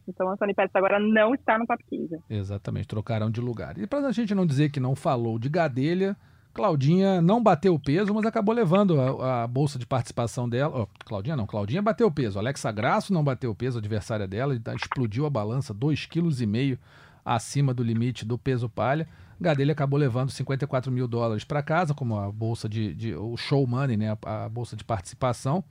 Então 0.08 0.26
o 0.26 0.30
Anthony 0.30 0.54
Pettis 0.54 0.74
agora 0.74 0.98
não 0.98 1.34
está 1.34 1.58
no 1.58 1.66
top 1.66 1.82
15. 1.84 2.18
Exatamente, 2.30 2.88
trocaram 2.88 3.30
de 3.30 3.40
lugar. 3.40 3.78
E 3.78 3.86
para 3.86 4.06
a 4.06 4.12
gente 4.12 4.34
não 4.34 4.46
dizer 4.46 4.70
que 4.70 4.80
não 4.80 4.94
falou 4.94 5.38
de 5.38 5.48
Gadelha, 5.48 6.16
Claudinha 6.54 7.20
não 7.20 7.42
bateu 7.42 7.74
o 7.74 7.80
peso, 7.80 8.14
mas 8.14 8.24
acabou 8.24 8.54
levando 8.54 9.00
a, 9.00 9.42
a 9.42 9.46
bolsa 9.46 9.76
de 9.76 9.84
participação 9.84 10.48
dela. 10.48 10.82
Oh, 10.82 11.04
Claudinha 11.04 11.36
não, 11.36 11.46
Claudinha 11.46 11.82
bateu 11.82 12.06
o 12.06 12.12
peso. 12.12 12.38
Alexa 12.38 12.70
Grasso 12.70 13.12
não 13.12 13.24
bateu 13.24 13.50
o 13.50 13.54
peso, 13.56 13.78
adversária 13.78 14.26
dela, 14.26 14.56
explodiu 14.76 15.26
a 15.26 15.30
balança, 15.30 15.74
2,5 15.74 16.08
kg 16.08 16.78
acima 17.24 17.74
do 17.74 17.82
limite 17.82 18.24
do 18.24 18.38
peso 18.38 18.68
palha. 18.68 19.08
Gadelha 19.40 19.72
acabou 19.72 19.98
levando 19.98 20.30
54 20.30 20.92
mil 20.92 21.08
dólares 21.08 21.42
para 21.42 21.60
casa, 21.60 21.92
como 21.92 22.16
a 22.16 22.30
bolsa 22.30 22.68
de, 22.68 22.94
de, 22.94 23.14
o 23.16 23.36
show 23.36 23.66
money, 23.66 23.96
né, 23.96 24.16
a, 24.24 24.44
a, 24.44 24.48
bolsa 24.48 24.76
de 24.76 24.84
participação. 24.84 25.64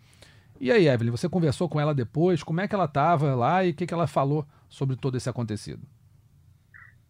E 0.59 0.69
aí, 0.69 0.89
Evelyn, 0.89 1.11
você 1.11 1.29
conversou 1.29 1.69
com 1.69 1.79
ela 1.79 1.93
depois? 1.93 2.43
Como 2.43 2.59
é 2.59 2.67
que 2.67 2.75
ela 2.75 2.85
estava 2.85 3.33
lá 3.35 3.63
e 3.63 3.71
o 3.71 3.73
que, 3.73 3.87
que 3.87 3.93
ela 3.93 4.05
falou 4.05 4.45
sobre 4.67 4.97
todo 4.97 5.15
esse 5.15 5.29
acontecido? 5.29 5.81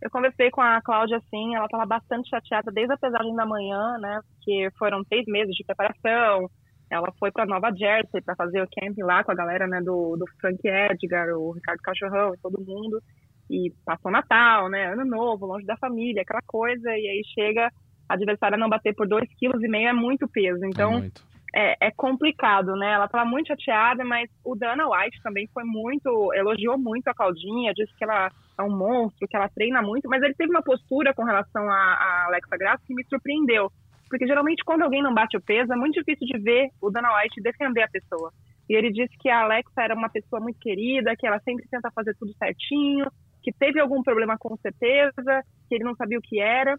Eu 0.03 0.11
conversei 0.11 0.51
com 0.51 0.59
a 0.59 0.81
Cláudia, 0.81 1.15
assim, 1.15 1.55
ela 1.55 1.63
estava 1.63 1.85
bastante 1.85 2.29
chateada 2.29 2.69
desde 2.73 2.93
a 2.93 2.97
pesagem 2.97 3.33
da 3.35 3.45
manhã, 3.45 3.97
né? 3.99 4.19
Porque 4.27 4.67
foram 4.77 5.01
seis 5.05 5.23
meses 5.25 5.55
de 5.55 5.63
preparação. 5.63 6.49
Ela 6.91 7.07
foi 7.17 7.31
para 7.31 7.45
Nova 7.45 7.71
Jersey 7.73 8.21
para 8.21 8.35
fazer 8.35 8.61
o 8.61 8.67
camp 8.67 8.97
lá 8.97 9.23
com 9.23 9.31
a 9.31 9.35
galera, 9.35 9.65
né? 9.65 9.79
Do, 9.79 10.17
do 10.17 10.25
Frank 10.41 10.59
Edgar, 10.61 11.29
o 11.29 11.53
Ricardo 11.53 11.79
Cachorrão 11.79 12.33
e 12.33 12.37
todo 12.39 12.65
mundo. 12.65 13.01
E 13.49 13.71
passou 13.85 14.11
Natal, 14.11 14.67
né? 14.67 14.91
Ano 14.91 15.05
Novo, 15.05 15.45
longe 15.45 15.65
da 15.65 15.77
família, 15.77 16.21
aquela 16.21 16.41
coisa. 16.45 16.89
E 16.89 17.07
aí 17.07 17.21
chega 17.33 17.71
a 18.09 18.13
adversária 18.15 18.57
não 18.57 18.67
bater 18.67 18.93
por 18.93 19.07
dois 19.07 19.33
quilos 19.39 19.63
e 19.63 19.69
meio 19.69 19.87
é 19.87 19.93
muito 19.93 20.27
peso. 20.27 20.65
Então, 20.65 20.95
É 20.95 20.99
muito. 20.99 21.23
É, 21.53 21.87
é 21.87 21.91
complicado, 21.91 22.75
né? 22.75 22.93
Ela 22.93 23.05
estava 23.05 23.23
muito 23.23 23.47
chateada, 23.47 24.03
mas 24.03 24.29
o 24.43 24.55
Dana 24.55 24.89
White 24.89 25.21
também 25.21 25.47
foi 25.53 25.63
muito, 25.63 26.33
elogiou 26.33 26.77
muito 26.77 27.07
a 27.07 27.13
Claudinha, 27.13 27.73
disse 27.73 27.95
que 27.95 28.03
ela 28.03 28.31
é 28.57 28.63
um 28.63 28.75
monstro, 28.75 29.27
que 29.27 29.35
ela 29.35 29.47
treina 29.49 29.81
muito, 29.81 30.09
mas 30.09 30.21
ele 30.23 30.33
teve 30.33 30.49
uma 30.49 30.63
postura 30.63 31.13
com 31.13 31.23
relação 31.23 31.69
a, 31.69 31.75
a 31.75 32.25
Alexa 32.25 32.57
Grasso 32.57 32.83
que 32.85 32.95
me 32.95 33.03
surpreendeu, 33.05 33.71
porque 34.09 34.25
geralmente 34.25 34.63
quando 34.63 34.81
alguém 34.81 35.03
não 35.03 35.13
bate 35.13 35.37
o 35.37 35.41
peso 35.41 35.71
é 35.71 35.75
muito 35.75 35.93
difícil 35.93 36.27
de 36.27 36.39
ver 36.39 36.69
o 36.81 36.89
Dana 36.89 37.15
White 37.15 37.41
defender 37.41 37.83
a 37.83 37.89
pessoa. 37.89 38.31
E 38.69 38.75
ele 38.75 38.91
disse 38.91 39.15
que 39.19 39.29
a 39.29 39.41
Alexa 39.41 39.81
era 39.81 39.93
uma 39.93 40.09
pessoa 40.09 40.41
muito 40.41 40.57
querida, 40.59 41.15
que 41.15 41.27
ela 41.27 41.39
sempre 41.39 41.67
tenta 41.69 41.91
fazer 41.91 42.15
tudo 42.15 42.33
certinho, 42.33 43.05
que 43.43 43.51
teve 43.51 43.79
algum 43.79 44.01
problema 44.01 44.37
com 44.37 44.55
certeza, 44.57 45.43
que 45.67 45.75
ele 45.75 45.83
não 45.83 45.95
sabia 45.95 46.17
o 46.17 46.21
que 46.21 46.39
era, 46.39 46.77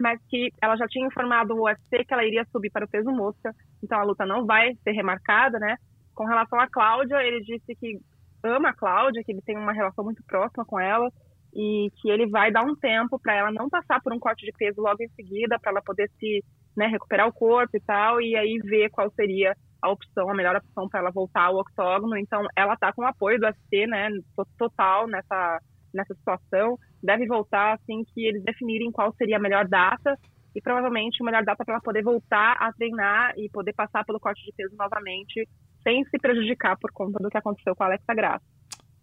mas 0.00 0.20
que 0.28 0.50
ela 0.62 0.76
já 0.76 0.86
tinha 0.86 1.06
informado 1.06 1.54
o 1.54 1.64
UFC 1.64 2.04
que 2.04 2.12
ela 2.12 2.24
iria 2.24 2.44
subir 2.52 2.70
para 2.70 2.84
o 2.84 2.88
peso 2.88 3.10
mosca, 3.10 3.52
então 3.82 3.98
a 3.98 4.04
luta 4.04 4.26
não 4.26 4.44
vai 4.44 4.74
ser 4.82 4.92
remarcada, 4.92 5.58
né? 5.58 5.76
Com 6.14 6.24
relação 6.24 6.58
à 6.60 6.68
Cláudia, 6.68 7.22
ele 7.22 7.40
disse 7.42 7.74
que 7.76 7.98
ama 8.42 8.70
a 8.70 8.74
Cláudia, 8.74 9.22
que 9.24 9.32
ele 9.32 9.42
tem 9.42 9.56
uma 9.56 9.72
relação 9.72 10.04
muito 10.04 10.22
próxima 10.24 10.64
com 10.64 10.78
ela 10.78 11.10
e 11.54 11.90
que 11.96 12.10
ele 12.10 12.26
vai 12.28 12.50
dar 12.52 12.62
um 12.64 12.74
tempo 12.76 13.18
para 13.18 13.34
ela 13.34 13.50
não 13.50 13.68
passar 13.68 14.00
por 14.02 14.12
um 14.12 14.18
corte 14.18 14.44
de 14.44 14.52
peso 14.52 14.80
logo 14.80 15.02
em 15.02 15.08
seguida, 15.08 15.58
para 15.58 15.72
ela 15.72 15.82
poder 15.82 16.10
se 16.18 16.44
né, 16.76 16.86
recuperar 16.86 17.26
o 17.26 17.32
corpo 17.32 17.74
e 17.76 17.80
tal, 17.80 18.20
e 18.20 18.36
aí 18.36 18.58
ver 18.62 18.90
qual 18.90 19.10
seria 19.12 19.54
a 19.80 19.90
opção, 19.90 20.28
a 20.28 20.34
melhor 20.34 20.56
opção 20.56 20.88
para 20.88 21.00
ela 21.00 21.10
voltar 21.10 21.44
ao 21.44 21.56
octógono. 21.56 22.16
Então, 22.18 22.46
ela 22.54 22.74
está 22.74 22.92
com 22.92 23.02
o 23.02 23.06
apoio 23.06 23.38
do 23.38 23.46
UFC, 23.46 23.86
né, 23.86 24.10
to- 24.36 24.46
total 24.58 25.06
nessa 25.06 25.58
nessa 25.92 26.14
situação. 26.14 26.78
Deve 27.02 27.26
voltar 27.26 27.74
assim 27.74 28.04
que 28.12 28.26
eles 28.26 28.42
definirem 28.42 28.90
qual 28.92 29.14
seria 29.16 29.36
a 29.36 29.40
melhor 29.40 29.66
data 29.66 30.18
e 30.54 30.60
provavelmente 30.60 31.22
a 31.22 31.24
melhor 31.24 31.44
data 31.44 31.64
para 31.64 31.74
ela 31.74 31.82
poder 31.82 32.02
voltar 32.02 32.56
a 32.58 32.72
treinar 32.72 33.34
e 33.36 33.48
poder 33.50 33.72
passar 33.74 34.04
pelo 34.04 34.18
corte 34.20 34.44
de 34.44 34.52
peso 34.56 34.74
novamente, 34.76 35.46
sem 35.82 36.04
se 36.06 36.18
prejudicar 36.18 36.76
por 36.78 36.90
conta 36.92 37.18
do 37.22 37.28
que 37.28 37.36
aconteceu 37.36 37.76
com 37.76 37.82
a 37.82 37.86
Alexa 37.86 38.14
Graça. 38.14 38.44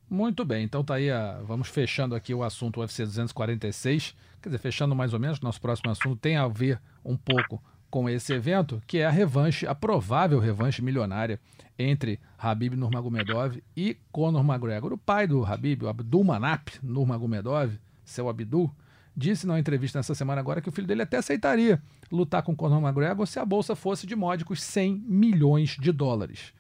Muito 0.10 0.44
bem, 0.46 0.64
então 0.64 0.84
tá 0.84 0.96
aí, 0.96 1.10
a- 1.10 1.42
vamos 1.44 1.70
fechando 1.70 2.14
aqui 2.14 2.34
o 2.34 2.44
assunto 2.44 2.82
UFC 2.82 3.04
246, 3.04 4.16
quer 4.42 4.50
dizer, 4.50 4.60
fechando 4.60 4.96
mais 4.96 5.14
ou 5.14 5.20
menos, 5.20 5.40
nosso 5.42 5.62
próximo 5.62 5.90
assunto 5.92 6.18
tem 6.18 6.38
a 6.38 6.48
ver 6.48 6.80
um 7.04 7.18
pouco 7.18 7.64
com 7.94 8.10
esse 8.10 8.34
evento, 8.34 8.82
que 8.88 8.98
é 8.98 9.06
a 9.06 9.12
revanche, 9.12 9.68
a 9.68 9.76
provável 9.76 10.40
revanche 10.40 10.82
milionária 10.82 11.40
entre 11.78 12.20
Habib 12.40 12.74
Nurmagomedov 12.74 13.62
e 13.78 13.96
Conor 14.12 14.44
McGregor. 14.44 14.94
O 14.94 14.98
pai 14.98 15.28
do 15.28 15.46
Habib, 15.46 15.84
o 15.84 15.88
Abdul 15.88 16.24
Manap 16.24 16.70
Nurmagomedov, 16.82 17.78
seu 18.04 18.28
Abdul, 18.28 18.74
disse 19.16 19.46
numa 19.46 19.60
entrevista 19.60 20.00
nessa 20.00 20.16
semana 20.16 20.42
agora 20.42 20.60
que 20.60 20.68
o 20.68 20.72
filho 20.72 20.88
dele 20.88 21.04
até 21.04 21.18
aceitaria 21.18 21.80
lutar 22.12 22.42
com 22.42 22.56
Conor 22.56 22.82
McGregor 22.82 23.28
se 23.28 23.38
a 23.38 23.46
bolsa 23.46 23.76
fosse 23.76 24.08
de 24.08 24.16
módicos 24.16 24.64
100 24.64 25.06
milhões 25.08 25.78
de 25.80 25.92
dólares. 25.92 26.52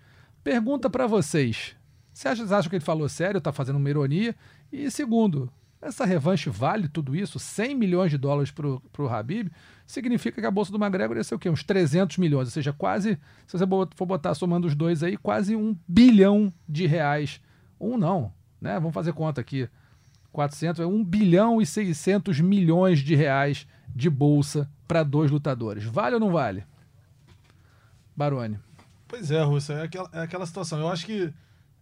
Pergunta 0.44 0.88
pra 0.88 1.08
vocês, 1.08 1.76
vocês 2.14 2.52
acham 2.52 2.70
que 2.70 2.76
ele 2.76 2.86
falou 2.86 3.10
sério, 3.10 3.42
tá 3.42 3.52
fazendo 3.52 3.78
uma 3.78 3.90
ironia? 3.90 4.36
E 4.72 4.92
segundo, 4.92 5.52
essa 5.84 6.06
revanche 6.06 6.50
vale 6.50 6.88
tudo 6.88 7.16
isso? 7.16 7.40
100 7.40 7.76
milhões 7.76 8.12
de 8.12 8.18
dólares 8.18 8.52
pro, 8.52 8.82
pro 8.92 9.10
Habib? 9.10 9.50
Significa 9.86 10.42
que 10.42 10.48
a 10.48 10.52
bolsa 10.52 10.72
do 10.72 10.78
McGregor 10.78 11.18
ia 11.18 11.24
ser 11.24 11.36
o 11.36 11.40
quê? 11.40 11.50
Uns 11.50 11.64
300 11.64 12.18
milhões, 12.18 12.48
ou 12.48 12.52
seja, 12.52 12.74
quase, 12.74 13.20
se 13.46 13.58
você 13.58 13.66
for 13.96 14.06
botar 14.06 14.34
somando 14.34 14.68
os 14.68 14.76
dois 14.76 15.04
aí, 15.04 15.18
quase 15.18 15.56
um 15.56 15.76
bilhão 15.88 16.52
de 16.68 16.86
reais. 16.86 17.42
Um 17.80 17.98
não, 17.98 18.32
né? 18.62 18.76
Vamos 18.76 18.94
fazer 18.94 19.14
conta 19.14 19.42
aqui. 19.42 19.70
400, 20.32 20.82
é 20.82 20.86
1 20.86 21.04
bilhão 21.04 21.62
e 21.62 21.66
600 21.66 22.40
milhões 22.40 23.00
de 23.00 23.14
reais 23.14 23.68
de 23.96 24.10
bolsa 24.10 24.70
para 24.88 25.04
dois 25.04 25.30
lutadores. 25.30 25.84
Vale 25.84 26.16
ou 26.16 26.20
não 26.20 26.32
vale? 26.32 26.64
Barone. 28.16 28.60
Pois 29.08 29.30
é, 29.30 29.44
Russa, 29.44 29.74
é 29.74 29.84
aquela, 29.84 30.10
é 30.12 30.22
aquela 30.22 30.46
situação. 30.46 30.80
Eu 30.80 30.90
acho 30.90 31.06
que 31.06 31.32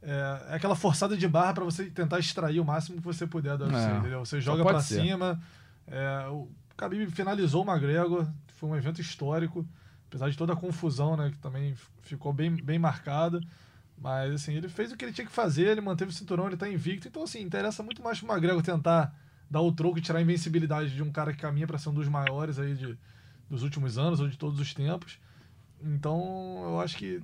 é, 0.01 0.47
é 0.49 0.55
aquela 0.55 0.75
forçada 0.75 1.15
de 1.15 1.27
barra 1.27 1.53
para 1.53 1.63
você 1.63 1.85
tentar 1.89 2.19
extrair 2.19 2.59
o 2.59 2.65
máximo 2.65 2.97
que 2.97 3.03
você 3.03 3.27
puder 3.27 3.57
do 3.57 3.65
UFC, 3.65 3.77
É, 3.77 3.97
entendeu? 3.97 4.19
Você 4.25 4.41
só 4.41 4.51
joga 4.51 4.63
para 4.63 4.81
cima. 4.81 5.39
é, 5.87 6.27
o 6.29 6.49
Khabib 6.77 7.09
finalizou 7.11 7.63
o 7.63 7.69
McGregor, 7.69 8.27
foi 8.55 8.69
um 8.69 8.75
evento 8.75 8.99
histórico, 9.01 9.65
apesar 10.07 10.29
de 10.29 10.37
toda 10.37 10.53
a 10.53 10.55
confusão, 10.55 11.15
né, 11.15 11.29
que 11.31 11.37
também 11.37 11.75
ficou 12.01 12.33
bem, 12.33 12.55
bem 12.55 12.79
marcada. 12.79 13.39
Mas, 13.97 14.33
assim, 14.33 14.55
ele 14.55 14.67
fez 14.67 14.91
o 14.91 14.97
que 14.97 15.05
ele 15.05 15.13
tinha 15.13 15.27
que 15.27 15.31
fazer, 15.31 15.67
ele 15.67 15.81
manteve 15.81 16.09
o 16.09 16.13
cinturão, 16.13 16.47
ele 16.47 16.57
tá 16.57 16.67
invicto. 16.67 17.07
Então, 17.07 17.21
assim, 17.21 17.39
interessa 17.39 17.83
muito 17.83 18.01
mais 18.01 18.19
pro 18.19 18.27
McGregor 18.31 18.63
tentar 18.63 19.13
dar 19.47 19.61
o 19.61 19.71
troco 19.71 19.99
e 19.99 20.01
tirar 20.01 20.17
a 20.17 20.21
invencibilidade 20.23 20.89
de 20.95 21.03
um 21.03 21.11
cara 21.11 21.31
que 21.31 21.39
caminha 21.39 21.67
para 21.67 21.77
ser 21.77 21.89
um 21.89 21.93
dos 21.93 22.07
maiores 22.07 22.57
aí 22.57 22.73
de, 22.73 22.97
dos 23.47 23.61
últimos 23.61 23.99
anos 23.99 24.19
ou 24.19 24.27
de 24.27 24.37
todos 24.37 24.59
os 24.59 24.73
tempos. 24.73 25.19
Então, 25.83 26.61
eu 26.63 26.81
acho 26.81 26.97
que 26.97 27.21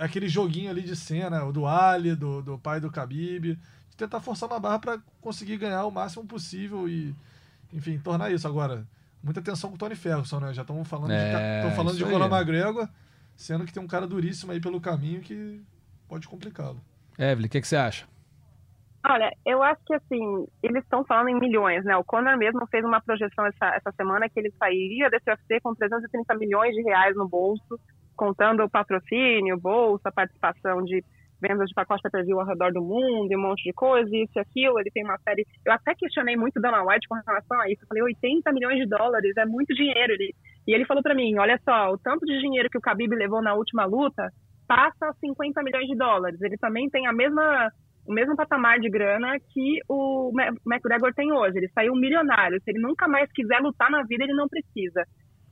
aquele 0.00 0.28
joguinho 0.28 0.70
ali 0.70 0.82
de 0.82 0.96
cena, 0.96 1.44
o 1.44 1.52
do 1.52 1.66
Ali, 1.66 2.14
do, 2.16 2.42
do 2.42 2.58
pai 2.58 2.80
do 2.80 2.88
Khabib, 2.88 3.56
de 3.90 3.96
tentar 3.96 4.20
forçar 4.20 4.48
uma 4.48 4.58
barra 4.58 4.78
para 4.78 4.98
conseguir 5.20 5.58
ganhar 5.58 5.84
o 5.84 5.90
máximo 5.90 6.26
possível 6.26 6.88
e, 6.88 7.14
enfim, 7.72 7.98
tornar 7.98 8.32
isso. 8.32 8.48
Agora, 8.48 8.86
muita 9.22 9.40
atenção 9.40 9.70
com 9.70 9.76
o 9.76 9.78
Tony 9.78 9.94
Ferguson, 9.94 10.40
né? 10.40 10.52
Já 10.54 10.62
estamos 10.62 10.88
falando 10.88 11.12
É, 11.12 11.68
de, 11.68 11.76
falando 11.76 11.96
de 11.96 12.04
Conor 12.04 12.22
aí. 12.22 12.40
McGregor, 12.40 12.88
sendo 13.36 13.64
que 13.64 13.72
tem 13.72 13.82
um 13.82 13.86
cara 13.86 14.06
duríssimo 14.06 14.52
aí 14.52 14.60
pelo 14.60 14.80
caminho 14.80 15.20
que 15.20 15.62
pode 16.08 16.26
complicá-lo. 16.26 16.80
Evelyn, 17.18 17.46
o 17.46 17.50
que, 17.50 17.60
que 17.60 17.68
você 17.68 17.76
acha? 17.76 18.08
Olha, 19.06 19.34
eu 19.46 19.62
acho 19.62 19.80
que 19.86 19.94
assim, 19.94 20.46
eles 20.62 20.82
estão 20.82 21.04
falando 21.04 21.28
em 21.28 21.38
milhões, 21.38 21.84
né? 21.84 21.96
O 21.96 22.04
Conor 22.04 22.36
mesmo 22.36 22.66
fez 22.66 22.84
uma 22.84 23.00
projeção 23.00 23.46
essa, 23.46 23.74
essa 23.74 23.92
semana 23.92 24.28
que 24.28 24.38
ele 24.38 24.52
sairia 24.58 25.08
desse 25.08 25.28
UFC 25.30 25.58
com 25.62 25.74
330 25.74 26.34
milhões 26.36 26.74
de 26.74 26.82
reais 26.82 27.16
no 27.16 27.26
bolso, 27.26 27.80
contando 28.20 28.62
o 28.62 28.68
patrocínio, 28.68 29.58
bolsa, 29.58 30.12
participação 30.12 30.84
de 30.84 31.02
vendas 31.40 31.68
de 31.68 31.74
pacote 31.74 32.02
view 32.22 32.38
ao 32.38 32.46
redor 32.46 32.70
do 32.70 32.82
mundo, 32.82 33.34
um 33.34 33.40
monte 33.40 33.62
de 33.64 33.72
coisa, 33.72 34.14
isso 34.14 34.32
e 34.36 34.40
aquilo. 34.40 34.78
Ele 34.78 34.90
tem 34.90 35.02
uma 35.02 35.16
série. 35.20 35.46
Eu 35.64 35.72
até 35.72 35.94
questionei 35.94 36.36
muito 36.36 36.60
Dana 36.60 36.84
White 36.84 37.08
com 37.08 37.14
relação 37.14 37.58
a 37.58 37.70
isso. 37.70 37.82
Eu 37.82 37.88
falei, 37.88 38.02
80 38.02 38.52
milhões 38.52 38.76
de 38.76 38.86
dólares 38.86 39.34
é 39.38 39.46
muito 39.46 39.74
dinheiro. 39.74 40.12
Ele... 40.12 40.34
E 40.68 40.74
ele 40.74 40.84
falou 40.84 41.02
pra 41.02 41.14
mim: 41.14 41.38
olha 41.38 41.58
só, 41.64 41.90
o 41.90 41.96
tanto 41.96 42.26
de 42.26 42.38
dinheiro 42.40 42.68
que 42.68 42.76
o 42.76 42.82
Khabib 42.82 43.10
levou 43.14 43.40
na 43.40 43.54
última 43.54 43.86
luta 43.86 44.28
passa 44.68 45.06
a 45.06 45.14
50 45.14 45.62
milhões 45.62 45.86
de 45.86 45.96
dólares. 45.96 46.42
Ele 46.42 46.58
também 46.58 46.90
tem 46.90 47.06
a 47.06 47.12
mesma 47.14 47.72
o 48.06 48.12
mesmo 48.12 48.36
patamar 48.36 48.78
de 48.80 48.90
grana 48.90 49.38
que 49.52 49.80
o 49.88 50.30
McGregor 50.66 51.14
tem 51.14 51.32
hoje. 51.32 51.56
Ele 51.56 51.68
saiu 51.68 51.94
milionário. 51.94 52.60
Se 52.62 52.70
ele 52.70 52.80
nunca 52.80 53.08
mais 53.08 53.30
quiser 53.32 53.60
lutar 53.60 53.90
na 53.90 54.02
vida, 54.02 54.24
ele 54.24 54.34
não 54.34 54.48
precisa. 54.48 55.04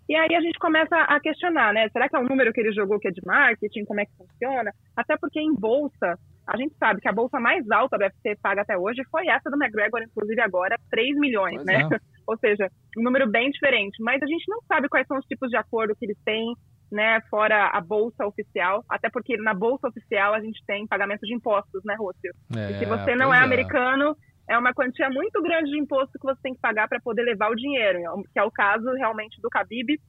E 0.09 0.17
aí 0.17 0.35
a 0.35 0.41
gente 0.41 0.59
começa 0.59 0.97
a 0.97 1.21
questionar, 1.21 1.73
né? 1.75 1.89
Será 1.91 2.09
que 2.09 2.17
é 2.17 2.19
um 2.19 2.25
número 2.25 2.53
que 2.53 2.61
ele 2.61 2.73
jogou 2.73 2.99
que 2.99 3.09
é 3.09 3.11
de 3.11 3.21
marketing? 3.27 3.85
Como 3.85 4.01
é 4.01 4.07
que 4.07 4.17
funciona? 4.17 4.73
Até 4.97 5.17
porque 5.19 5.39
em 5.39 5.53
bolsa, 5.55 6.19
a 6.47 6.57
gente 6.57 6.75
sabe 6.79 7.01
que 7.03 7.09
a 7.09 7.13
bolsa 7.13 7.39
mais 7.39 7.71
alta 7.71 7.99
do 7.99 8.05
UFC 8.05 8.35
paga 8.43 8.63
até 8.63 8.79
hoje 8.79 9.03
foi 9.11 9.29
essa 9.29 9.51
do 9.51 9.63
McGregor, 9.63 10.01
inclusive 10.03 10.41
agora, 10.41 10.77
3 10.91 11.15
milhões, 11.19 11.57
Pois 11.57 11.67
né? 11.67 11.89
é. 11.93 11.99
Ou 12.27 12.39
seja, 12.39 12.71
um 12.97 13.03
número 13.03 13.29
bem 13.31 13.51
diferente. 13.51 14.03
Mas 14.03 14.23
a 14.23 14.27
gente 14.27 14.45
não 14.49 14.61
sabe 14.63 14.89
quais 14.89 15.07
são 15.07 15.19
os 15.19 15.27
tipos 15.27 15.51
de 15.51 15.57
acordo 15.59 15.95
que 15.95 16.07
eles 16.07 16.19
têm, 16.25 16.55
né? 16.91 17.21
Fora 17.29 17.67
a 17.69 17.81
bolsa 17.81 18.27
oficial. 18.27 18.83
Até 18.89 19.11
porque 19.11 19.37
na 19.37 19.53
bolsa 19.53 19.89
oficial 19.89 20.33
a 20.33 20.41
gente 20.41 20.63
tem 20.67 20.87
pagamento 20.87 21.21
de 21.27 21.35
impostos, 21.35 21.83
né, 21.85 21.95
Rússio? 21.99 22.33
É, 22.57 22.71
E 22.71 22.79
se 22.79 22.85
você 22.87 23.15
não 23.15 23.29
pois 23.29 23.41
é, 23.41 23.45
americano, 23.45 24.17
é 24.49 24.57
uma 24.59 24.73
quantia 24.73 25.11
muito 25.11 25.43
grande 25.43 25.71
de 25.71 25.79
imposto 25.79 26.19
que 26.19 26.25
você 26.27 26.41
tem 26.43 26.55
que 26.55 26.61
pagar 26.61 26.89
para 26.89 27.01
poder 27.01 27.23
levar 27.23 27.51
o 27.51 27.55
dinheiro, 27.57 27.99
que 28.33 28.39
é 28.39 28.43
o 28.43 28.51
caso 28.51 28.91
realmente 28.95 29.41
do 29.41 29.49
Khabib 29.49 30.01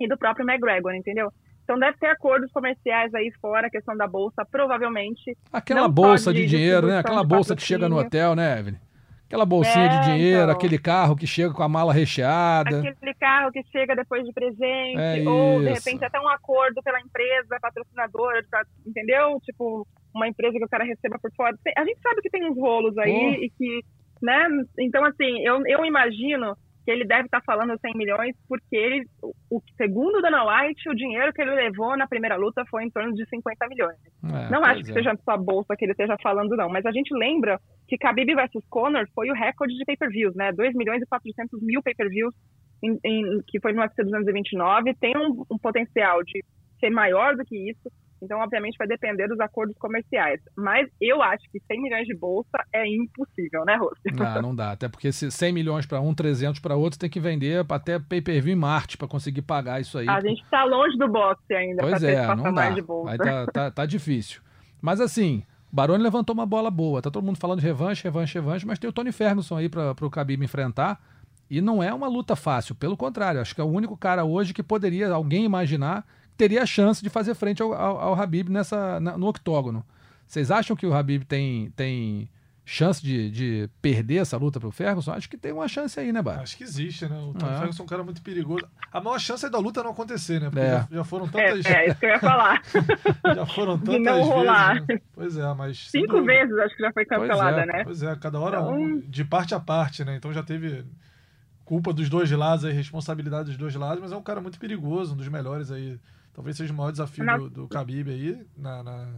e 0.00 0.08
do 0.08 0.16
próprio 0.18 0.48
McGregor, 0.48 0.94
entendeu? 0.94 1.30
Então 1.64 1.78
deve 1.78 1.98
ter 1.98 2.06
acordos 2.06 2.50
comerciais 2.52 3.14
aí 3.14 3.30
fora, 3.40 3.66
a 3.66 3.70
questão 3.70 3.96
da 3.96 4.06
bolsa, 4.06 4.44
provavelmente. 4.50 5.36
Aquela 5.52 5.88
bolsa 5.88 6.32
de 6.32 6.46
dinheiro, 6.46 6.86
né? 6.86 6.98
Aquela 6.98 7.22
de 7.22 7.28
bolsa 7.28 7.54
que 7.56 7.62
chega 7.62 7.88
no 7.88 7.98
hotel, 7.98 8.34
né, 8.34 8.58
Evelyn? 8.58 8.78
Aquela 9.26 9.44
bolsinha 9.44 9.84
É, 9.84 9.88
de 9.88 10.04
dinheiro, 10.06 10.44
então. 10.44 10.54
aquele 10.56 10.78
carro 10.78 11.14
que 11.14 11.26
chega 11.26 11.52
com 11.52 11.62
a 11.62 11.68
mala 11.68 11.92
recheada. 11.92 12.78
Aquele 12.80 13.12
carro 13.14 13.52
que 13.52 13.62
chega 13.70 13.94
depois 13.94 14.24
de 14.24 14.32
presente, 14.32 14.96
É 14.98 15.22
ou 15.28 15.58
de 15.60 15.66
isso. 15.70 15.74
repente 15.84 16.02
até 16.02 16.18
um 16.18 16.28
acordo 16.30 16.82
pela 16.82 16.98
empresa 16.98 17.58
patrocinadora, 17.60 18.42
entendeu? 18.86 19.38
Tipo, 19.44 19.86
uma 20.18 20.28
empresa 20.28 20.58
que 20.58 20.64
o 20.64 20.68
cara 20.68 20.84
receba 20.84 21.18
por 21.18 21.32
fora. 21.34 21.56
A 21.76 21.84
gente 21.84 22.00
sabe 22.00 22.20
que 22.20 22.30
tem 22.30 22.44
uns 22.44 22.58
rolos 22.58 22.96
aí 22.98 23.38
Oh. 23.38 23.44
e 23.44 23.50
que, 23.50 23.80
né? 24.22 24.46
Então, 24.78 25.04
assim, 25.04 25.40
eu, 25.40 25.62
eu 25.66 25.84
imagino 25.84 26.54
que 26.84 26.90
ele 26.90 27.04
deve 27.04 27.26
estar 27.26 27.42
falando 27.42 27.78
100 27.78 27.94
milhões 27.96 28.34
porque 28.48 28.74
ele, 28.74 29.04
o 29.50 29.60
segundo 29.76 30.18
o 30.18 30.22
Dana 30.22 30.42
White, 30.44 30.88
o 30.88 30.94
dinheiro 30.94 31.32
que 31.34 31.42
ele 31.42 31.54
levou 31.54 31.96
na 31.96 32.06
primeira 32.06 32.36
luta 32.36 32.64
foi 32.70 32.84
em 32.84 32.90
torno 32.90 33.12
de 33.14 33.28
50 33.28 33.68
milhões. 33.68 33.96
É, 34.24 34.50
não 34.50 34.64
acho 34.64 34.82
que 34.84 34.90
é. 34.90 34.94
seja 34.94 35.14
sua 35.22 35.36
bolsa 35.36 35.76
que 35.76 35.84
ele 35.84 35.92
esteja 35.92 36.16
falando, 36.22 36.56
não. 36.56 36.68
Mas 36.68 36.86
a 36.86 36.90
gente 36.90 37.12
lembra 37.14 37.60
que 37.86 37.96
Khabib 37.96 38.34
versus 38.34 38.64
Conor 38.70 39.06
foi 39.14 39.30
o 39.30 39.34
recorde 39.34 39.76
de 39.76 39.84
pay-per-views, 39.84 40.34
né? 40.34 40.50
2 40.52 40.74
milhões 40.74 41.02
e 41.02 41.06
400 41.06 41.60
mil 41.62 41.82
pay-per-views 41.82 42.34
que 43.46 43.60
foi 43.60 43.72
no 43.72 43.82
UFC 43.82 44.02
229. 44.04 44.94
Tem 44.94 45.16
um, 45.16 45.44
um 45.50 45.58
potencial 45.58 46.22
de 46.22 46.42
ser 46.80 46.90
maior 46.90 47.36
do 47.36 47.44
que 47.44 47.70
isso. 47.70 47.90
Então, 48.22 48.40
obviamente, 48.40 48.76
vai 48.76 48.86
depender 48.86 49.28
dos 49.28 49.38
acordos 49.40 49.76
comerciais. 49.78 50.40
Mas 50.56 50.88
eu 51.00 51.22
acho 51.22 51.44
que 51.50 51.60
100 51.60 51.82
milhões 51.82 52.06
de 52.06 52.14
bolsa 52.14 52.58
é 52.72 52.86
impossível, 52.86 53.64
né, 53.64 53.76
Rossi? 53.76 54.00
Ah, 54.20 54.40
não 54.42 54.54
dá. 54.54 54.72
Até 54.72 54.88
porque 54.88 55.12
se 55.12 55.30
100 55.30 55.52
milhões 55.52 55.86
para 55.86 56.00
um, 56.00 56.14
300 56.14 56.60
para 56.60 56.76
outro, 56.76 56.98
tem 56.98 57.08
que 57.08 57.20
vender 57.20 57.64
até 57.68 57.98
pay-per-view 57.98 58.52
em 58.52 58.58
Marte 58.58 58.96
para 58.96 59.06
conseguir 59.06 59.42
pagar 59.42 59.80
isso 59.80 59.98
aí. 59.98 60.08
A 60.08 60.20
gente 60.20 60.42
está 60.42 60.64
longe 60.64 60.96
do 60.96 61.08
boxe 61.08 61.54
ainda 61.54 61.82
pois 61.82 62.02
é, 62.02 62.26
não 62.34 62.52
dá. 62.52 62.70
de 62.70 62.82
bolsa. 62.82 63.12
Aí 63.12 63.18
tá, 63.18 63.46
tá, 63.46 63.70
tá 63.70 63.86
difícil. 63.86 64.40
Mas 64.80 65.00
assim, 65.00 65.44
Baroni 65.70 66.02
levantou 66.02 66.34
uma 66.34 66.46
bola 66.46 66.70
boa. 66.70 67.00
Tá 67.02 67.10
todo 67.10 67.24
mundo 67.24 67.38
falando 67.38 67.60
de 67.60 67.66
revanche, 67.66 68.02
revanche, 68.02 68.34
revanche, 68.34 68.66
mas 68.66 68.78
tem 68.78 68.88
o 68.88 68.92
Tony 68.92 69.12
Ferguson 69.12 69.56
aí 69.56 69.68
para 69.68 69.94
o 70.00 70.08
Khabib 70.08 70.42
enfrentar. 70.42 71.00
E 71.50 71.60
não 71.60 71.82
é 71.82 71.92
uma 71.94 72.08
luta 72.08 72.36
fácil, 72.36 72.74
pelo 72.74 72.94
contrário, 72.96 73.40
acho 73.40 73.54
que 73.54 73.60
é 73.60 73.64
o 73.64 73.68
único 73.68 73.96
cara 73.96 74.22
hoje 74.22 74.52
que 74.52 74.62
poderia 74.62 75.08
alguém 75.10 75.46
imaginar 75.46 76.04
teria 76.38 76.62
a 76.62 76.66
chance 76.66 77.02
de 77.02 77.10
fazer 77.10 77.34
frente 77.34 77.60
ao, 77.60 77.74
ao, 77.74 77.98
ao 77.98 78.14
Habib 78.14 78.48
nessa, 78.48 79.00
na, 79.00 79.18
no 79.18 79.26
octógono. 79.26 79.84
Vocês 80.26 80.50
acham 80.50 80.76
que 80.76 80.86
o 80.86 80.94
Habib 80.94 81.24
tem, 81.24 81.70
tem 81.72 82.30
chance 82.64 83.02
de, 83.02 83.30
de 83.30 83.70
perder 83.82 84.18
essa 84.18 84.36
luta 84.36 84.60
para 84.60 84.68
o 84.68 84.72
Ferguson? 84.72 85.12
Acho 85.12 85.28
que 85.28 85.36
tem 85.36 85.52
uma 85.52 85.66
chance 85.66 85.98
aí, 85.98 86.12
né, 86.12 86.22
Bar? 86.22 86.40
Acho 86.40 86.56
que 86.56 86.62
existe, 86.62 87.08
né? 87.08 87.18
O 87.18 87.32
Tony 87.34 87.52
é. 87.52 87.58
Ferguson 87.58 87.82
é 87.82 87.84
um 87.84 87.88
cara 87.88 88.04
muito 88.04 88.22
perigoso. 88.22 88.64
A 88.92 89.00
maior 89.00 89.18
chance 89.18 89.44
é 89.44 89.50
da 89.50 89.58
luta 89.58 89.82
não 89.82 89.90
acontecer, 89.90 90.40
né? 90.40 90.48
Porque 90.48 90.60
é. 90.60 90.70
já, 90.70 90.88
já, 90.90 91.04
foram 91.04 91.26
tantas. 91.26 91.66
É, 91.66 91.72
é, 91.72 91.88
isso 91.88 91.98
que 91.98 92.06
eu 92.06 92.10
ia 92.10 92.20
falar. 92.20 92.62
já 93.34 93.46
foram 93.46 93.78
tantas 93.78 93.94
de 93.94 94.00
não 94.00 94.22
rolar. 94.22 94.74
vezes. 94.74 94.88
Né? 94.88 95.00
Pois 95.12 95.36
é, 95.36 95.54
mas. 95.54 95.90
Cinco 95.90 96.22
vezes 96.22 96.56
acho 96.58 96.76
que 96.76 96.82
já 96.82 96.92
foi 96.92 97.04
cancelada, 97.04 97.56
pois 97.56 97.68
é, 97.68 97.72
né? 97.72 97.84
Pois 97.84 98.02
é, 98.02 98.16
cada 98.16 98.38
hora 98.38 98.58
então... 98.58 98.74
um, 98.74 99.00
de 99.00 99.24
parte 99.24 99.54
a 99.54 99.60
parte, 99.60 100.04
né? 100.04 100.16
Então 100.16 100.32
já 100.32 100.42
teve 100.42 100.84
culpa 101.64 101.92
dos 101.92 102.08
dois 102.08 102.30
lados 102.30 102.64
aí, 102.64 102.72
responsabilidade 102.72 103.48
dos 103.48 103.56
dois 103.56 103.74
lados, 103.74 104.00
mas 104.00 104.12
é 104.12 104.16
um 104.16 104.22
cara 104.22 104.40
muito 104.40 104.58
perigoso, 104.58 105.14
um 105.14 105.16
dos 105.16 105.28
melhores 105.28 105.70
aí 105.70 105.98
talvez 106.38 106.56
seja 106.56 106.72
o 106.72 106.76
maior 106.76 106.92
desafio 106.92 107.24
na... 107.24 107.36
do, 107.36 107.50
do 107.50 107.66
Khabib 107.66 108.08
aí 108.08 108.46
na, 108.56 108.80
na, 108.84 109.08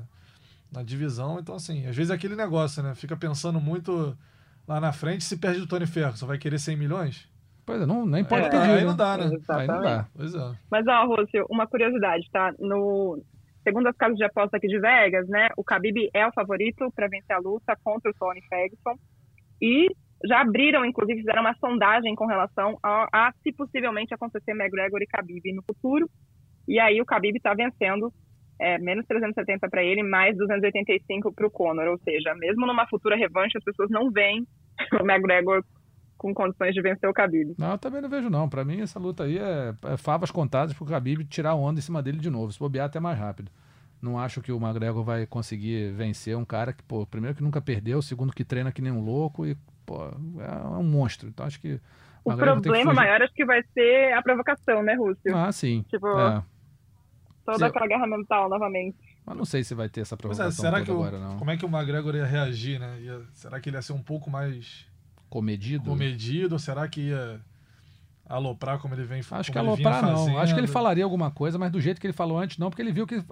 na, 0.72 0.82
divisão. 0.82 1.38
Então, 1.38 1.54
assim, 1.54 1.86
às 1.86 1.94
vezes 1.94 2.10
é 2.10 2.14
aquele 2.14 2.34
negócio, 2.34 2.82
né? 2.82 2.94
Fica 2.94 3.14
pensando 3.14 3.60
muito 3.60 4.16
lá 4.66 4.80
na 4.80 4.90
frente, 4.90 5.24
se 5.24 5.36
perde 5.36 5.60
o 5.60 5.66
Tony 5.66 5.86
Ferguson, 5.86 6.26
vai 6.26 6.38
querer 6.38 6.58
100 6.58 6.76
milhões? 6.78 7.28
Pois 7.66 7.82
é, 7.82 7.84
não, 7.84 8.06
nem 8.06 8.24
pode 8.24 8.46
é, 8.46 8.48
pedir. 8.48 8.70
Aí 8.70 8.84
não 8.86 8.96
dá, 8.96 9.18
né? 9.18 9.36
Aí 9.50 9.66
não 9.66 9.82
dá. 9.82 10.08
Pois 10.14 10.34
é. 10.34 10.58
Mas, 10.70 10.86
ó, 10.86 11.04
Rússio, 11.04 11.44
uma 11.50 11.66
curiosidade, 11.66 12.26
tá? 12.32 12.54
No, 12.58 13.22
segundo 13.62 13.88
as 13.88 13.96
casas 13.98 14.16
de 14.16 14.24
aposta 14.24 14.56
aqui 14.56 14.66
de 14.66 14.80
Vegas, 14.80 15.28
né, 15.28 15.50
o 15.58 15.62
Khabib 15.62 16.08
é 16.14 16.26
o 16.26 16.32
favorito 16.32 16.90
para 16.96 17.06
vencer 17.06 17.36
a 17.36 17.38
luta 17.38 17.76
contra 17.84 18.10
o 18.10 18.14
Tony 18.14 18.40
Ferguson. 18.48 18.98
E 19.60 19.88
já 20.24 20.40
abriram, 20.40 20.86
inclusive, 20.86 21.20
fizeram 21.20 21.42
uma 21.42 21.54
sondagem 21.56 22.14
com 22.14 22.24
relação 22.24 22.78
a, 22.82 23.08
a 23.12 23.32
se 23.42 23.52
possivelmente 23.52 24.14
acontecer 24.14 24.52
McGregor 24.52 25.02
e 25.02 25.06
Khabib 25.06 25.52
no 25.52 25.62
futuro. 25.62 26.08
E 26.70 26.78
aí 26.78 27.00
o 27.00 27.04
Khabib 27.04 27.36
está 27.36 27.52
vencendo 27.52 28.12
é, 28.56 28.78
menos 28.78 29.04
370 29.06 29.68
para 29.68 29.82
ele, 29.82 30.04
mais 30.04 30.36
285 30.36 31.32
para 31.32 31.44
o 31.44 31.50
Conor. 31.50 31.88
Ou 31.88 31.98
seja, 31.98 32.32
mesmo 32.36 32.64
numa 32.64 32.86
futura 32.86 33.16
revanche, 33.16 33.58
as 33.58 33.64
pessoas 33.64 33.90
não 33.90 34.08
veem 34.12 34.46
o 34.94 35.04
McGregor 35.04 35.64
com 36.16 36.32
condições 36.32 36.72
de 36.72 36.80
vencer 36.80 37.10
o 37.10 37.12
Khabib. 37.12 37.56
Não, 37.58 37.72
eu 37.72 37.78
também 37.78 38.00
não 38.00 38.08
vejo 38.08 38.30
não. 38.30 38.48
Para 38.48 38.64
mim 38.64 38.82
essa 38.82 39.00
luta 39.00 39.24
aí 39.24 39.36
é, 39.36 39.74
é 39.82 39.96
favas 39.96 40.30
contadas 40.30 40.72
para 40.72 40.84
o 40.84 40.86
Khabib 40.86 41.24
tirar 41.24 41.56
onda 41.56 41.80
em 41.80 41.82
cima 41.82 42.00
dele 42.00 42.18
de 42.18 42.30
novo, 42.30 42.52
se 42.52 42.58
bobear 42.58 42.86
até 42.86 43.00
mais 43.00 43.18
rápido. 43.18 43.50
Não 44.00 44.16
acho 44.16 44.40
que 44.40 44.52
o 44.52 44.56
McGregor 44.56 45.02
vai 45.02 45.26
conseguir 45.26 45.90
vencer 45.92 46.36
um 46.36 46.44
cara 46.44 46.72
que, 46.72 46.84
pô, 46.84 47.04
primeiro 47.04 47.36
que 47.36 47.42
nunca 47.42 47.60
perdeu, 47.60 48.00
segundo 48.00 48.32
que 48.32 48.44
treina 48.44 48.70
que 48.70 48.80
nem 48.80 48.92
um 48.92 49.04
louco 49.04 49.44
e, 49.44 49.56
pô, 49.84 50.04
é 50.04 50.78
um 50.78 50.84
monstro. 50.84 51.28
Então 51.28 51.44
acho 51.44 51.60
que 51.60 51.80
o 52.24 52.36
problema 52.36 52.94
maior 52.94 53.22
acho 53.22 53.34
que 53.34 53.44
vai 53.44 53.60
ser 53.74 54.12
a 54.12 54.22
provocação, 54.22 54.84
né, 54.84 54.94
Rússio? 54.94 55.36
Ah, 55.36 55.50
sim. 55.50 55.84
Tipo, 55.88 56.06
é 56.06 56.42
toda 57.44 57.66
aquela 57.66 57.86
guerra 57.86 58.06
mental 58.06 58.48
novamente. 58.48 58.96
Mas 59.24 59.36
não 59.36 59.44
sei 59.44 59.62
se 59.62 59.74
vai 59.74 59.88
ter 59.88 60.00
essa 60.00 60.14
é, 60.14 60.18
provocação 60.18 60.48
é, 60.48 60.70
será 60.70 60.82
que 60.82 60.90
o, 60.90 60.94
agora, 60.94 61.18
não. 61.18 61.38
Como 61.38 61.50
é 61.50 61.56
que 61.56 61.64
o 61.64 61.68
McGregor 61.68 62.14
ia 62.14 62.26
reagir, 62.26 62.78
né? 62.78 63.00
Ia, 63.00 63.20
será 63.32 63.60
que 63.60 63.68
ele 63.68 63.76
ia 63.76 63.82
ser 63.82 63.92
um 63.92 64.02
pouco 64.02 64.30
mais... 64.30 64.86
Comedido? 65.28 65.84
Comedido, 65.84 66.56
ou 66.56 66.58
será 66.58 66.88
que 66.88 67.02
ia 67.02 67.40
aloprar 68.30 68.78
como 68.78 68.94
ele 68.94 69.04
vem 69.04 69.22
Acho 69.30 69.50
que 69.50 69.58
aloprar 69.58 70.02
não. 70.02 70.38
Acho 70.38 70.54
que 70.54 70.60
ele 70.60 70.68
falaria 70.68 71.02
alguma 71.02 71.30
coisa, 71.30 71.58
mas 71.58 71.70
do 71.70 71.80
jeito 71.80 72.00
que 72.00 72.06
ele 72.06 72.14
falou 72.14 72.38
antes, 72.38 72.58
não, 72.58 72.70
porque 72.70 72.80
ele 72.80 72.92
viu 72.92 73.06
que. 73.06 73.22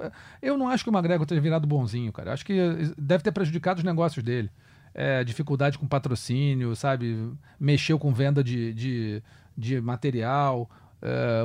Eu 0.43 0.59
não 0.59 0.69
acho 0.69 0.83
que 0.83 0.91
o 0.91 0.93
McGregor 0.93 1.25
tenha 1.27 1.41
virado 1.41 1.67
bonzinho, 1.67 2.13
cara. 2.13 2.33
Acho 2.33 2.45
que 2.45 2.57
deve 2.99 3.23
ter 3.23 3.33
prejudicado 3.33 3.79
os 3.79 3.85
negócios 3.85 4.25
dele. 4.25 4.51
É, 4.93 5.23
dificuldade 5.23 5.79
com 5.79 5.87
patrocínio, 5.87 6.75
sabe? 6.75 7.33
Mexeu 7.61 7.99
com 7.99 8.13
venda 8.13 8.43
de, 8.43 8.75
de, 8.75 9.23
de 9.57 9.81
material 9.81 10.69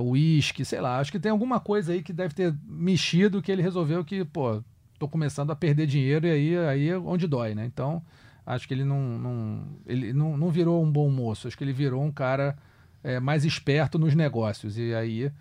uísque, 0.02 0.64
uh, 0.64 0.66
sei 0.66 0.82
lá. 0.82 1.00
Acho 1.00 1.12
que 1.12 1.20
tem 1.20 1.32
alguma 1.32 1.60
coisa 1.60 1.94
aí 1.94 2.02
que 2.02 2.14
deve 2.14 2.34
ter 2.34 2.56
mexido 2.66 3.42
que 3.42 3.52
ele 3.52 3.62
resolveu 3.62 4.04
que, 4.04 4.26
pô, 4.26 4.64
tô 5.00 5.08
começando 5.08 5.52
a 5.52 5.56
perder 5.56 5.86
dinheiro 5.86 6.26
e 6.26 6.32
aí, 6.32 6.58
aí 6.58 6.90
é 6.90 6.98
onde 6.98 7.28
dói, 7.28 7.54
né? 7.54 7.66
Então, 7.66 8.02
acho 8.46 8.68
que 8.68 8.74
ele 8.74 8.84
não, 8.84 9.00
não, 9.00 9.64
ele 9.86 10.14
não, 10.14 10.38
não 10.38 10.50
virou 10.50 10.84
um 10.84 10.92
bom 10.92 11.10
moço. 11.10 11.48
Acho 11.48 11.58
que 11.58 11.64
ele 11.64 11.74
virou 11.74 12.04
um 12.04 12.12
cara 12.12 12.58
é, 13.04 13.20
mais 13.20 13.46
esperto 13.46 14.00
nos 14.00 14.16
negócios. 14.16 14.78
E 14.78 14.94
aí, 14.94 15.32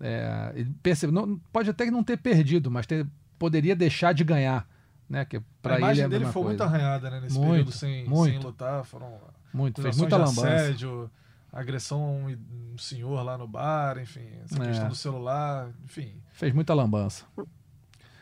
é, 0.00 0.64
percebe, 0.82 1.12
não, 1.12 1.38
pode 1.52 1.68
até 1.68 1.90
não 1.90 2.04
ter 2.04 2.16
perdido, 2.16 2.70
mas 2.70 2.86
ter, 2.86 3.06
poderia 3.38 3.74
deixar 3.74 4.12
de 4.12 4.24
ganhar. 4.24 4.66
Né? 5.08 5.24
Que 5.24 5.40
pra 5.62 5.76
a 5.76 5.78
imagem 5.78 6.04
ele 6.04 6.14
é 6.14 6.18
dele 6.18 6.24
foi 6.30 6.42
coisa. 6.42 6.48
muito 6.48 6.62
arranhada 6.62 7.10
né? 7.10 7.20
nesse 7.20 7.36
muito, 7.36 7.50
período 7.50 7.72
sem, 7.72 8.06
muito, 8.06 8.32
sem 8.32 8.38
lutar. 8.38 8.84
Foram 8.84 9.18
muito, 9.52 9.80
fez 9.80 9.96
muita 9.96 10.16
lambança. 10.16 10.54
Assédio, 10.54 11.10
agressão 11.52 12.02
a 12.02 12.08
um, 12.08 12.78
senhor 12.78 13.22
lá 13.22 13.36
no 13.36 13.46
bar, 13.46 13.98
enfim, 13.98 14.28
essa 14.44 14.62
é. 14.62 14.66
questão 14.66 14.88
do 14.88 14.94
celular, 14.94 15.70
enfim. 15.84 16.20
Fez 16.32 16.52
muita 16.52 16.74
lambança. 16.74 17.26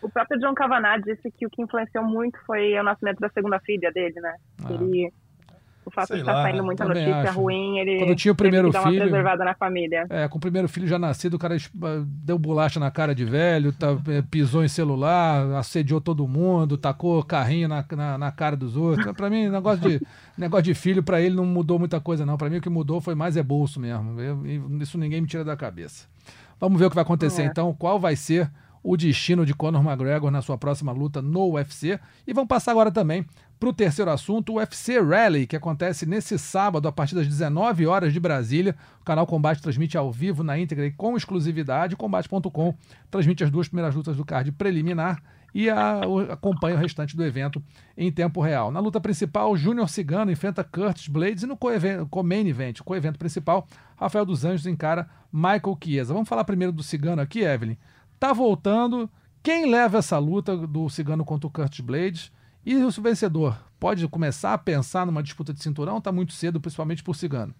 O 0.02 0.08
próprio 0.08 0.38
John 0.38 0.54
Cavanagh 0.54 1.02
disse 1.02 1.30
que 1.30 1.46
o 1.46 1.50
que 1.50 1.62
influenciou 1.62 2.04
muito 2.04 2.38
foi 2.46 2.78
o 2.78 2.82
nascimento 2.82 3.18
da 3.18 3.28
segunda 3.30 3.58
filha 3.60 3.90
dele, 3.92 4.20
né? 4.20 4.36
Ah. 4.64 4.72
Ele 4.72 5.12
o 5.86 5.90
fato 5.90 6.08
Sei 6.08 6.16
de 6.16 6.22
estar 6.22 6.34
tá 6.34 6.42
saindo 6.42 6.64
muita 6.64 6.84
notícia 6.84 7.20
acho. 7.20 7.40
ruim, 7.40 7.78
ele 7.78 7.98
Quando 7.98 8.16
tinha 8.16 8.32
o 8.32 8.34
primeiro 8.34 8.72
filho, 8.72 8.84
uma 8.84 9.00
preservada 9.00 9.44
na 9.44 9.54
família. 9.54 10.04
É, 10.10 10.26
com 10.26 10.36
o 10.36 10.40
primeiro 10.40 10.68
filho 10.68 10.88
já 10.88 10.98
nascido, 10.98 11.34
o 11.34 11.38
cara 11.38 11.56
deu 12.04 12.36
bolacha 12.36 12.80
na 12.80 12.90
cara 12.90 13.14
de 13.14 13.24
velho, 13.24 13.72
tá, 13.72 13.96
é, 14.08 14.20
pisou 14.20 14.64
em 14.64 14.68
celular, 14.68 15.54
assediou 15.54 16.00
todo 16.00 16.26
mundo, 16.26 16.76
tacou 16.76 17.22
carrinho 17.22 17.68
na, 17.68 17.84
na, 17.92 18.18
na 18.18 18.32
cara 18.32 18.56
dos 18.56 18.76
outros. 18.76 19.12
Para 19.12 19.30
mim, 19.30 19.48
negócio 19.48 19.88
de, 19.88 20.00
negócio 20.36 20.64
de 20.64 20.74
filho, 20.74 21.04
para 21.04 21.20
ele 21.20 21.36
não 21.36 21.46
mudou 21.46 21.78
muita 21.78 22.00
coisa, 22.00 22.26
não. 22.26 22.36
Para 22.36 22.50
mim, 22.50 22.56
o 22.56 22.60
que 22.60 22.68
mudou 22.68 23.00
foi 23.00 23.14
mais 23.14 23.36
é 23.36 23.42
bolso 23.42 23.78
mesmo. 23.78 24.20
Eu, 24.20 24.44
isso 24.80 24.98
ninguém 24.98 25.20
me 25.20 25.28
tira 25.28 25.44
da 25.44 25.56
cabeça. 25.56 26.08
Vamos 26.58 26.80
ver 26.80 26.86
o 26.86 26.90
que 26.90 26.96
vai 26.96 27.02
acontecer 27.02 27.42
é. 27.42 27.44
então, 27.44 27.72
qual 27.72 28.00
vai 28.00 28.16
ser 28.16 28.50
o 28.86 28.96
destino 28.96 29.44
de 29.44 29.52
Conor 29.52 29.84
McGregor 29.84 30.30
na 30.30 30.40
sua 30.40 30.56
próxima 30.56 30.92
luta 30.92 31.20
no 31.20 31.54
UFC. 31.54 31.98
E 32.24 32.32
vamos 32.32 32.46
passar 32.46 32.70
agora 32.70 32.92
também 32.92 33.26
para 33.58 33.68
o 33.68 33.72
terceiro 33.72 34.12
assunto, 34.12 34.52
o 34.52 34.56
UFC 34.58 35.00
Rally, 35.00 35.44
que 35.44 35.56
acontece 35.56 36.06
nesse 36.06 36.38
sábado 36.38 36.86
a 36.86 36.92
partir 36.92 37.16
das 37.16 37.26
19 37.26 37.84
horas 37.84 38.12
de 38.12 38.20
Brasília. 38.20 38.76
O 39.00 39.04
canal 39.04 39.26
Combate 39.26 39.60
transmite 39.60 39.98
ao 39.98 40.12
vivo, 40.12 40.44
na 40.44 40.56
íntegra 40.56 40.86
e 40.86 40.92
com 40.92 41.16
exclusividade. 41.16 41.96
Combate.com 41.96 42.76
transmite 43.10 43.42
as 43.42 43.50
duas 43.50 43.66
primeiras 43.66 43.92
lutas 43.92 44.16
do 44.16 44.24
card 44.24 44.52
preliminar 44.52 45.20
e 45.52 45.68
a, 45.68 46.02
acompanha 46.30 46.76
o 46.76 46.78
restante 46.78 47.16
do 47.16 47.24
evento 47.24 47.60
em 47.96 48.12
tempo 48.12 48.40
real. 48.40 48.70
Na 48.70 48.78
luta 48.78 49.00
principal, 49.00 49.56
Júnior 49.56 49.88
Cigano 49.88 50.30
enfrenta 50.30 50.62
Curtis 50.62 51.08
Blades 51.08 51.42
e 51.42 51.46
no 51.46 51.56
co-main 51.56 52.46
event, 52.46 52.82
co-evento 52.82 53.18
principal, 53.18 53.66
Rafael 53.96 54.24
dos 54.24 54.44
Anjos 54.44 54.66
encara 54.66 55.08
Michael 55.32 55.76
Chiesa. 55.82 56.14
Vamos 56.14 56.28
falar 56.28 56.44
primeiro 56.44 56.72
do 56.72 56.84
Cigano 56.84 57.20
aqui, 57.20 57.40
Evelyn 57.40 57.76
tá 58.18 58.32
voltando. 58.32 59.08
Quem 59.42 59.70
leva 59.70 59.98
essa 59.98 60.18
luta 60.18 60.56
do 60.56 60.88
Cigano 60.88 61.24
contra 61.24 61.46
o 61.46 61.50
Curtis 61.50 61.80
Blades? 61.80 62.32
E 62.64 62.74
o 62.76 62.90
vencedor 62.90 63.56
pode 63.78 64.06
começar 64.08 64.52
a 64.52 64.58
pensar 64.58 65.06
numa 65.06 65.22
disputa 65.22 65.52
de 65.52 65.62
cinturão? 65.62 66.00
Tá 66.00 66.10
muito 66.10 66.32
cedo, 66.32 66.60
principalmente 66.60 67.04
por 67.04 67.14
Cigano. 67.14 67.54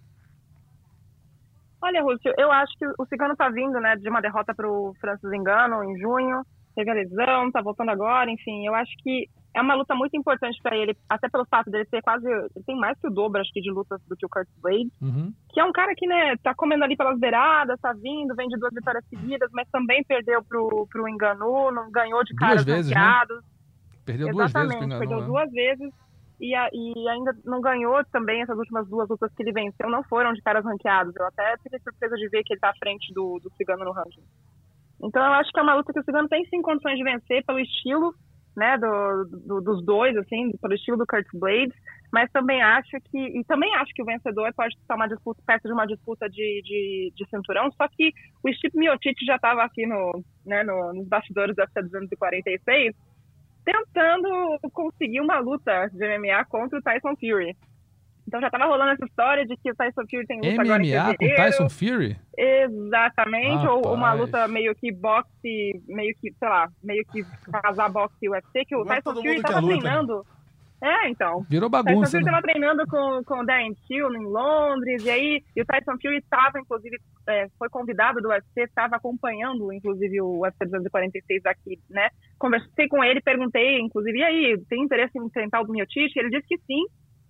Olha, 1.81 2.01
Rússio, 2.01 2.33
eu 2.37 2.51
acho 2.51 2.77
que 2.77 2.85
o 2.97 3.05
Cigano 3.05 3.35
tá 3.35 3.49
vindo, 3.49 3.79
né, 3.79 3.95
de 3.95 4.09
uma 4.09 4.19
derrota 4.19 4.53
para 4.53 4.69
o 4.69 4.93
Francis 4.99 5.31
Engano 5.31 5.83
em 5.83 5.97
junho, 5.99 6.43
teve 6.75 6.89
a 6.89 6.93
lesão, 6.93 7.51
tá 7.51 7.61
voltando 7.61 7.91
agora, 7.91 8.29
enfim, 8.29 8.65
eu 8.65 8.75
acho 8.75 8.91
que 9.03 9.29
é 9.53 9.61
uma 9.61 9.75
luta 9.75 9.95
muito 9.95 10.15
importante 10.15 10.59
para 10.61 10.75
ele, 10.75 10.95
até 11.09 11.27
pelo 11.29 11.45
fato 11.45 11.71
dele 11.71 11.85
ter 11.85 12.01
quase. 12.01 12.27
Ele 12.27 12.63
tem 12.65 12.75
mais 12.75 12.99
que 12.99 13.07
o 13.07 13.11
dobro, 13.11 13.41
acho 13.41 13.51
que, 13.51 13.61
de 13.61 13.71
lutas 13.71 13.99
do 14.07 14.15
que 14.15 14.25
o 14.25 14.29
Kurt 14.29 14.47
Blade. 14.61 14.91
Uhum. 15.01 15.33
Que 15.49 15.59
é 15.59 15.65
um 15.65 15.71
cara 15.71 15.93
que, 15.95 16.05
né, 16.05 16.35
tá 16.43 16.53
comendo 16.53 16.83
ali 16.83 16.95
pelas 16.95 17.19
beiradas, 17.19 17.79
tá 17.79 17.93
vindo, 17.93 18.35
vem 18.35 18.47
de 18.47 18.57
duas 18.57 18.73
vitórias 18.73 19.03
seguidas, 19.05 19.49
mas 19.53 19.67
também 19.69 20.03
perdeu 20.03 20.43
pro, 20.43 20.87
pro 20.91 21.07
Enganu, 21.07 21.71
não 21.71 21.89
ganhou 21.91 22.23
de 22.23 22.35
caras 22.35 22.63
duas 22.63 22.77
vezes, 22.77 22.91
Né? 22.91 23.25
Perdeu 24.05 24.31
duas 24.31 24.53
vezes 24.53 24.75
Enganu, 24.75 24.99
perdeu 24.99 25.19
né? 25.21 25.25
duas 25.25 25.51
vezes. 25.51 25.93
e, 26.39 26.53
a, 26.53 26.69
e, 26.71 27.09
ainda 27.09 27.35
não 27.43 27.59
ganhou 27.59 28.03
também 28.11 28.41
essas 28.41 28.57
últimas 28.57 28.87
duas 28.87 29.09
lutas 29.09 29.33
que 29.33 29.41
ele 29.41 29.51
venceu, 29.51 29.89
não 29.89 30.03
foram 30.03 30.33
de 30.33 30.41
caras 30.41 30.63
ranqueados. 30.63 31.15
Eu 31.15 31.25
até 31.25 31.57
fiquei 31.63 31.79
surpresa 31.79 32.15
de 32.15 32.29
ver 32.29 32.43
que 32.43 32.53
ele 32.53 32.57
está 32.57 32.69
à 32.69 32.77
frente 32.77 33.11
do, 33.13 33.39
do 33.39 33.49
Cigano 33.57 33.83
no 33.83 33.91
ranking. 33.91 34.23
Então 35.03 35.23
eu 35.23 35.33
acho 35.33 35.51
que 35.51 35.59
é 35.59 35.63
uma 35.63 35.75
luta 35.75 35.91
que 35.91 35.99
o 35.99 36.03
Cigano 36.03 36.27
tem 36.27 36.45
sim 36.45 36.61
condições 36.61 36.97
de 36.97 37.03
vencer 37.03 37.43
pelo 37.45 37.59
estilo 37.59 38.13
né, 38.57 38.75
do, 38.75 39.25
do, 39.45 39.61
dos 39.61 39.85
dois, 39.85 40.17
assim, 40.17 40.51
pelo 40.59 40.73
estilo 40.73 40.97
do 40.97 41.05
Kurt 41.05 41.27
Blades, 41.35 41.75
mas 42.11 42.31
também 42.31 42.59
acho 42.59 42.97
que, 43.11 43.19
e 43.19 43.43
também 43.43 43.71
acho 43.75 43.93
que 43.93 44.01
o 44.01 44.05
vencedor 44.05 44.51
pode 44.55 44.75
estar 44.75 44.95
uma 44.95 45.07
disputa, 45.07 45.39
perto 45.45 45.67
de 45.67 45.73
uma 45.73 45.85
disputa 45.85 46.27
de, 46.27 46.63
de, 46.63 47.13
de 47.15 47.29
cinturão, 47.29 47.71
só 47.73 47.87
que 47.87 48.11
o 48.43 48.51
Steve 48.51 48.75
Miocic 48.75 49.23
já 49.23 49.35
estava 49.35 49.63
aqui 49.63 49.85
no, 49.85 50.23
né, 50.43 50.63
no, 50.63 50.91
nos 50.91 51.07
bastidores 51.07 51.55
da 51.55 51.65
UFC 51.65 51.83
246, 51.83 52.95
tentando 53.63 54.57
conseguir 54.73 55.21
uma 55.21 55.37
luta 55.37 55.87
de 55.93 56.17
MMA 56.17 56.43
contra 56.45 56.79
o 56.79 56.81
Tyson 56.81 57.15
Fury. 57.15 57.55
Então 58.27 58.41
já 58.41 58.49
tava 58.49 58.65
rolando 58.65 58.91
essa 58.91 59.05
história 59.05 59.45
de 59.45 59.55
que 59.55 59.71
o 59.71 59.75
Tyson 59.75 60.01
Fury 60.09 60.27
tem 60.27 60.37
luta 60.37 60.63
MMA 60.63 60.73
agora 60.73 61.15
em 61.19 61.29
com 61.29 61.35
Tyson 61.35 61.69
Fury? 61.69 62.19
Exatamente, 62.37 63.63
Rapaz. 63.63 63.85
ou 63.85 63.93
uma 63.93 64.13
luta 64.13 64.47
meio 64.49 64.75
que 64.75 64.91
boxe, 64.91 65.81
meio 65.87 66.13
que, 66.19 66.33
sei 66.33 66.49
lá, 66.49 66.67
meio 66.83 67.05
que 67.05 67.25
casar 67.63 67.89
boxe 67.89 68.15
e 68.21 68.29
UFC, 68.29 68.65
que 68.65 68.75
o 68.75 68.81
Agora 68.81 69.01
Tyson 69.01 69.21
Fury 69.21 69.41
tava 69.41 69.65
treinando. 69.65 70.25
É, 70.79 71.09
então. 71.09 71.43
Virou 71.49 71.69
O 71.69 71.71
Tyson 71.71 71.83
bagunça, 71.83 72.11
Fury 72.11 72.23
né? 72.23 72.29
estava 72.29 72.41
treinando 72.43 72.87
com, 72.87 73.23
com 73.23 73.39
o 73.39 73.45
Darren 73.45 73.73
Till 73.87 74.13
em 74.13 74.25
Londres, 74.25 75.05
e 75.05 75.09
aí 75.09 75.43
e 75.55 75.61
o 75.61 75.65
Tyson 75.65 75.97
Fury 75.99 76.17
estava, 76.17 76.59
inclusive, 76.59 76.97
é, 77.27 77.47
foi 77.57 77.69
convidado 77.69 78.21
do 78.21 78.27
UFC, 78.27 78.61
estava 78.61 78.97
acompanhando, 78.97 79.71
inclusive, 79.71 80.21
o 80.21 80.41
UFC 80.41 80.65
246 80.65 81.45
aqui, 81.45 81.79
né? 81.89 82.09
Conversei 82.37 82.89
com 82.89 83.01
ele, 83.03 83.21
perguntei, 83.21 83.79
inclusive, 83.79 84.19
e 84.19 84.23
aí, 84.23 84.63
tem 84.69 84.83
interesse 84.83 85.17
em 85.17 85.25
enfrentar 85.25 85.61
o 85.61 85.71
Miocic? 85.71 86.11
Ele 86.15 86.29
disse 86.29 86.47
que 86.47 86.57
sim, 86.59 86.85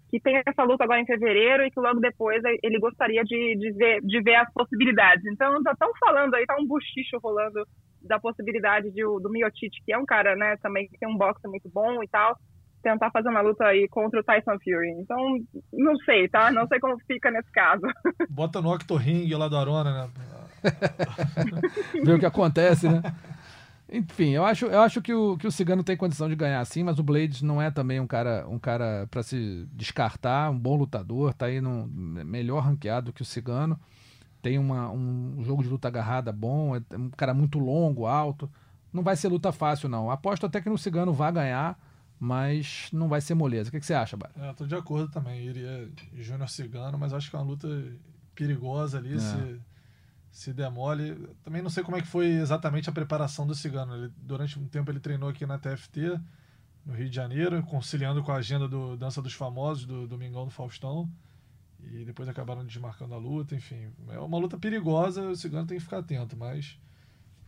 que 0.09 0.19
tem 0.19 0.41
essa 0.45 0.63
luta 0.63 0.83
agora 0.83 1.01
em 1.01 1.05
fevereiro 1.05 1.63
e 1.63 1.71
que 1.71 1.79
logo 1.79 1.99
depois 1.99 2.41
ele 2.63 2.79
gostaria 2.79 3.23
de, 3.23 3.55
de, 3.57 3.71
ver, 3.73 4.01
de 4.01 4.21
ver 4.21 4.35
as 4.35 4.51
possibilidades. 4.53 5.25
Então, 5.25 5.61
já 5.63 5.71
estão 5.71 5.91
falando 5.99 6.33
aí, 6.33 6.45
tá 6.45 6.55
um 6.59 6.65
buchicho 6.65 7.17
rolando 7.21 7.67
da 8.01 8.19
possibilidade 8.19 8.89
de, 8.91 9.01
do 9.01 9.29
Miocic, 9.29 9.71
que 9.85 9.91
é 9.91 9.97
um 9.97 10.05
cara, 10.05 10.35
né, 10.35 10.55
também 10.61 10.87
que 10.87 10.97
tem 10.97 11.09
um 11.09 11.17
boxe 11.17 11.45
muito 11.47 11.69
bom 11.69 12.01
e 12.01 12.07
tal, 12.07 12.37
tentar 12.81 13.11
fazer 13.11 13.27
uma 13.27 13.41
luta 13.41 13.65
aí 13.65 13.87
contra 13.89 14.19
o 14.19 14.23
Tyson 14.23 14.57
Fury. 14.63 14.91
Então, 14.99 15.17
não 15.73 15.97
sei, 15.97 16.29
tá? 16.29 16.51
Não 16.51 16.65
sei 16.67 16.79
como 16.79 16.97
fica 17.05 17.29
nesse 17.29 17.51
caso. 17.51 17.81
Bota 18.29 18.61
no 18.61 18.73
Octo 18.73 18.95
Ring 18.95 19.29
lá 19.33 19.49
do 19.49 19.57
Arona, 19.57 20.05
né? 20.05 20.09
ver 22.03 22.13
o 22.13 22.19
que 22.19 22.25
acontece, 22.25 22.87
né? 22.87 23.01
Enfim, 23.89 24.31
eu 24.31 24.45
acho, 24.45 24.65
eu 24.65 24.81
acho 24.81 25.01
que, 25.01 25.13
o, 25.13 25.37
que 25.37 25.47
o 25.47 25.51
Cigano 25.51 25.83
tem 25.83 25.95
condição 25.95 26.27
de 26.27 26.35
ganhar 26.35 26.63
sim, 26.65 26.83
mas 26.83 26.99
o 26.99 27.03
Blades 27.03 27.41
não 27.41 27.61
é 27.61 27.71
também 27.71 27.99
um 27.99 28.07
cara, 28.07 28.45
um 28.49 28.59
cara 28.59 29.07
para 29.09 29.23
se 29.23 29.65
descartar, 29.71 30.49
um 30.51 30.59
bom 30.59 30.75
lutador, 30.75 31.33
tá 31.33 31.45
aí 31.45 31.61
no 31.61 31.87
melhor 31.87 32.63
ranqueado 32.63 33.13
que 33.13 33.21
o 33.21 33.25
Cigano. 33.25 33.79
Tem 34.41 34.59
uma, 34.59 34.89
um 34.91 35.41
jogo 35.43 35.63
de 35.63 35.69
luta 35.69 35.87
agarrada 35.87 36.31
bom, 36.31 36.75
é 36.75 36.81
um 36.95 37.09
cara 37.09 37.33
muito 37.33 37.59
longo, 37.59 38.05
alto. 38.05 38.49
Não 38.91 39.03
vai 39.03 39.15
ser 39.15 39.29
luta 39.29 39.51
fácil, 39.51 39.89
não. 39.89 40.11
Aposto 40.11 40.45
até 40.45 40.61
que 40.61 40.69
no 40.69 40.77
Cigano 40.77 41.13
vai 41.13 41.31
ganhar, 41.31 41.79
mas 42.19 42.89
não 42.91 43.07
vai 43.07 43.21
ser 43.21 43.35
moleza. 43.35 43.69
O 43.69 43.71
que, 43.71 43.79
que 43.79 43.85
você 43.85 43.93
acha, 43.93 44.17
Bara? 44.17 44.33
É, 44.37 44.53
tô 44.53 44.65
de 44.65 44.75
acordo 44.75 45.09
também. 45.09 45.45
Iria 45.45 45.89
Júnior 46.13 46.49
Cigano, 46.49 46.97
mas 46.97 47.13
acho 47.13 47.29
que 47.29 47.35
é 47.35 47.39
uma 47.39 47.45
luta 47.45 47.67
perigosa 48.35 48.97
ali. 48.97 49.15
É. 49.15 49.19
Se, 49.19 49.61
se 50.37 50.53
demole. 50.53 51.17
Também 51.43 51.63
não 51.63 51.69
sei 51.69 51.83
como 51.83 51.97
é 51.97 52.01
que 52.01 52.07
foi 52.07 52.27
exatamente 52.27 52.87
a 52.87 52.93
preparação 52.93 53.47
do 53.47 53.55
Cigano. 53.55 53.95
Ele, 53.95 54.13
durante 54.17 54.59
um 54.59 54.67
tempo 54.67 54.91
ele 54.91 54.99
treinou 54.99 55.29
aqui 55.29 55.47
na 55.47 55.57
TFT, 55.57 56.19
no 56.85 56.93
Rio 56.93 57.09
de 57.09 57.15
Janeiro, 57.15 57.63
conciliando 57.63 58.21
com 58.21 58.31
a 58.31 58.35
agenda 58.35 58.67
do 58.67 58.95
Dança 58.95 59.19
dos 59.19 59.33
Famosos, 59.33 59.87
do 59.87 60.05
Domingão 60.07 60.45
do 60.45 60.51
Faustão. 60.51 61.09
E 61.81 62.05
depois 62.05 62.29
acabaram 62.29 62.63
desmarcando 62.63 63.15
a 63.15 63.17
luta. 63.17 63.55
Enfim, 63.55 63.87
é 64.09 64.19
uma 64.19 64.37
luta 64.37 64.59
perigosa. 64.59 65.27
O 65.27 65.35
Cigano 65.35 65.65
tem 65.65 65.79
que 65.79 65.83
ficar 65.83 65.97
atento, 65.97 66.37
mas 66.37 66.77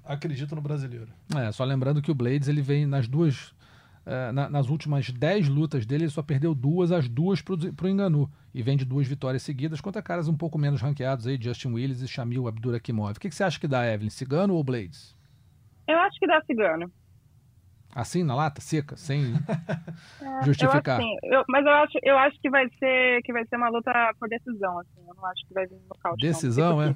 acredito 0.04 0.56
no 0.56 0.62
brasileiro. 0.62 1.12
É, 1.36 1.52
só 1.52 1.64
lembrando 1.64 2.02
que 2.02 2.10
o 2.10 2.16
Blades 2.16 2.48
ele 2.48 2.64
vem 2.64 2.88
nas 2.88 3.08
duas. 3.08 3.54
Eh, 4.10 4.32
na- 4.32 4.50
nas 4.50 4.68
últimas 4.70 5.10
10 5.12 5.48
lutas 5.48 5.86
dele, 5.86 6.04
ele 6.06 6.12
só 6.12 6.22
perdeu 6.24 6.54
duas, 6.56 6.92
as 6.92 7.08
duas 7.08 7.42
pro, 7.42 7.58
pro 7.74 7.88
Enganu. 7.88 8.30
E 8.54 8.64
vem 8.64 8.76
de 8.76 8.84
duas 8.86 9.08
vitórias 9.08 9.44
seguidas 9.44 9.80
contra 9.80 10.02
caras 10.02 10.28
um 10.28 10.36
pouco 10.36 10.58
menos 10.58 10.82
ranqueados 10.82 11.28
aí, 11.28 11.38
Justin 11.40 11.74
Willis 11.74 12.02
e 12.02 12.08
Shamil 12.08 12.48
Abdurakimov. 12.48 13.12
O 13.16 13.20
que, 13.20 13.30
que 13.30 13.36
você 13.36 13.44
acha 13.44 13.60
que 13.60 13.68
dá, 13.68 13.86
Evelyn? 13.86 14.10
Cigano 14.10 14.56
ou 14.56 14.64
Blades? 14.64 15.16
Eu 15.88 15.98
acho 16.00 16.18
que 16.20 16.28
dá 16.28 16.42
cigano. 16.46 16.92
Assim, 17.96 18.24
na 18.24 18.36
lata, 18.36 18.62
seca, 18.62 18.96
sem 18.98 19.34
É, 20.22 20.44
justificar. 20.46 21.00
Eu. 21.02 21.08
Eu- 21.40 21.44
mas 21.50 21.66
eu 21.66 21.72
acho, 21.72 22.00
eu 22.04 22.18
acho 22.20 22.40
que 22.42 22.50
vai 22.50 22.68
ser 22.80 23.22
que 23.24 23.34
vai 23.34 23.46
ser 23.48 23.56
uma 23.56 23.70
luta 23.70 23.92
por 24.20 24.30
decisão, 24.30 24.78
assim. 24.80 25.02
Eu 25.08 25.16
não 25.16 25.26
acho 25.26 25.48
que 25.48 25.54
vai 25.54 25.66
vir 25.66 25.76
no 25.76 25.88
nocaute. 25.90 26.24
não. 26.24 26.32
Decisão, 26.32 26.82
é? 26.82 26.96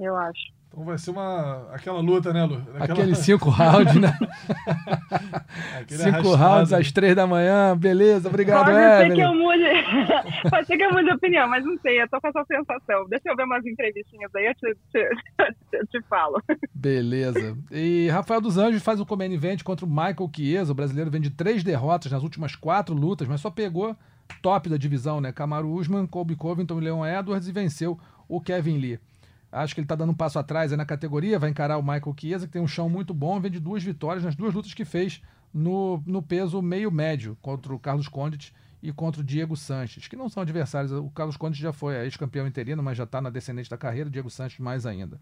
Eu 0.00 0.16
acho. 0.16 0.52
Então 0.72 0.84
vai 0.84 0.96
ser 0.98 1.10
uma 1.10 1.66
aquela 1.72 1.98
luta, 2.00 2.32
né, 2.32 2.44
Lu? 2.44 2.62
Aquela- 2.78 2.84
Aqueles 3.00 3.18
cinco 3.26 3.50
rounds, 3.50 3.96
né? 3.96 4.16
cinco 5.88 6.06
arrastado. 6.08 6.36
rounds 6.36 6.72
às 6.72 6.92
três 6.92 7.16
da 7.16 7.26
manhã. 7.26 7.76
Beleza, 7.76 8.28
obrigado, 8.28 8.66
Pode 8.66 8.76
ser 9.08 9.14
que 9.14 9.20
eu 9.20 9.34
mude. 9.34 9.64
Pode 10.48 10.66
ser 10.68 10.76
que 10.76 10.84
eu 10.84 10.92
mude 10.92 11.04
de 11.06 11.12
opinião, 11.12 11.48
mas 11.48 11.64
não 11.64 11.76
sei, 11.78 12.00
eu 12.00 12.08
tô 12.08 12.20
com 12.20 12.28
essa 12.28 12.44
sensação. 12.44 13.08
Deixa 13.08 13.28
eu 13.30 13.36
ver 13.36 13.44
umas 13.44 13.66
entrevistinhas 13.66 14.30
aí, 14.34 14.46
eu 14.46 14.54
te, 14.54 14.76
te, 14.92 15.08
eu 15.76 15.86
te 15.88 16.00
falo. 16.08 16.40
Beleza. 16.72 17.56
E 17.70 18.08
Rafael 18.10 18.40
dos 18.40 18.56
Anjos 18.56 18.82
faz 18.82 19.00
o 19.00 19.06
Command 19.06 19.32
Event 19.32 19.62
contra 19.64 19.84
o 19.84 19.88
Michael 19.90 20.30
Chiesa. 20.34 20.70
O 20.72 20.74
brasileiro 20.74 21.10
vem 21.10 21.20
de 21.20 21.30
três 21.30 21.64
derrotas 21.64 22.12
nas 22.12 22.22
últimas 22.22 22.54
quatro 22.54 22.94
lutas, 22.94 23.26
mas 23.26 23.40
só 23.40 23.50
pegou 23.50 23.96
top 24.40 24.68
da 24.68 24.76
divisão, 24.76 25.20
né? 25.20 25.32
Kamaru 25.32 25.72
Usman, 25.72 26.06
Colby 26.06 26.36
Covington 26.36 26.78
e 26.80 26.84
Leon 26.84 27.04
Edwards 27.04 27.48
e 27.48 27.52
venceu 27.52 27.98
o 28.28 28.40
Kevin 28.40 28.78
Lee. 28.78 29.00
Acho 29.52 29.74
que 29.74 29.80
ele 29.80 29.86
tá 29.86 29.96
dando 29.96 30.10
um 30.10 30.14
passo 30.14 30.38
atrás 30.38 30.70
na 30.72 30.84
categoria, 30.84 31.38
vai 31.38 31.50
encarar 31.50 31.76
o 31.76 31.82
Michael 31.82 32.14
Chiesa, 32.16 32.46
que 32.46 32.52
tem 32.52 32.62
um 32.62 32.68
chão 32.68 32.88
muito 32.88 33.12
bom, 33.12 33.40
vem 33.40 33.50
de 33.50 33.58
duas 33.58 33.82
vitórias 33.82 34.24
nas 34.24 34.36
duas 34.36 34.54
lutas 34.54 34.72
que 34.72 34.84
fez 34.84 35.20
no, 35.52 36.02
no 36.06 36.22
peso 36.22 36.62
meio-médio, 36.62 37.36
contra 37.42 37.74
o 37.74 37.78
Carlos 37.78 38.06
Condit 38.06 38.54
e 38.82 38.92
contra 38.92 39.20
o 39.20 39.24
Diego 39.24 39.56
Sanches, 39.56 40.06
que 40.06 40.16
não 40.16 40.28
são 40.28 40.42
adversários. 40.42 40.92
O 40.92 41.10
Carlos 41.10 41.36
Condit 41.36 41.60
já 41.60 41.72
foi 41.72 41.96
ex-campeão 42.04 42.46
interino, 42.46 42.82
mas 42.82 42.96
já 42.96 43.04
está 43.04 43.20
na 43.20 43.28
descendente 43.28 43.68
da 43.68 43.76
carreira, 43.76 44.08
o 44.08 44.12
Diego 44.12 44.30
Sanches 44.30 44.60
mais 44.60 44.86
ainda. 44.86 45.20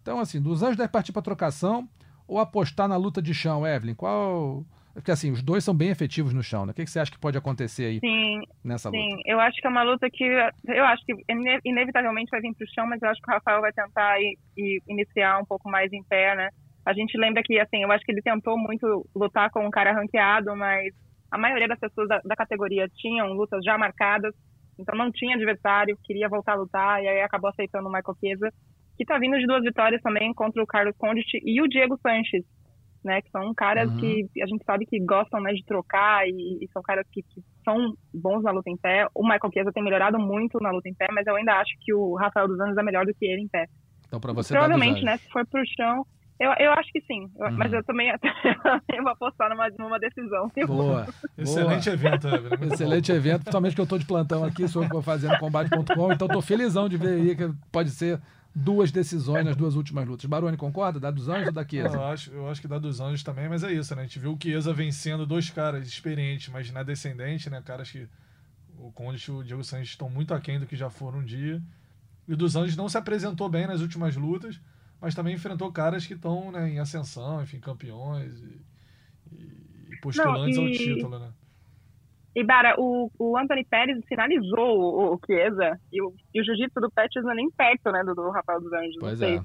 Então, 0.00 0.20
assim, 0.20 0.40
dos 0.40 0.62
Anjos 0.62 0.76
deve 0.76 0.90
partir 0.90 1.12
para 1.12 1.22
trocação 1.22 1.88
ou 2.28 2.38
apostar 2.38 2.88
na 2.88 2.96
luta 2.96 3.20
de 3.20 3.34
chão, 3.34 3.66
Evelyn? 3.66 3.94
Qual. 3.94 4.64
Porque, 4.94 5.10
assim, 5.10 5.32
os 5.32 5.42
dois 5.42 5.64
são 5.64 5.76
bem 5.76 5.90
efetivos 5.90 6.32
no 6.32 6.42
chão, 6.42 6.64
né? 6.64 6.70
O 6.70 6.74
que, 6.74 6.84
que 6.84 6.90
você 6.90 7.00
acha 7.00 7.10
que 7.10 7.18
pode 7.18 7.36
acontecer 7.36 7.84
aí 7.86 7.98
Sim, 8.00 8.42
nessa 8.64 8.88
luta? 8.88 9.02
sim. 9.02 9.20
Eu 9.26 9.40
acho 9.40 9.60
que 9.60 9.66
é 9.66 9.70
uma 9.70 9.82
luta 9.82 10.08
que. 10.10 10.24
Eu 10.24 10.84
acho 10.84 11.02
que 11.04 11.12
ine- 11.28 11.60
inevitavelmente 11.64 12.30
vai 12.30 12.40
vir 12.40 12.54
pro 12.54 12.66
chão, 12.72 12.86
mas 12.86 13.02
eu 13.02 13.08
acho 13.08 13.20
que 13.20 13.30
o 13.30 13.34
Rafael 13.34 13.60
vai 13.60 13.72
tentar 13.72 14.20
ir, 14.20 14.38
ir 14.56 14.80
iniciar 14.88 15.38
um 15.40 15.44
pouco 15.44 15.68
mais 15.68 15.92
em 15.92 16.02
pé, 16.04 16.36
né? 16.36 16.48
A 16.86 16.92
gente 16.92 17.18
lembra 17.18 17.42
que, 17.42 17.58
assim, 17.58 17.82
eu 17.82 17.90
acho 17.90 18.04
que 18.04 18.12
ele 18.12 18.22
tentou 18.22 18.56
muito 18.58 19.04
lutar 19.16 19.50
com 19.50 19.66
um 19.66 19.70
cara 19.70 19.92
ranqueado, 19.92 20.54
mas 20.54 20.92
a 21.30 21.38
maioria 21.38 21.66
das 21.66 21.78
pessoas 21.80 22.06
da, 22.08 22.20
da 22.24 22.36
categoria 22.36 22.86
tinham 22.94 23.32
lutas 23.32 23.64
já 23.64 23.76
marcadas, 23.76 24.32
então 24.78 24.96
não 24.96 25.10
tinha 25.10 25.34
adversário, 25.34 25.98
queria 26.04 26.28
voltar 26.28 26.52
a 26.52 26.56
lutar, 26.56 27.02
e 27.02 27.08
aí 27.08 27.20
acabou 27.22 27.50
aceitando 27.50 27.88
o 27.88 27.92
Michael 27.92 28.16
Chiesa, 28.20 28.52
que 28.96 29.04
tá 29.04 29.18
vindo 29.18 29.36
de 29.38 29.46
duas 29.46 29.62
vitórias 29.62 30.00
também 30.02 30.32
contra 30.34 30.62
o 30.62 30.66
Carlos 30.66 30.94
Condit 30.96 31.26
e 31.42 31.60
o 31.60 31.66
Diego 31.66 31.98
Sanches, 32.00 32.44
né? 33.04 33.20
Que 33.22 33.30
são 33.30 33.52
caras 33.54 33.88
Uhum. 33.90 33.96
que 33.96 34.26
a 34.42 34.46
gente 34.46 34.64
sabe 34.64 34.86
que 34.86 34.98
gostam 35.00 35.40
né, 35.40 35.52
de 35.52 35.64
trocar 35.64 36.26
e, 36.26 36.64
e 36.64 36.68
são 36.72 36.82
caras 36.82 37.06
que, 37.12 37.22
que 37.22 37.42
são 37.64 37.94
bons 38.12 38.42
na 38.42 38.50
luta 38.50 38.70
em 38.70 38.76
pé. 38.76 39.06
O 39.14 39.22
Michael 39.22 39.50
Chiesa 39.52 39.72
tem 39.72 39.82
melhorado 39.84 40.18
muito 40.18 40.58
na 40.60 40.70
luta 40.70 40.88
em 40.88 40.94
pé, 40.94 41.06
mas 41.12 41.26
eu 41.26 41.36
ainda 41.36 41.54
acho 41.60 41.72
que 41.80 41.92
o 41.94 42.14
Rafael 42.14 42.48
dos 42.48 42.58
Anjos 42.60 42.76
é 42.76 42.82
melhor 42.82 43.04
do 43.06 43.14
que 43.14 43.24
ele 43.26 43.42
em 43.42 43.48
pé. 43.48 43.66
Então, 44.06 44.18
para 44.20 44.32
você, 44.32 44.52
Provavelmente, 44.54 45.04
né? 45.04 45.16
Se 45.18 45.28
for 45.30 45.46
pro 45.46 45.60
chão, 45.76 46.06
eu, 46.40 46.50
eu 46.58 46.72
acho 46.72 46.90
que 46.92 47.00
sim. 47.02 47.28
Eu- 47.38 47.46
Uhum. 47.48 47.56
Mas 47.56 47.72
eu 47.72 47.82
também 47.84 48.08
eu 48.94 49.02
vou 49.02 49.12
apostar 49.12 49.48
numa, 49.50 49.68
numa 49.78 49.98
decisão. 49.98 50.48
Boa. 50.66 51.06
Excelente 51.38 51.88
evento, 51.90 52.28
Evelyn. 52.28 52.72
Excelente 52.72 53.12
evento, 53.12 53.38
principalmente 53.42 53.74
que 53.74 53.80
eu 53.80 53.86
tô 53.86 53.98
de 53.98 54.06
plantão 54.06 54.44
aqui, 54.44 54.66
sou 54.68 54.82
eu 54.82 54.88
que 54.88 54.94
vou 54.94 55.02
fazendo 55.02 55.36
combate.com, 55.38 56.12
então 56.12 56.28
tô 56.28 56.40
felizão 56.42 56.88
de 56.88 56.96
ver 56.96 57.20
aí 57.20 57.36
que 57.36 57.50
pode 57.72 57.90
ser 57.90 58.20
duas 58.54 58.92
decisões 58.92 59.44
nas 59.44 59.56
duas 59.56 59.74
últimas 59.74 60.06
lutas. 60.06 60.24
Baroni 60.26 60.56
concorda? 60.56 61.00
Da 61.00 61.10
dos 61.10 61.28
Anjos 61.28 61.48
ou 61.48 61.52
da. 61.52 61.66
Chiesa? 61.66 61.96
Eu 61.96 62.04
acho, 62.04 62.30
eu 62.30 62.48
acho 62.48 62.60
que 62.60 62.68
dá 62.68 62.78
dos 62.78 63.00
anjos 63.00 63.22
também, 63.22 63.48
mas 63.48 63.64
é 63.64 63.72
isso, 63.72 63.94
né? 63.96 64.02
A 64.02 64.04
gente 64.04 64.18
viu 64.18 64.32
o 64.32 64.38
Chiesa 64.40 64.72
vencendo 64.72 65.26
dois 65.26 65.50
caras 65.50 65.86
experientes, 65.88 66.48
mas 66.50 66.70
na 66.70 66.82
descendente, 66.82 67.50
né? 67.50 67.60
Caras 67.62 67.90
que 67.90 68.06
o 68.78 68.92
Conde 68.92 69.22
e 69.26 69.30
o 69.30 69.42
Diego 69.42 69.64
Sanches 69.64 69.88
estão 69.90 70.08
muito 70.08 70.32
aquém 70.34 70.60
do 70.60 70.66
que 70.66 70.76
já 70.76 70.88
foram 70.90 71.18
um 71.18 71.24
dia. 71.24 71.60
E 72.28 72.32
o 72.32 72.36
dos 72.36 72.54
Anjos 72.56 72.76
não 72.76 72.88
se 72.88 72.96
apresentou 72.96 73.48
bem 73.48 73.66
nas 73.66 73.80
últimas 73.80 74.16
lutas, 74.16 74.60
mas 75.00 75.14
também 75.14 75.34
enfrentou 75.34 75.70
caras 75.72 76.06
que 76.06 76.14
estão 76.14 76.50
né, 76.52 76.70
em 76.70 76.78
ascensão, 76.78 77.42
enfim, 77.42 77.58
campeões 77.60 78.32
e, 78.40 78.60
e- 79.32 79.96
postulantes 80.00 80.56
Não, 80.56 80.64
ao 80.64 80.68
e- 80.70 80.76
título, 80.78 81.18
né? 81.18 81.30
E, 82.34 82.42
Bara, 82.42 82.74
o, 82.78 83.10
o 83.18 83.38
Anthony 83.38 83.64
Pérez 83.64 83.98
finalizou 84.08 84.78
o, 84.78 85.14
o 85.14 85.20
Chiesa 85.24 85.78
e 85.92 86.02
o, 86.02 86.12
e 86.34 86.40
o 86.40 86.44
jiu-jitsu 86.44 86.80
do 86.80 86.90
Pettis 86.90 87.22
não 87.22 87.32
é 87.32 87.36
nem 87.36 87.50
perto, 87.50 87.92
né, 87.92 88.02
do, 88.02 88.14
do 88.14 88.30
Rafael 88.30 88.60
dos 88.60 88.72
Anjos. 88.72 88.96
Pois 88.98 89.22
é. 89.22 89.40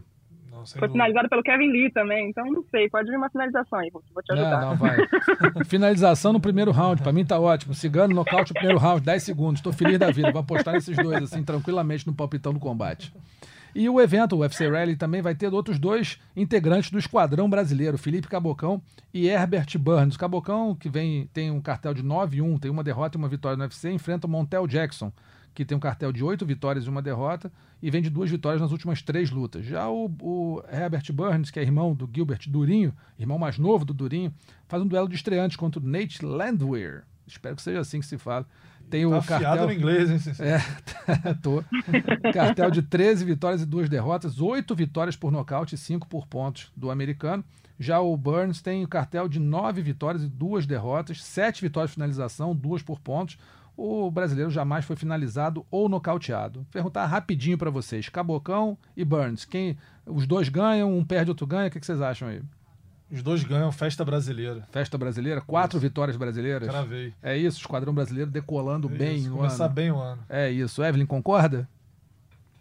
Não, 0.59 0.65
Foi 0.65 0.81
dúvida. 0.81 0.91
finalizado 0.91 1.29
pelo 1.29 1.43
Kevin 1.43 1.71
Lee 1.71 1.91
também, 1.91 2.29
então 2.29 2.45
não 2.45 2.63
sei, 2.69 2.89
pode 2.89 3.09
vir 3.09 3.17
uma 3.17 3.29
finalização 3.29 3.79
aí, 3.79 3.89
vou 3.91 4.01
te 4.23 4.31
ajudar. 4.31 4.61
Não, 4.61 4.69
não, 4.69 4.77
vai. 4.77 4.97
Finalização 5.65 6.33
no 6.33 6.39
primeiro 6.39 6.71
round, 6.71 7.01
pra 7.01 7.11
mim 7.11 7.25
tá 7.25 7.39
ótimo. 7.39 7.73
Cigano, 7.73 8.13
nocaute 8.13 8.51
no 8.51 8.55
primeiro 8.55 8.79
round, 8.79 9.01
10 9.01 9.23
segundos. 9.23 9.61
Tô 9.61 9.71
feliz 9.71 9.97
da 9.97 10.11
vida. 10.11 10.31
Vou 10.31 10.41
apostar 10.41 10.73
nesses 10.73 10.95
dois, 10.95 11.23
assim, 11.23 11.43
tranquilamente 11.43 12.05
no 12.05 12.13
palpitão 12.13 12.53
do 12.53 12.59
combate. 12.59 13.13
E 13.73 13.87
o 13.87 14.01
evento, 14.01 14.35
o 14.35 14.39
UFC 14.39 14.67
Rally, 14.67 14.95
também 14.95 15.21
vai 15.21 15.35
ter 15.35 15.53
outros 15.53 15.77
dois 15.77 16.19
integrantes 16.35 16.89
do 16.89 16.97
esquadrão 16.97 17.49
brasileiro, 17.49 17.97
Felipe 17.97 18.27
Cabocão 18.27 18.81
e 19.13 19.27
Herbert 19.27 19.77
Burns. 19.77 20.15
O 20.15 20.19
Cabocão, 20.19 20.75
que 20.75 20.89
vem, 20.89 21.27
tem 21.33 21.51
um 21.51 21.61
cartel 21.61 21.93
de 21.93 22.03
9-1, 22.03 22.59
tem 22.59 22.71
uma 22.71 22.83
derrota 22.83 23.15
e 23.15 23.19
uma 23.19 23.27
vitória 23.27 23.55
no 23.55 23.63
UFC, 23.63 23.91
enfrenta 23.91 24.25
o 24.25 24.29
Montel 24.29 24.65
Jackson, 24.65 25.11
que 25.53 25.65
tem 25.65 25.75
um 25.77 25.79
cartel 25.79 26.11
de 26.11 26.23
8 26.23 26.45
vitórias 26.45 26.85
e 26.85 26.89
uma 26.89 27.01
derrota, 27.01 27.51
e 27.81 27.89
vem 27.89 28.01
de 28.01 28.09
duas 28.09 28.29
vitórias 28.29 28.61
nas 28.61 28.71
últimas 28.71 29.01
três 29.01 29.31
lutas. 29.31 29.65
Já 29.65 29.89
o, 29.89 30.05
o 30.21 30.63
Herbert 30.71 31.11
Burns, 31.13 31.49
que 31.49 31.59
é 31.59 31.63
irmão 31.63 31.93
do 31.93 32.09
Gilbert 32.13 32.41
Durinho, 32.47 32.93
irmão 33.17 33.37
mais 33.37 33.57
novo 33.57 33.85
do 33.85 33.93
Durinho, 33.93 34.33
faz 34.67 34.83
um 34.83 34.87
duelo 34.87 35.07
de 35.07 35.15
estreantes 35.15 35.57
contra 35.57 35.81
o 35.81 35.85
Nate 35.85 36.23
Landwehr. 36.25 37.03
Espero 37.25 37.55
que 37.55 37.61
seja 37.61 37.79
assim 37.79 37.99
que 37.99 38.05
se 38.05 38.17
fala. 38.17 38.45
Tem 38.89 39.05
o 39.05 39.11
Tá 39.11 39.17
afiado 39.17 39.43
cartel... 39.43 39.67
no 39.67 39.73
inglês, 39.73 40.09
hein? 40.09 40.19
É, 41.25 41.33
tô. 41.35 41.63
Cartel 42.33 42.71
de 42.71 42.81
13 42.81 43.23
vitórias 43.23 43.61
e 43.61 43.65
duas 43.65 43.87
derrotas, 43.87 44.41
8 44.41 44.73
vitórias 44.75 45.15
por 45.15 45.31
nocaute 45.31 45.75
e 45.75 45.77
5 45.77 46.07
por 46.07 46.25
pontos 46.27 46.71
do 46.75 46.89
americano. 46.89 47.43
Já 47.79 47.99
o 48.01 48.17
Burns 48.17 48.61
tem 48.61 48.83
o 48.83 48.87
cartel 48.87 49.29
de 49.29 49.39
9 49.39 49.81
vitórias 49.81 50.23
e 50.23 50.27
duas 50.27 50.65
derrotas, 50.65 51.23
7 51.23 51.61
vitórias 51.61 51.91
de 51.91 51.95
finalização, 51.95 52.55
duas 52.55 52.81
por 52.81 52.99
pontos. 52.99 53.37
O 53.81 54.11
brasileiro 54.11 54.51
jamais 54.51 54.83
foi 54.83 54.97
finalizado 54.97 55.65
ou 55.71 55.87
nocauteado. 55.87 56.59
Vou 56.59 56.69
perguntar 56.69 57.05
rapidinho 57.05 57.57
para 57.57 57.69
vocês: 57.69 58.09
Cabocão 58.09 58.77
e 58.93 59.05
Burns, 59.05 59.45
quem 59.45 59.77
os 60.05 60.27
dois 60.27 60.49
ganham, 60.49 60.91
um 60.91 61.05
perde, 61.05 61.31
outro 61.31 61.47
ganha, 61.47 61.69
o 61.69 61.71
que, 61.71 61.79
que 61.79 61.85
vocês 61.85 62.01
acham 62.01 62.27
aí? 62.27 62.41
Os 63.09 63.23
dois 63.23 63.41
ganham 63.41 63.71
festa 63.71 64.03
brasileira. 64.03 64.67
Festa 64.69 64.97
brasileira, 64.97 65.39
quatro 65.39 65.79
vitórias 65.79 66.17
brasileiras. 66.17 66.67
Cravei. 66.67 67.13
É 67.23 67.37
isso, 67.37 67.61
esquadrão 67.61 67.93
brasileiro 67.93 68.29
decolando 68.29 68.89
bem 68.89 69.15
Isso, 69.15 69.31
começar 69.31 69.65
ano. 69.65 69.73
bem 69.73 69.91
o 69.91 69.97
ano. 69.97 70.21
É 70.27 70.49
isso. 70.49 70.83
Evelyn, 70.83 71.05
concorda? 71.05 71.65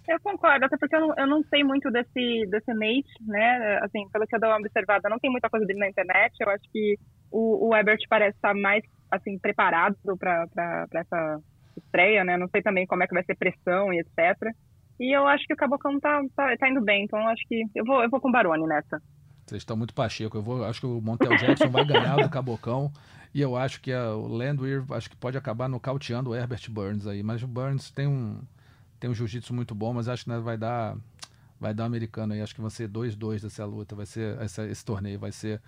Eu 0.09 0.21
concordo, 0.21 0.67
até 0.67 0.77
porque 0.77 0.95
eu 0.95 1.01
não, 1.01 1.15
eu 1.17 1.27
não 1.27 1.43
sei 1.51 1.65
muito 1.65 1.91
desse, 1.91 2.47
desse 2.47 2.73
Nate, 2.73 3.11
né? 3.27 3.81
Assim, 3.83 4.09
pelo 4.11 4.25
que 4.25 4.37
eu 4.37 4.41
dou 4.41 4.51
uma 4.51 4.59
observada, 4.59 5.09
não 5.09 5.19
tem 5.19 5.31
muita 5.33 5.51
coisa 5.51 5.67
dele 5.67 5.81
na 5.81 5.89
internet. 5.89 6.33
Eu 6.39 6.49
acho 6.49 6.65
que 6.73 6.97
o, 7.29 7.69
o 7.69 7.77
Ebert 7.77 8.03
parece 8.09 8.37
estar 8.37 8.55
mais 8.55 8.85
assim 9.11 9.39
preparado 9.39 9.97
para 10.19 10.87
essa 10.95 11.41
estreia, 11.77 12.25
né? 12.25 12.37
Não 12.37 12.49
sei 12.49 12.63
também 12.63 12.87
como 12.87 13.03
é 13.03 13.07
que 13.07 13.15
vai 13.15 13.25
ser 13.25 13.37
pressão 13.37 13.93
e 13.93 14.01
etc. 14.01 14.53
E 15.01 15.17
eu 15.17 15.27
acho 15.29 15.47
que 15.47 15.53
o 15.55 15.57
Cabocão 15.57 15.99
tá, 16.01 16.21
tá, 16.35 16.57
tá 16.57 16.69
indo 16.69 16.81
bem, 16.83 17.05
então 17.05 17.19
acho 17.29 17.43
que 17.49 17.63
eu 17.75 17.85
vou, 17.85 18.03
eu 18.03 18.11
vou 18.11 18.21
com 18.21 18.29
o 18.29 18.33
Baroni 18.33 18.67
nessa. 18.67 19.01
Vocês 19.47 19.63
estão 19.63 19.77
muito 19.77 19.95
pacheco. 19.95 20.37
Eu 20.37 20.43
vou, 20.43 20.65
acho 20.65 20.81
que 20.81 20.87
o 20.87 21.01
Montel 21.01 21.35
Jackson 21.39 21.71
vai 21.71 21.85
ganhar 21.85 22.17
do 22.17 22.29
Cabocão. 22.29 22.93
E 23.33 23.41
eu 23.41 23.57
acho 23.57 23.81
que 23.81 23.93
a- 23.93 24.11
o 24.15 24.27
Landwehr 24.27 24.85
acho 24.91 25.09
que 25.09 25.17
pode 25.17 25.39
acabar 25.39 25.69
nocauteando 25.69 26.31
o 26.31 26.35
Herbert 26.35 26.69
Burns 26.71 27.07
aí. 27.07 27.23
Mas 27.23 27.43
o 27.43 27.47
Burns 27.47 27.91
tem 27.91 28.07
um, 28.07 28.41
tem 29.01 29.09
um 29.09 29.15
jiu-jitsu 29.15 29.55
muito 29.55 29.75
bom, 29.75 29.95
mas 29.95 30.07
acho 30.09 30.25
que 30.25 30.31
né, 30.31 30.39
vai 30.39 30.59
dar 30.59 30.97
vai 31.61 31.73
dar 31.73 31.87
americano 31.87 32.35
aí. 32.35 32.43
Acho 32.43 32.55
que 32.55 32.61
vai 32.61 32.71
ser 32.71 32.89
2-2 32.89 33.41
dessa 33.43 33.65
luta. 33.65 33.95
Vai 33.97 34.05
ser 34.07 34.39
essa- 34.41 34.67
esse 34.67 34.85
torneio. 34.85 35.19
Vai 35.19 35.33
ser 35.33 35.63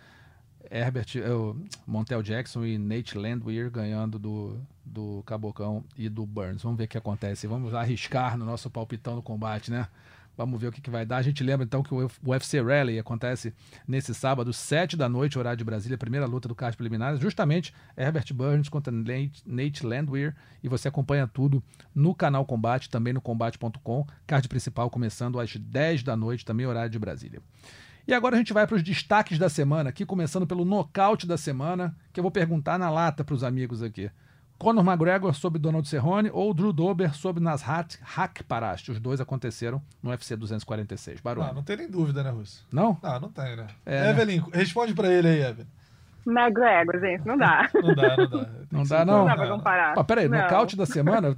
Herbert, 0.70 1.06
é, 1.16 1.70
Montel 1.86 2.22
Jackson 2.22 2.64
e 2.64 2.78
Nate 2.78 3.16
Landwehr 3.16 3.70
ganhando 3.70 4.18
do, 4.18 4.60
do 4.84 5.22
Cabocão 5.24 5.84
e 5.96 6.08
do 6.08 6.26
Burns. 6.26 6.62
Vamos 6.62 6.78
ver 6.78 6.84
o 6.84 6.88
que 6.88 6.98
acontece. 6.98 7.46
Vamos 7.46 7.72
arriscar 7.74 8.36
no 8.36 8.44
nosso 8.44 8.68
palpitão 8.70 9.16
no 9.16 9.22
combate, 9.22 9.70
né? 9.70 9.86
Vamos 10.36 10.58
ver 10.58 10.68
o 10.68 10.72
que, 10.72 10.80
que 10.80 10.88
vai 10.88 11.04
dar. 11.04 11.18
A 11.18 11.22
gente 11.22 11.44
lembra 11.44 11.64
então 11.64 11.82
que 11.82 11.92
o 11.92 12.10
UFC 12.24 12.62
Rally 12.62 12.98
acontece 12.98 13.52
nesse 13.86 14.14
sábado, 14.14 14.54
7 14.54 14.96
da 14.96 15.06
noite, 15.06 15.38
horário 15.38 15.58
de 15.58 15.64
Brasília, 15.64 15.98
primeira 15.98 16.24
luta 16.24 16.48
do 16.48 16.54
card 16.54 16.76
preliminar, 16.78 17.14
justamente 17.18 17.74
Herbert 17.94 18.32
Burns 18.32 18.68
contra 18.70 18.90
Nate 18.90 19.84
Landwehr. 19.84 20.34
E 20.62 20.68
você 20.68 20.88
acompanha 20.88 21.26
tudo 21.26 21.62
no 21.94 22.14
canal 22.14 22.46
Combate, 22.46 22.88
também 22.88 23.12
no 23.12 23.20
combate.com. 23.20 24.06
Card 24.26 24.48
principal 24.48 24.88
começando 24.88 25.38
às 25.38 25.54
10 25.54 26.04
da 26.04 26.16
noite, 26.16 26.42
também 26.42 26.64
horário 26.64 26.90
de 26.90 26.98
Brasília. 26.98 27.42
E 28.10 28.12
agora 28.12 28.34
a 28.34 28.38
gente 28.38 28.52
vai 28.52 28.66
para 28.66 28.74
os 28.74 28.82
destaques 28.82 29.38
da 29.38 29.48
semana, 29.48 29.90
aqui 29.90 30.04
começando 30.04 30.44
pelo 30.44 30.64
nocaute 30.64 31.28
da 31.28 31.38
semana, 31.38 31.94
que 32.12 32.18
eu 32.18 32.22
vou 32.22 32.30
perguntar 32.32 32.76
na 32.76 32.90
lata 32.90 33.22
para 33.22 33.36
os 33.36 33.44
amigos 33.44 33.84
aqui. 33.84 34.10
Conor 34.58 34.84
McGregor 34.84 35.32
sobre 35.32 35.60
Donald 35.60 35.86
Cerrone 35.86 36.28
ou 36.32 36.52
Drew 36.52 36.72
Dober 36.72 37.14
sobre 37.14 37.40
Nasrat 37.40 37.98
Hakparast. 38.16 38.90
Os 38.90 38.98
dois 38.98 39.20
aconteceram 39.20 39.80
no 40.02 40.10
UFC 40.10 40.34
246. 40.34 41.18
Ah, 41.18 41.20
Barulho. 41.22 41.54
não 41.54 41.62
tem 41.62 41.76
nem 41.76 41.88
dúvida, 41.88 42.24
né, 42.24 42.30
Russo? 42.30 42.66
Não? 42.72 42.98
Ah, 43.00 43.20
não 43.20 43.30
tem, 43.30 43.54
né? 43.54 43.68
É, 43.86 44.00
né? 44.00 44.10
Evelyn, 44.10 44.42
responde 44.52 44.92
pra 44.92 45.06
ele 45.08 45.28
aí, 45.28 45.42
Evelyn. 45.42 45.68
McGregor, 46.26 47.00
gente, 47.00 47.24
não 47.26 47.36
dá. 47.36 47.68
Não 47.74 47.94
dá, 47.94 48.16
não 48.16 48.28
dá. 48.28 48.46
Não 48.70 48.82
dá, 48.84 49.04
não? 49.04 49.18
Não 49.20 49.24
dá 49.26 49.34
pra 49.36 49.48
comparar. 49.48 49.94
Ah, 49.98 50.04
peraí, 50.04 50.28
Não. 50.28 50.38
nocaute 50.38 50.76
da 50.76 50.86
semana? 50.86 51.28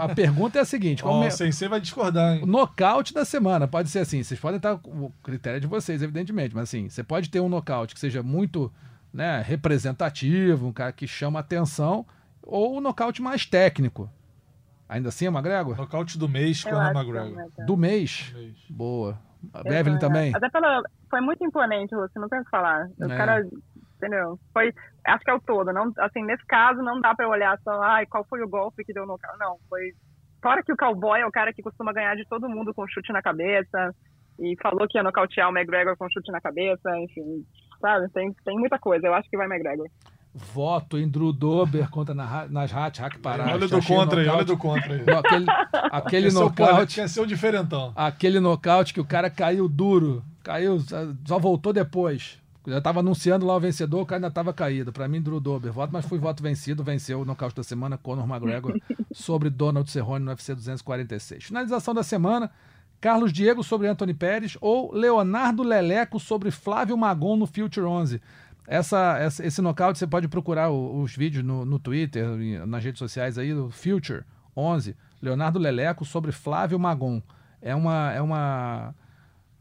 A 0.00 0.14
pergunta 0.14 0.58
é 0.58 0.62
a 0.62 0.64
seguinte: 0.64 1.04
Ó, 1.04 1.20
me- 1.20 1.28
o 1.28 1.30
Sensei 1.30 1.68
vai 1.68 1.80
discordar, 1.80 2.36
hein? 2.36 2.46
Nocaute 2.46 3.12
da 3.14 3.24
semana, 3.24 3.66
pode 3.68 3.88
ser 3.88 4.00
assim. 4.00 4.22
Vocês 4.22 4.38
podem 4.40 4.56
estar 4.58 4.76
com 4.78 4.90
o 5.06 5.12
critério 5.22 5.60
de 5.60 5.66
vocês, 5.66 6.02
evidentemente, 6.02 6.54
mas 6.54 6.64
assim, 6.64 6.88
você 6.88 7.02
pode 7.02 7.30
ter 7.30 7.40
um 7.40 7.48
nocaute 7.48 7.94
que 7.94 8.00
seja 8.00 8.22
muito 8.22 8.72
né, 9.12 9.42
representativo, 9.46 10.66
um 10.66 10.72
cara 10.72 10.92
que 10.92 11.06
chama 11.06 11.38
atenção, 11.40 12.04
ou 12.42 12.76
um 12.76 12.80
nocaute 12.80 13.22
mais 13.22 13.46
técnico. 13.46 14.10
Ainda 14.88 15.08
assim, 15.08 15.26
é 15.26 15.28
McGregor? 15.28 15.76
Nocaute 15.76 16.18
do 16.18 16.28
mês, 16.28 16.62
Conor 16.62 16.80
acho 16.82 16.98
McGregor. 16.98 17.48
que 17.52 17.60
é, 17.62 17.64
Do 17.64 17.76
mês. 17.76 18.30
Do 18.32 18.38
mês. 18.38 18.54
Boa. 18.68 19.18
A 19.52 19.60
Eu 19.64 19.72
Evelyn 19.72 19.98
também? 19.98 20.32
Até 20.34 20.48
pela. 20.48 20.82
Foi 21.10 21.20
muito 21.20 21.44
imponente, 21.44 21.94
Lúcio, 21.94 22.20
não 22.20 22.28
tem 22.28 22.40
o 22.40 22.44
que 22.44 22.50
falar. 22.50 22.88
Os 22.98 23.10
É. 23.10 23.16
caras, 23.16 23.46
entendeu? 24.06 24.38
Foi. 24.52 24.72
Acho 25.06 25.24
que 25.24 25.30
é 25.30 25.34
o 25.34 25.40
todo. 25.40 25.72
Não, 25.72 25.92
assim, 25.98 26.22
nesse 26.24 26.44
caso, 26.46 26.82
não 26.82 27.00
dá 27.00 27.14
pra 27.14 27.24
eu 27.26 27.30
olhar 27.30 27.58
só, 27.62 27.82
ai, 27.82 28.06
qual 28.06 28.24
foi 28.28 28.42
o 28.42 28.48
golpe 28.48 28.84
que 28.84 28.92
deu 28.92 29.06
no 29.06 29.18
carro. 29.18 29.38
Não, 29.38 29.56
foi. 29.68 29.92
Fora 30.42 30.62
que 30.62 30.72
o 30.72 30.76
cowboy 30.76 31.20
é 31.20 31.26
o 31.26 31.30
cara 31.32 31.52
que 31.52 31.62
costuma 31.62 31.92
ganhar 31.92 32.14
de 32.16 32.26
todo 32.28 32.48
mundo 32.48 32.74
com 32.74 32.86
chute 32.88 33.12
na 33.12 33.22
cabeça. 33.22 33.94
E 34.38 34.56
falou 34.62 34.86
que 34.88 34.98
ia 34.98 35.02
nocautear 35.02 35.48
o 35.48 35.56
McGregor 35.56 35.96
com 35.96 36.08
chute 36.10 36.32
na 36.32 36.40
cabeça, 36.40 36.90
enfim. 36.98 37.46
Sabe? 37.80 38.08
Tem, 38.12 38.32
tem 38.44 38.58
muita 38.58 38.78
coisa. 38.78 39.06
Eu 39.06 39.14
acho 39.14 39.30
que 39.30 39.36
vai 39.36 39.46
McGregor. 39.46 39.86
Voto 40.34 40.98
em 40.98 41.08
Drew 41.08 41.32
Dober 41.32 41.88
contra 41.88 42.12
na- 42.12 42.48
Nasrat 42.48 42.98
Hakparast. 43.00 43.52
Olha 43.54 43.68
do 43.68 43.80
contra 43.86 44.20
aí, 44.20 44.28
olha 44.28 44.44
do 44.44 44.56
contra 44.58 44.94
aí. 44.94 45.00
Aquele, 45.02 45.46
aquele 45.92 46.32
pole- 46.32 46.44
nocaute. 46.44 46.96
Quer 46.96 47.08
ser 47.08 47.20
o 47.20 47.26
diferentão. 47.26 47.92
Aquele 47.94 48.40
nocaute 48.40 48.92
que 48.92 49.00
o 49.00 49.04
cara 49.04 49.30
caiu 49.30 49.68
duro, 49.68 50.24
caiu, 50.42 50.78
só 51.24 51.38
voltou 51.38 51.72
depois. 51.72 52.42
Já 52.66 52.80
tava 52.80 53.00
anunciando 53.00 53.44
lá 53.44 53.54
o 53.56 53.60
vencedor, 53.60 54.00
o 54.02 54.06
cara 54.06 54.18
ainda 54.18 54.30
tava 54.30 54.52
caído. 54.52 54.92
Pra 54.92 55.06
mim, 55.06 55.20
Drew 55.20 55.38
Dober, 55.40 55.70
voto, 55.72 55.92
mas 55.92 56.06
fui 56.06 56.18
voto 56.18 56.42
vencido, 56.42 56.82
venceu 56.82 57.20
o 57.20 57.24
nocaute 57.24 57.54
da 57.54 57.62
semana, 57.62 57.98
Conor 57.98 58.26
McGregor 58.28 58.78
sobre 59.12 59.50
Donald 59.50 59.90
Cerrone 59.90 60.24
no 60.24 60.30
UFC 60.30 60.54
246. 60.54 61.44
Finalização 61.44 61.92
da 61.92 62.02
semana, 62.02 62.50
Carlos 63.00 63.32
Diego 63.32 63.62
sobre 63.62 63.86
Anthony 63.86 64.14
Pérez 64.14 64.56
ou 64.62 64.92
Leonardo 64.94 65.62
Leleco 65.62 66.18
sobre 66.18 66.50
Flávio 66.50 66.96
Magon 66.96 67.36
no 67.36 67.46
Future 67.46 67.84
11. 67.86 68.20
Essa, 68.66 69.18
essa- 69.18 69.44
esse 69.46 69.60
nocaute 69.60 69.98
você 69.98 70.06
pode 70.06 70.26
procurar 70.26 70.70
o- 70.70 71.02
os 71.02 71.14
vídeos 71.14 71.44
no, 71.44 71.66
no 71.66 71.78
Twitter, 71.78 72.26
nas 72.66 72.82
redes 72.82 72.98
sociais 72.98 73.36
aí, 73.36 73.52
do 73.52 73.68
Future 73.70 74.22
11. 74.56 74.96
Leonardo 75.20 75.58
Leleco 75.58 76.02
sobre 76.06 76.32
Flávio 76.32 76.78
Magon. 76.78 77.20
É 77.60 77.74
uma. 77.74 78.10
É 78.12 78.22
uma 78.22 78.94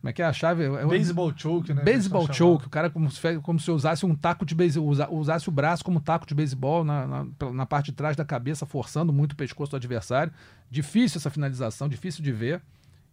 como 0.03 0.09
é 0.09 0.13
que 0.13 0.21
é 0.21 0.25
a 0.25 0.33
chave? 0.33 0.67
Baseball 0.85 1.31
choke, 1.33 1.73
né? 1.73 1.81
Baseball 1.81 2.27
choke, 2.33 2.67
o 2.67 2.69
cara 2.69 2.89
como 2.89 3.09
se, 3.09 3.39
como 3.39 3.57
se 3.57 3.71
usasse 3.71 4.05
um 4.05 4.13
taco 4.13 4.45
de 4.45 4.53
beisebol, 4.53 4.89
usa- 4.89 5.09
usasse 5.09 5.47
o 5.47 5.51
braço 5.51 5.81
como 5.81 6.01
taco 6.01 6.27
de 6.27 6.35
beisebol 6.35 6.83
na, 6.83 7.07
na, 7.07 7.25
na 7.53 7.65
parte 7.65 7.85
de 7.85 7.93
trás 7.93 8.13
da 8.17 8.25
cabeça, 8.25 8.65
forçando 8.65 9.13
muito 9.13 9.31
o 9.31 9.35
pescoço 9.37 9.71
do 9.71 9.77
adversário. 9.77 10.33
Difícil 10.69 11.19
essa 11.19 11.29
finalização, 11.29 11.87
difícil 11.87 12.21
de 12.21 12.33
ver. 12.33 12.61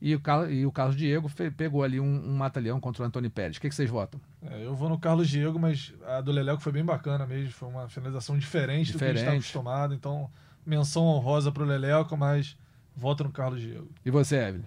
E 0.02 0.16
o, 0.16 0.20
Car- 0.20 0.50
e 0.50 0.66
o 0.66 0.72
Carlos 0.72 0.96
Diego 0.96 1.28
fe- 1.28 1.50
pegou 1.52 1.84
ali 1.84 2.00
um, 2.00 2.28
um 2.28 2.34
mata-leão 2.36 2.80
contra 2.80 3.04
o 3.04 3.06
Antônio 3.06 3.30
Pérez. 3.30 3.58
O 3.58 3.60
que, 3.60 3.68
que 3.68 3.74
vocês 3.74 3.88
votam? 3.88 4.20
É, 4.42 4.64
eu 4.66 4.74
vou 4.74 4.88
no 4.88 4.98
Carlos 4.98 5.28
Diego, 5.28 5.60
mas 5.60 5.94
a 6.08 6.20
do 6.20 6.32
Leleco 6.32 6.60
foi 6.60 6.72
bem 6.72 6.84
bacana 6.84 7.24
mesmo. 7.24 7.52
Foi 7.52 7.68
uma 7.68 7.88
finalização 7.88 8.36
diferente, 8.36 8.90
do 8.92 8.98
que 8.98 9.04
a 9.04 9.08
gente 9.08 9.16
está 9.18 9.26
Diferente. 9.30 9.42
acostumado. 9.42 9.94
Então, 9.94 10.28
menção 10.66 11.04
honrosa 11.04 11.52
pro 11.52 11.64
Leleco, 11.64 12.16
mas 12.16 12.56
voto 12.96 13.22
no 13.22 13.30
Carlos 13.30 13.60
Diego. 13.60 13.88
E 14.04 14.10
você, 14.10 14.36
Evelyn? 14.36 14.64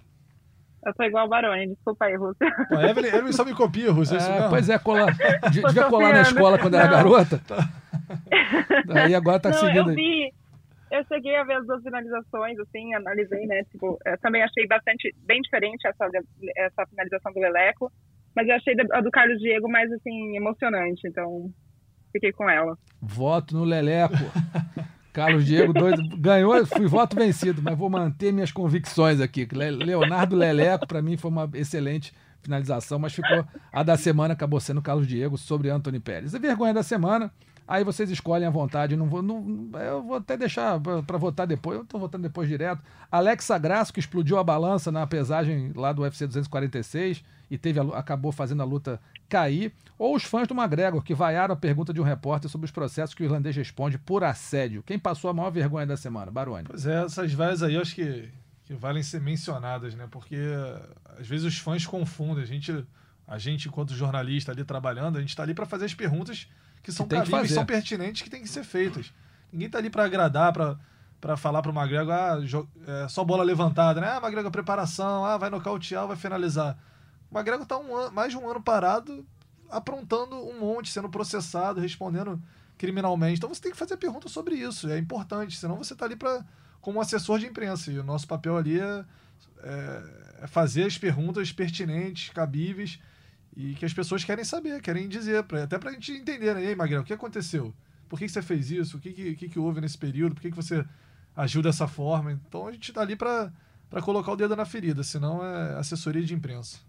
Eu 0.86 0.92
sou 0.94 1.06
igual 1.06 1.26
o 1.26 1.28
Baroni, 1.28 1.68
desculpa 1.68 2.04
aí, 2.04 2.14
Rússia. 2.16 2.46
Pô, 2.68 2.76
a 2.76 2.84
Evelyn, 2.90 3.08
Evelyn 3.08 3.32
só 3.32 3.44
me 3.44 3.54
copia, 3.54 3.90
Russo, 3.90 4.14
é 4.14 4.18
isso 4.18 4.28
É, 4.30 4.34
mesmo? 4.34 4.50
pois 4.50 4.68
é, 4.68 4.78
colar, 4.78 5.06
devia 5.50 5.84
colar 5.84 6.12
na 6.12 6.20
escola 6.22 6.58
quando 6.58 6.74
era 6.74 6.84
Não. 6.86 6.92
garota. 6.92 7.40
Aí 8.94 9.14
agora 9.14 9.40
tá 9.40 9.50
não, 9.50 9.58
seguindo. 9.58 9.90
eu 9.90 9.94
vi. 9.94 10.32
Eu 10.90 11.04
cheguei 11.06 11.34
a 11.36 11.44
ver 11.44 11.54
as 11.54 11.66
duas 11.66 11.82
finalizações, 11.82 12.58
assim, 12.60 12.94
analisei, 12.94 13.46
né? 13.46 13.64
Tipo, 13.72 13.98
eu 14.04 14.18
também 14.18 14.42
achei 14.42 14.66
bastante, 14.66 15.12
bem 15.26 15.40
diferente 15.40 15.86
essa, 15.88 16.08
essa 16.56 16.86
finalização 16.86 17.32
do 17.32 17.40
Leleco, 17.40 17.90
mas 18.36 18.46
eu 18.46 18.54
achei 18.54 18.74
a 18.92 19.00
do 19.00 19.10
Carlos 19.10 19.38
Diego 19.40 19.68
mais, 19.68 19.90
assim, 19.90 20.36
emocionante, 20.36 21.00
então 21.08 21.50
fiquei 22.12 22.30
com 22.30 22.48
ela. 22.48 22.76
Voto 23.00 23.56
no 23.56 23.64
Leleco. 23.64 24.14
Carlos 25.14 25.46
Diego 25.46 25.72
dois, 25.72 25.94
ganhou, 26.18 26.66
fui 26.66 26.86
voto 26.88 27.14
vencido, 27.16 27.62
mas 27.62 27.78
vou 27.78 27.88
manter 27.88 28.32
minhas 28.32 28.50
convicções 28.52 29.20
aqui. 29.20 29.48
Le- 29.52 29.70
Leonardo 29.70 30.34
Leleco, 30.36 30.86
para 30.88 31.00
mim, 31.00 31.16
foi 31.16 31.30
uma 31.30 31.48
excelente 31.54 32.12
finalização, 32.42 32.98
mas 32.98 33.14
ficou 33.14 33.46
a 33.72 33.82
da 33.84 33.96
semana, 33.96 34.34
acabou 34.34 34.58
sendo 34.60 34.82
Carlos 34.82 35.06
Diego 35.06 35.38
sobre 35.38 35.70
Anthony 35.70 36.00
Pérez. 36.00 36.34
A 36.34 36.38
vergonha 36.38 36.74
da 36.74 36.82
semana, 36.82 37.32
aí 37.66 37.82
vocês 37.84 38.10
escolhem 38.10 38.46
à 38.46 38.50
vontade. 38.50 38.96
Não 38.96 39.08
vou, 39.08 39.22
não, 39.22 39.70
eu 39.80 40.02
vou 40.02 40.16
até 40.16 40.36
deixar 40.36 40.80
para 40.80 41.18
votar 41.18 41.46
depois. 41.46 41.78
Eu 41.78 41.84
tô 41.84 41.98
votando 41.98 42.22
depois 42.22 42.48
direto. 42.48 42.82
Alexa 43.10 43.58
Grasso, 43.58 43.92
que 43.92 44.00
explodiu 44.00 44.38
a 44.38 44.44
balança 44.44 44.92
na 44.92 45.06
pesagem 45.06 45.72
lá 45.74 45.92
do 45.92 46.02
UFC 46.02 46.26
246 46.26 47.24
e 47.50 47.58
teve 47.58 47.80
a, 47.80 47.82
acabou 47.98 48.32
fazendo 48.32 48.62
a 48.62 48.64
luta 48.64 49.00
cair. 49.28 49.72
Ou 49.98 50.14
os 50.14 50.24
fãs 50.24 50.46
do 50.46 50.54
McGregor, 50.54 51.02
que 51.02 51.14
vaiaram 51.14 51.54
a 51.54 51.56
pergunta 51.56 51.92
de 51.92 52.00
um 52.00 52.04
repórter 52.04 52.50
sobre 52.50 52.66
os 52.66 52.70
processos 52.70 53.14
que 53.14 53.22
o 53.22 53.24
irlandês 53.24 53.56
responde 53.56 53.98
por 53.98 54.24
assédio. 54.24 54.82
Quem 54.82 54.98
passou 54.98 55.30
a 55.30 55.34
maior 55.34 55.50
vergonha 55.50 55.86
da 55.86 55.96
semana? 55.96 56.30
Baroni. 56.30 56.64
Pois 56.68 56.86
é, 56.86 57.04
essas 57.04 57.32
vaias 57.32 57.62
aí 57.62 57.74
eu 57.74 57.80
acho 57.80 57.94
que, 57.94 58.28
que 58.64 58.74
valem 58.74 59.02
ser 59.02 59.20
mencionadas, 59.20 59.94
né? 59.94 60.08
Porque 60.10 60.36
às 61.18 61.26
vezes 61.26 61.46
os 61.46 61.58
fãs 61.58 61.86
confundem. 61.86 62.42
A 62.42 62.46
gente, 62.46 62.84
a 63.26 63.38
gente 63.38 63.68
enquanto 63.68 63.94
jornalista 63.94 64.52
ali 64.52 64.64
trabalhando, 64.64 65.16
a 65.16 65.20
gente 65.20 65.30
está 65.30 65.42
ali 65.42 65.54
para 65.54 65.64
fazer 65.64 65.84
as 65.84 65.94
perguntas 65.94 66.48
que 66.84 66.92
são 66.92 67.08
que 67.08 67.16
cabíveis, 67.16 67.50
são 67.50 67.66
pertinentes, 67.66 68.22
que 68.22 68.30
têm 68.30 68.42
que 68.42 68.48
ser 68.48 68.62
feitas. 68.62 69.12
Ninguém 69.52 69.68
tá 69.68 69.78
ali 69.78 69.90
para 69.90 70.04
agradar, 70.04 70.52
para 70.52 70.78
para 71.20 71.38
falar 71.38 71.62
pro 71.62 71.72
McGregor, 71.72 72.12
ah, 72.12 72.36
é, 72.86 73.08
só 73.08 73.24
bola 73.24 73.42
levantada, 73.42 73.98
né? 73.98 74.08
Ah, 74.08 74.18
McGregor, 74.18 74.50
preparação, 74.50 75.24
ah, 75.24 75.38
vai 75.38 75.48
nocautear, 75.48 76.06
vai 76.06 76.16
finalizar. 76.18 76.76
O 77.30 77.34
McGregor 77.34 77.64
tá 77.64 77.78
um 77.78 77.96
ano, 77.96 78.12
mais 78.12 78.30
de 78.30 78.36
um 78.36 78.46
ano 78.46 78.62
parado, 78.62 79.24
aprontando 79.70 80.36
um 80.36 80.60
monte, 80.60 80.90
sendo 80.90 81.08
processado, 81.08 81.80
respondendo 81.80 82.38
criminalmente. 82.76 83.38
Então 83.38 83.48
você 83.48 83.62
tem 83.62 83.72
que 83.72 83.78
fazer 83.78 83.96
perguntas 83.96 84.32
sobre 84.32 84.54
isso, 84.56 84.90
é 84.90 84.98
importante, 84.98 85.56
senão 85.56 85.78
você 85.78 85.94
tá 85.94 86.04
ali 86.04 86.14
para 86.14 86.44
como 86.82 87.00
assessor 87.00 87.38
de 87.38 87.46
imprensa. 87.46 87.90
E 87.90 87.98
o 87.98 88.04
nosso 88.04 88.28
papel 88.28 88.58
ali 88.58 88.78
é, 88.78 89.04
é- 89.62 90.02
é 90.42 90.46
fazer 90.46 90.84
as 90.84 90.98
perguntas 90.98 91.50
pertinentes, 91.52 92.28
cabíveis 92.34 92.98
e 93.56 93.74
que 93.74 93.84
as 93.84 93.92
pessoas 93.92 94.24
querem 94.24 94.44
saber, 94.44 94.80
querem 94.80 95.08
dizer, 95.08 95.42
pra, 95.44 95.64
até 95.64 95.78
pra 95.78 95.92
gente 95.92 96.12
entender, 96.12 96.54
né? 96.54 96.64
E 96.64 96.68
aí, 96.68 96.76
Magrão, 96.76 97.02
o 97.02 97.04
que 97.04 97.12
aconteceu? 97.12 97.74
Por 98.08 98.18
que, 98.18 98.26
que 98.26 98.32
você 98.32 98.42
fez 98.42 98.70
isso? 98.70 98.96
O 98.96 99.00
que, 99.00 99.12
que, 99.12 99.34
que, 99.34 99.48
que 99.48 99.58
houve 99.58 99.80
nesse 99.80 99.98
período? 99.98 100.34
Por 100.34 100.42
que, 100.42 100.50
que 100.50 100.56
você 100.56 100.84
agiu 101.36 101.62
dessa 101.62 101.86
forma? 101.86 102.32
Então 102.32 102.66
a 102.66 102.72
gente 102.72 102.92
tá 102.92 103.00
ali 103.00 103.16
pra 103.16 103.52
pra 103.94 104.02
colocar 104.02 104.32
o 104.32 104.36
dedo 104.36 104.56
na 104.56 104.64
ferida, 104.64 105.04
senão 105.04 105.44
é 105.44 105.78
assessoria 105.78 106.22
de 106.22 106.34
imprensa. 106.34 106.80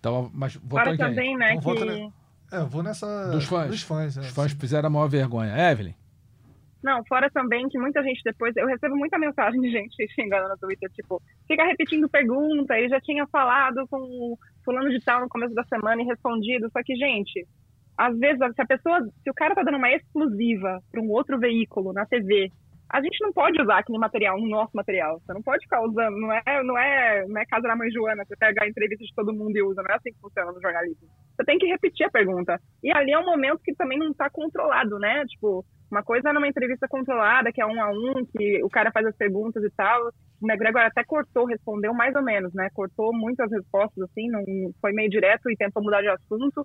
Então, 0.00 0.30
mas 0.32 0.54
Fora 0.54 0.94
em 0.94 0.96
quem? 0.96 1.06
também, 1.06 1.36
né, 1.36 1.52
Então 1.54 1.60
vota, 1.60 1.84
que... 1.84 1.92
né? 1.92 2.12
É, 2.50 2.58
eu 2.58 2.66
vou 2.66 2.82
nessa. 2.82 3.30
Dos 3.30 3.44
fãs. 3.44 3.68
Dos 3.68 3.82
fãs, 3.82 4.16
é, 4.16 4.20
Os 4.20 4.28
fãs 4.28 4.52
sim. 4.52 4.58
fizeram 4.58 4.86
a 4.86 4.90
maior 4.90 5.08
vergonha. 5.08 5.54
Evelyn? 5.70 5.94
Não, 6.82 7.02
fora 7.04 7.30
também 7.30 7.68
que 7.68 7.78
muita 7.78 8.02
gente 8.02 8.22
depois, 8.22 8.54
eu 8.56 8.66
recebo 8.66 8.94
muita 8.94 9.18
mensagem 9.18 9.58
de 9.60 9.70
gente 9.70 9.96
xingando 10.14 10.48
no 10.48 10.56
Twitter, 10.58 10.90
tipo, 10.90 11.20
fica 11.48 11.64
repetindo 11.64 12.08
pergunta, 12.08 12.78
ele 12.78 12.90
já 12.90 13.00
tinha 13.00 13.26
falado 13.26 13.86
com 13.88 13.96
o 13.96 14.38
fulano 14.64 14.90
de 14.90 15.00
tal 15.00 15.20
no 15.20 15.28
começo 15.28 15.54
da 15.54 15.64
semana 15.64 16.02
e 16.02 16.06
respondido, 16.06 16.70
só 16.70 16.82
que, 16.82 16.94
gente, 16.96 17.46
às 17.96 18.18
vezes, 18.18 18.38
se 18.54 18.62
a 18.62 18.66
pessoa, 18.66 19.00
se 19.22 19.30
o 19.30 19.34
cara 19.34 19.54
tá 19.54 19.62
dando 19.62 19.78
uma 19.78 19.92
exclusiva 19.92 20.82
para 20.90 21.00
um 21.00 21.10
outro 21.10 21.38
veículo 21.38 21.92
na 21.92 22.06
TV, 22.06 22.50
a 22.94 23.02
gente 23.02 23.18
não 23.20 23.32
pode 23.32 23.60
usar 23.60 23.78
aquele 23.78 23.98
material 23.98 24.38
no 24.38 24.48
nosso 24.48 24.70
material. 24.72 25.18
Você 25.18 25.32
não 25.32 25.42
pode 25.42 25.64
ficar 25.64 25.82
usando, 25.82 26.16
não 26.16 26.32
é, 26.32 26.62
não 26.62 26.78
é, 26.78 27.26
não 27.26 27.40
é 27.40 27.44
casa 27.44 27.66
da 27.66 27.74
mãe 27.74 27.90
Joana, 27.90 28.24
você 28.24 28.36
pega 28.36 28.62
a 28.62 28.68
entrevista 28.68 29.04
de 29.04 29.12
todo 29.16 29.34
mundo 29.34 29.56
e 29.56 29.62
usa, 29.62 29.82
não 29.82 29.90
é 29.90 29.96
assim 29.96 30.12
que 30.12 30.20
funciona 30.20 30.52
no 30.52 30.60
jornalismo. 30.62 31.08
Você 31.34 31.44
tem 31.44 31.58
que 31.58 31.66
repetir 31.66 32.06
a 32.06 32.10
pergunta. 32.10 32.56
E 32.84 32.92
ali 32.92 33.10
é 33.10 33.18
um 33.18 33.26
momento 33.26 33.62
que 33.64 33.74
também 33.74 33.98
não 33.98 34.12
está 34.12 34.30
controlado, 34.30 34.96
né? 35.00 35.24
Tipo, 35.26 35.64
uma 35.90 36.04
coisa 36.04 36.30
é 36.30 36.32
numa 36.32 36.46
entrevista 36.46 36.86
controlada, 36.86 37.50
que 37.50 37.60
é 37.60 37.66
um 37.66 37.82
a 37.82 37.90
um, 37.90 38.24
que 38.26 38.62
o 38.62 38.70
cara 38.70 38.92
faz 38.92 39.06
as 39.06 39.16
perguntas 39.16 39.64
e 39.64 39.70
tal. 39.70 40.00
O 40.40 40.46
McGregor 40.46 40.82
até 40.82 41.02
cortou, 41.02 41.46
respondeu 41.46 41.92
mais 41.92 42.14
ou 42.14 42.22
menos, 42.22 42.54
né? 42.54 42.68
Cortou 42.72 43.12
muitas 43.12 43.50
respostas, 43.50 44.04
assim, 44.04 44.28
não 44.28 44.44
foi 44.80 44.92
meio 44.92 45.10
direto 45.10 45.50
e 45.50 45.56
tentou 45.56 45.82
mudar 45.82 46.00
de 46.00 46.08
assunto. 46.10 46.64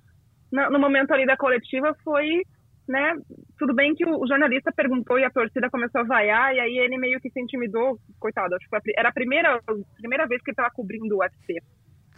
No, 0.51 0.69
no 0.69 0.79
momento 0.79 1.11
ali 1.11 1.25
da 1.25 1.35
coletiva 1.35 1.95
foi, 2.03 2.43
né? 2.89 3.15
Tudo 3.57 3.73
bem 3.73 3.93
que 3.93 4.03
o, 4.03 4.27
jornalista 4.27 4.71
perguntou 4.71 5.19
e 5.19 5.23
a 5.23 5.29
torcida 5.29 5.69
começou 5.69 6.01
a 6.01 6.05
vaiar, 6.05 6.55
e 6.55 6.59
aí 6.59 6.77
ele 6.79 6.97
meio 6.97 7.19
que 7.21 7.29
se 7.29 7.39
intimidou, 7.39 7.99
coitado. 8.19 8.55
Acho 8.55 8.67
que 8.67 8.93
era 8.97 9.09
a 9.09 9.13
primeira, 9.13 9.55
a 9.55 9.73
primeira 9.99 10.27
vez 10.27 10.41
que 10.41 10.49
ele 10.49 10.53
estava 10.53 10.71
cobrindo 10.71 11.15
o 11.15 11.19
UFC. 11.19 11.61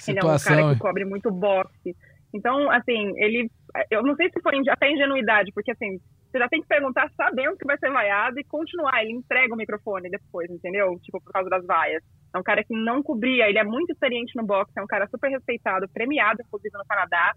Ele 0.07 0.17
é 0.17 0.24
um 0.24 0.28
cara 0.28 0.39
Situação. 0.39 0.74
que 0.74 0.80
cobre 0.80 1.05
muito 1.05 1.30
boxe. 1.30 1.95
Então, 2.34 2.72
assim, 2.72 3.11
ele. 3.17 3.51
Eu 3.89 4.01
não 4.01 4.15
sei 4.15 4.30
se 4.30 4.41
foi 4.41 4.53
até 4.69 4.89
ingenuidade, 4.89 5.51
porque 5.53 5.72
assim, 5.72 5.99
você 6.32 6.39
já 6.39 6.47
tem 6.47 6.61
que 6.61 6.67
perguntar 6.67 7.11
sabendo 7.17 7.57
que 7.57 7.65
vai 7.65 7.78
ser 7.78 7.91
vaiado 7.91 8.39
e 8.39 8.43
continuar. 8.45 9.03
Ele 9.03 9.11
entrega 9.11 9.53
o 9.53 9.57
microfone 9.57 10.09
depois, 10.09 10.49
entendeu? 10.49 10.97
Tipo, 11.01 11.22
por 11.22 11.34
causa 11.34 11.49
das 11.49 11.65
vaias. 11.65 12.01
É 12.34 12.39
um 12.39 12.43
cara 12.43 12.63
que 12.63 12.74
não 12.74 13.03
cobria, 13.03 13.49
ele 13.49 13.59
é 13.59 13.63
muito 13.63 13.91
experiente 13.91 14.38
no 14.38 14.45
boxe, 14.45 14.72
é 14.78 14.82
um 14.82 14.88
cara 14.88 15.05
super 15.07 15.30
respeitado, 15.30 15.89
premiado, 15.89 16.41
inclusive, 16.41 16.78
no 16.78 16.86
Canadá. 16.86 17.36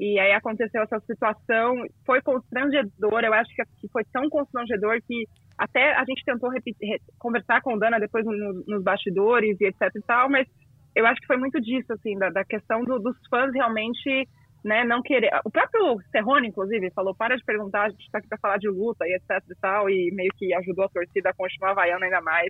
E 0.00 0.18
aí 0.18 0.32
aconteceu 0.32 0.82
essa 0.82 0.98
situação, 1.00 1.74
foi 2.06 2.22
constrangedor, 2.22 3.22
eu 3.22 3.34
acho 3.34 3.54
que 3.54 3.88
foi 3.92 4.02
tão 4.10 4.30
constrangedor 4.30 4.98
que 5.06 5.26
até 5.58 5.92
a 5.94 6.04
gente 6.06 6.24
tentou 6.24 6.48
repetir- 6.50 6.88
re- 6.88 7.00
conversar 7.18 7.60
com 7.60 7.74
o 7.74 7.78
Dana 7.78 8.00
depois 8.00 8.24
no- 8.24 8.64
nos 8.66 8.82
bastidores 8.82 9.60
e 9.60 9.66
etc 9.66 9.82
e 9.94 10.02
tal, 10.06 10.30
mas 10.30 10.48
eu 10.96 11.04
acho 11.06 11.20
que 11.20 11.26
foi 11.26 11.36
muito 11.36 11.60
disso, 11.60 11.92
assim, 11.92 12.18
da, 12.18 12.30
da 12.30 12.42
questão 12.46 12.82
do- 12.82 12.98
dos 12.98 13.14
fãs 13.28 13.52
realmente 13.52 14.26
né, 14.64 14.84
não 14.84 15.02
querer. 15.02 15.30
O 15.44 15.50
próprio 15.50 15.98
Serrone, 16.10 16.48
inclusive, 16.48 16.90
falou: 16.92 17.14
para 17.14 17.34
de 17.36 17.44
perguntar, 17.44 17.84
a 17.84 17.88
gente 17.90 18.02
está 18.02 18.18
aqui 18.18 18.28
para 18.28 18.38
falar 18.38 18.58
de 18.58 18.68
luta 18.68 19.06
e 19.06 19.14
etc 19.14 19.42
e 19.50 19.54
tal, 19.60 19.88
e 19.88 20.10
meio 20.14 20.30
que 20.36 20.52
ajudou 20.54 20.84
a 20.84 20.88
torcida 20.88 21.30
a 21.30 21.34
continuar 21.34 21.72
vaiando 21.74 22.04
ainda 22.04 22.20
mais. 22.20 22.48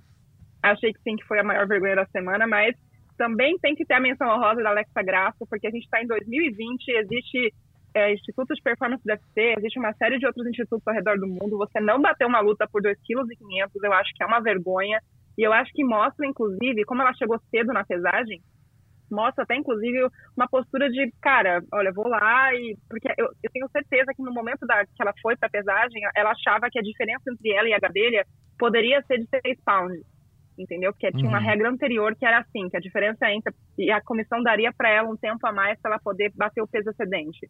Achei 0.62 0.92
que 0.92 1.00
sim, 1.02 1.16
que 1.16 1.24
foi 1.24 1.38
a 1.38 1.44
maior 1.44 1.66
vergonha 1.68 1.96
da 1.96 2.06
semana, 2.06 2.46
mas 2.48 2.74
também 3.20 3.58
tem 3.58 3.74
que 3.74 3.84
ter 3.84 3.92
a 3.92 4.00
menção 4.00 4.26
honrosa 4.28 4.62
da 4.62 4.70
Alexa 4.70 5.02
Graça, 5.02 5.44
porque 5.50 5.66
a 5.66 5.70
gente 5.70 5.84
está 5.84 6.02
em 6.02 6.06
2020, 6.06 6.88
existe 6.88 7.52
é, 7.92 8.14
Instituto 8.14 8.54
de 8.54 8.62
Performance 8.62 9.04
do 9.04 9.10
UFC, 9.12 9.56
existe 9.58 9.78
uma 9.78 9.92
série 9.92 10.18
de 10.18 10.24
outros 10.24 10.46
institutos 10.46 10.88
ao 10.88 10.94
redor 10.94 11.18
do 11.18 11.28
mundo. 11.28 11.58
Você 11.58 11.78
não 11.80 12.00
bateu 12.00 12.26
uma 12.26 12.40
luta 12.40 12.66
por 12.72 12.80
2,5 12.80 12.96
kg, 12.96 13.84
eu 13.84 13.92
acho 13.92 14.10
que 14.14 14.22
é 14.22 14.26
uma 14.26 14.40
vergonha. 14.40 14.98
E 15.36 15.42
eu 15.42 15.52
acho 15.52 15.70
que 15.74 15.84
mostra, 15.84 16.26
inclusive, 16.26 16.82
como 16.86 17.02
ela 17.02 17.12
chegou 17.12 17.38
cedo 17.50 17.74
na 17.74 17.84
pesagem, 17.84 18.40
mostra 19.10 19.44
até, 19.44 19.54
inclusive, 19.54 20.08
uma 20.34 20.48
postura 20.48 20.88
de, 20.88 21.12
cara, 21.20 21.62
olha, 21.74 21.92
vou 21.92 22.08
lá 22.08 22.54
e... 22.54 22.74
Porque 22.88 23.08
eu, 23.18 23.26
eu 23.26 23.50
tenho 23.52 23.68
certeza 23.68 24.14
que 24.16 24.22
no 24.22 24.32
momento 24.32 24.66
da, 24.66 24.86
que 24.86 25.02
ela 25.02 25.12
foi 25.20 25.36
pra 25.36 25.50
pesagem, 25.50 26.00
ela 26.16 26.30
achava 26.30 26.70
que 26.70 26.78
a 26.78 26.82
diferença 26.82 27.30
entre 27.30 27.52
ela 27.52 27.68
e 27.68 27.74
a 27.74 27.78
Gadelha 27.78 28.24
poderia 28.58 29.02
ser 29.02 29.18
de 29.18 29.28
6 29.44 29.60
pounds, 29.62 30.00
entendeu? 30.60 30.92
Porque 30.92 31.10
tinha 31.12 31.28
uma 31.28 31.38
Uhum. 31.38 31.44
regra 31.46 31.70
anterior 31.70 32.14
que 32.14 32.24
era 32.26 32.38
assim, 32.40 32.68
que 32.68 32.76
a 32.76 32.80
diferença 32.80 33.30
entre... 33.30 33.52
E 33.78 33.90
a 33.90 34.00
comissão 34.00 34.42
daria 34.42 34.72
para 34.72 34.90
ela 34.90 35.08
um 35.08 35.16
tempo 35.16 35.46
a 35.46 35.52
mais 35.52 35.80
para 35.80 35.92
ela 35.92 36.00
poder 36.00 36.30
bater 36.34 36.62
o 36.62 36.68
peso 36.68 36.90
excedente. 36.90 37.48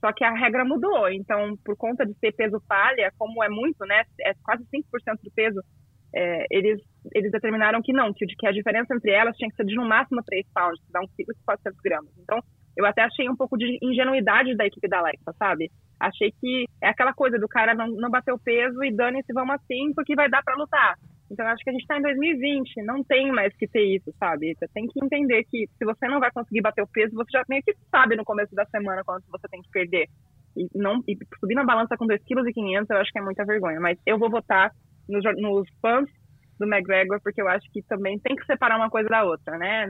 Só 0.00 0.12
que 0.12 0.22
a 0.22 0.32
regra 0.34 0.64
mudou, 0.64 1.08
então, 1.08 1.56
por 1.64 1.76
conta 1.76 2.04
de 2.04 2.12
ser 2.18 2.32
peso 2.32 2.60
palha, 2.68 3.10
como 3.18 3.42
é 3.42 3.48
muito, 3.48 3.86
né, 3.86 4.02
é 4.20 4.32
quase 4.42 4.62
5% 4.70 5.22
do 5.24 5.30
peso, 5.34 5.60
é, 6.14 6.44
eles, 6.50 6.78
eles 7.14 7.32
determinaram 7.32 7.80
que 7.82 7.92
não, 7.92 8.12
que, 8.12 8.26
que 8.26 8.46
a 8.46 8.52
diferença 8.52 8.94
entre 8.94 9.10
elas 9.10 9.34
tinha 9.36 9.48
que 9.48 9.56
ser 9.56 9.64
de 9.64 9.74
no 9.74 9.88
máximo 9.88 10.22
3 10.22 10.46
pounds, 10.54 10.80
que 10.84 10.92
dá 10.92 11.00
uns 11.00 11.10
5 11.16 11.32
400 11.46 11.80
gramas. 11.82 12.10
Então, 12.22 12.38
eu 12.76 12.84
até 12.84 13.02
achei 13.02 13.28
um 13.28 13.36
pouco 13.36 13.56
de 13.56 13.78
ingenuidade 13.82 14.54
da 14.56 14.66
equipe 14.66 14.88
da 14.88 14.98
Alexa, 14.98 15.32
sabe? 15.38 15.70
Achei 15.98 16.30
que 16.40 16.66
é 16.82 16.88
aquela 16.88 17.14
coisa 17.14 17.38
do 17.38 17.48
cara 17.48 17.74
não, 17.74 17.86
não 17.88 18.10
bater 18.10 18.32
o 18.32 18.38
peso 18.38 18.84
e 18.84 18.92
dane-se, 18.94 19.32
vamos 19.32 19.54
assim, 19.54 19.92
porque 19.94 20.14
vai 20.14 20.28
dar 20.28 20.42
para 20.42 20.56
lutar. 20.56 20.96
Então, 21.30 21.46
acho 21.46 21.64
que 21.64 21.70
a 21.70 21.72
gente 21.72 21.86
tá 21.86 21.98
em 21.98 22.02
2020, 22.02 22.82
não 22.82 23.02
tem 23.02 23.32
mais 23.32 23.54
que 23.56 23.66
ter 23.66 23.82
isso, 23.82 24.12
sabe? 24.18 24.54
Você 24.54 24.68
tem 24.68 24.86
que 24.86 25.02
entender 25.02 25.44
que 25.44 25.66
se 25.78 25.84
você 25.84 26.06
não 26.06 26.20
vai 26.20 26.30
conseguir 26.30 26.60
bater 26.60 26.82
o 26.82 26.86
peso, 26.86 27.14
você 27.14 27.30
já 27.32 27.42
meio 27.48 27.62
que 27.62 27.74
sabe 27.90 28.14
no 28.14 28.24
começo 28.24 28.54
da 28.54 28.64
semana 28.66 29.02
quanto 29.04 29.24
você 29.30 29.48
tem 29.48 29.62
que 29.62 29.70
perder. 29.70 30.06
E, 30.56 30.68
não, 30.74 31.02
e 31.08 31.16
subir 31.40 31.54
na 31.54 31.64
balança 31.64 31.96
com 31.96 32.06
2,5 32.06 32.52
kg, 32.52 32.86
eu 32.90 32.98
acho 32.98 33.10
que 33.10 33.18
é 33.18 33.22
muita 33.22 33.44
vergonha. 33.44 33.80
Mas 33.80 33.98
eu 34.06 34.18
vou 34.18 34.30
votar 34.30 34.70
nos, 35.08 35.24
nos 35.40 35.66
fãs 35.80 36.08
do 36.58 36.66
McGregor, 36.66 37.20
porque 37.22 37.40
eu 37.40 37.48
acho 37.48 37.70
que 37.72 37.82
também 37.82 38.18
tem 38.18 38.36
que 38.36 38.46
separar 38.46 38.76
uma 38.76 38.90
coisa 38.90 39.08
da 39.08 39.24
outra, 39.24 39.58
né? 39.58 39.86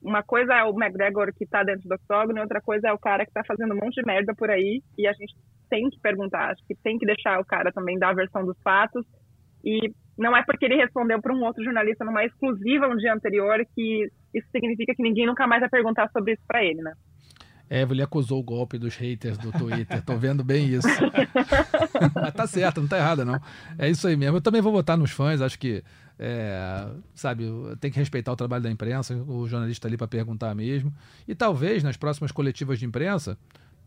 Uma 0.00 0.22
coisa 0.22 0.54
é 0.54 0.64
o 0.64 0.70
McGregor 0.70 1.32
que 1.34 1.46
tá 1.46 1.64
dentro 1.64 1.88
do 1.88 1.94
octógono, 1.94 2.40
outra 2.40 2.60
coisa 2.60 2.88
é 2.88 2.92
o 2.92 2.98
cara 2.98 3.26
que 3.26 3.32
tá 3.32 3.42
fazendo 3.44 3.74
um 3.74 3.78
monte 3.78 3.96
de 3.96 4.06
merda 4.06 4.32
por 4.34 4.48
aí, 4.48 4.80
e 4.96 5.08
a 5.08 5.12
gente 5.12 5.34
tem 5.68 5.90
que 5.90 6.00
perguntar, 6.00 6.52
acho 6.52 6.64
que 6.66 6.74
tem 6.76 6.98
que 6.98 7.04
deixar 7.04 7.40
o 7.40 7.44
cara 7.44 7.72
também 7.72 7.98
dar 7.98 8.10
a 8.10 8.14
versão 8.14 8.44
dos 8.44 8.56
fatos, 8.62 9.04
e 9.64 9.92
não 10.18 10.36
é 10.36 10.42
porque 10.42 10.64
ele 10.64 10.76
respondeu 10.76 11.22
para 11.22 11.32
um 11.32 11.44
outro 11.44 11.62
jornalista 11.62 12.04
numa 12.04 12.24
exclusiva 12.24 12.88
um 12.88 12.96
dia 12.96 13.14
anterior 13.14 13.64
que 13.74 14.10
isso 14.34 14.48
significa 14.50 14.94
que 14.94 15.02
ninguém 15.02 15.26
nunca 15.26 15.46
mais 15.46 15.60
vai 15.60 15.70
perguntar 15.70 16.10
sobre 16.10 16.32
isso 16.32 16.42
para 16.46 16.64
ele, 16.64 16.82
né? 16.82 16.92
Evelyn 17.70 18.02
acusou 18.02 18.40
o 18.40 18.42
golpe 18.42 18.78
dos 18.78 18.96
haters 18.96 19.36
do 19.36 19.52
Twitter. 19.52 20.02
Tô 20.02 20.16
vendo 20.16 20.42
bem 20.42 20.68
isso. 20.68 20.88
Mas 22.14 22.34
tá 22.34 22.46
certo, 22.46 22.80
não 22.80 22.88
tá 22.88 22.96
errada, 22.96 23.24
não. 23.24 23.38
É 23.78 23.88
isso 23.88 24.08
aí 24.08 24.16
mesmo. 24.16 24.38
Eu 24.38 24.40
também 24.40 24.60
vou 24.60 24.72
votar 24.72 24.96
nos 24.96 25.10
fãs, 25.10 25.42
acho 25.42 25.58
que, 25.58 25.84
é, 26.18 26.88
sabe, 27.14 27.44
tem 27.78 27.90
que 27.90 27.98
respeitar 27.98 28.32
o 28.32 28.36
trabalho 28.36 28.62
da 28.62 28.70
imprensa, 28.70 29.14
o 29.14 29.46
jornalista 29.46 29.82
tá 29.82 29.88
ali 29.88 29.98
para 29.98 30.08
perguntar 30.08 30.54
mesmo. 30.54 30.92
E 31.26 31.34
talvez 31.34 31.82
nas 31.82 31.96
próximas 31.96 32.32
coletivas 32.32 32.78
de 32.78 32.86
imprensa, 32.86 33.36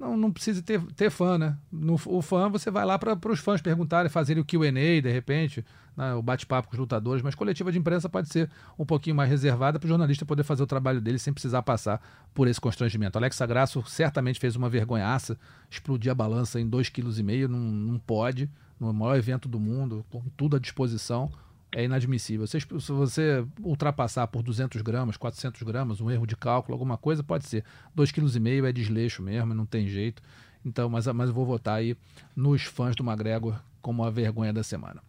não, 0.02 0.18
não 0.18 0.32
precisa 0.32 0.64
ter, 0.64 0.82
ter 0.94 1.12
fã, 1.12 1.38
né? 1.38 1.56
No, 1.72 1.94
o 1.94 2.22
fã, 2.24 2.50
você 2.50 2.72
vai 2.72 2.84
lá 2.84 2.98
para 2.98 3.16
os 3.32 3.40
fãs 3.40 3.62
perguntarem, 3.62 4.10
fazerem 4.10 4.42
o 4.42 4.46
QA, 4.46 4.72
de 4.72 5.12
repente, 5.12 5.64
né? 5.96 6.16
o 6.16 6.24
bate-papo 6.24 6.68
com 6.68 6.74
os 6.74 6.80
lutadores, 6.80 7.22
mas 7.22 7.36
coletiva 7.36 7.72
de 7.72 7.78
imprensa 7.78 8.10
pode 8.10 8.28
ser 8.28 8.50
um 8.80 8.86
pouquinho 8.86 9.16
mais 9.16 9.30
reservada 9.30 9.78
para 9.78 9.86
o 9.86 9.90
jornalista 9.90 10.26
poder 10.26 10.42
fazer 10.42 10.64
o 10.64 10.68
trabalho 10.68 11.00
dele 11.00 11.20
sem 11.20 11.32
precisar 11.32 11.62
passar 11.62 12.02
por 12.34 12.48
esse 12.48 12.60
constrangimento. 12.60 13.16
Alex 13.18 13.40
Graço 13.42 13.84
certamente 13.86 14.40
fez 14.40 14.56
uma 14.56 14.70
vergonhaça, 14.70 15.38
explodir 15.70 16.12
a 16.12 16.16
balança 16.16 16.60
em 16.60 16.68
2,5 16.68 16.92
kg, 16.92 17.48
não, 17.48 17.60
não 17.60 18.00
pode, 18.00 18.50
no 18.80 18.92
maior 18.92 19.16
evento 19.16 19.48
do 19.48 19.60
mundo, 19.60 20.04
com 20.10 20.24
tudo 20.36 20.56
à 20.56 20.60
disposição 20.60 21.32
é 21.74 21.84
inadmissível. 21.84 22.46
Se, 22.46 22.60
se 22.60 22.92
você 22.92 23.46
ultrapassar 23.62 24.28
por 24.28 24.44
200 24.44 24.82
gramas, 24.82 25.18
400 25.18 25.62
gramas, 25.64 26.02
um 26.02 26.12
erro 26.12 26.28
de 26.28 26.36
cálculo, 26.36 26.74
alguma 26.74 26.98
coisa, 26.98 27.24
pode 27.24 27.48
ser. 27.48 27.64
2,5 27.96 28.62
kg 28.62 28.68
é 28.68 28.72
desleixo 28.72 29.22
mesmo, 29.22 29.54
não 29.54 29.66
tem 29.66 29.88
jeito. 29.88 30.22
Então, 30.66 30.90
mas, 30.90 31.08
mas 31.08 31.30
eu 31.30 31.34
vou 31.34 31.46
votar 31.46 31.76
aí 31.76 31.96
nos 32.36 32.64
fãs 32.64 32.96
do 32.96 33.04
McGregor 33.04 33.60
como 33.82 34.04
a 34.04 34.10
vergonha 34.10 34.54
da 34.54 34.64
semana. 34.64 35.02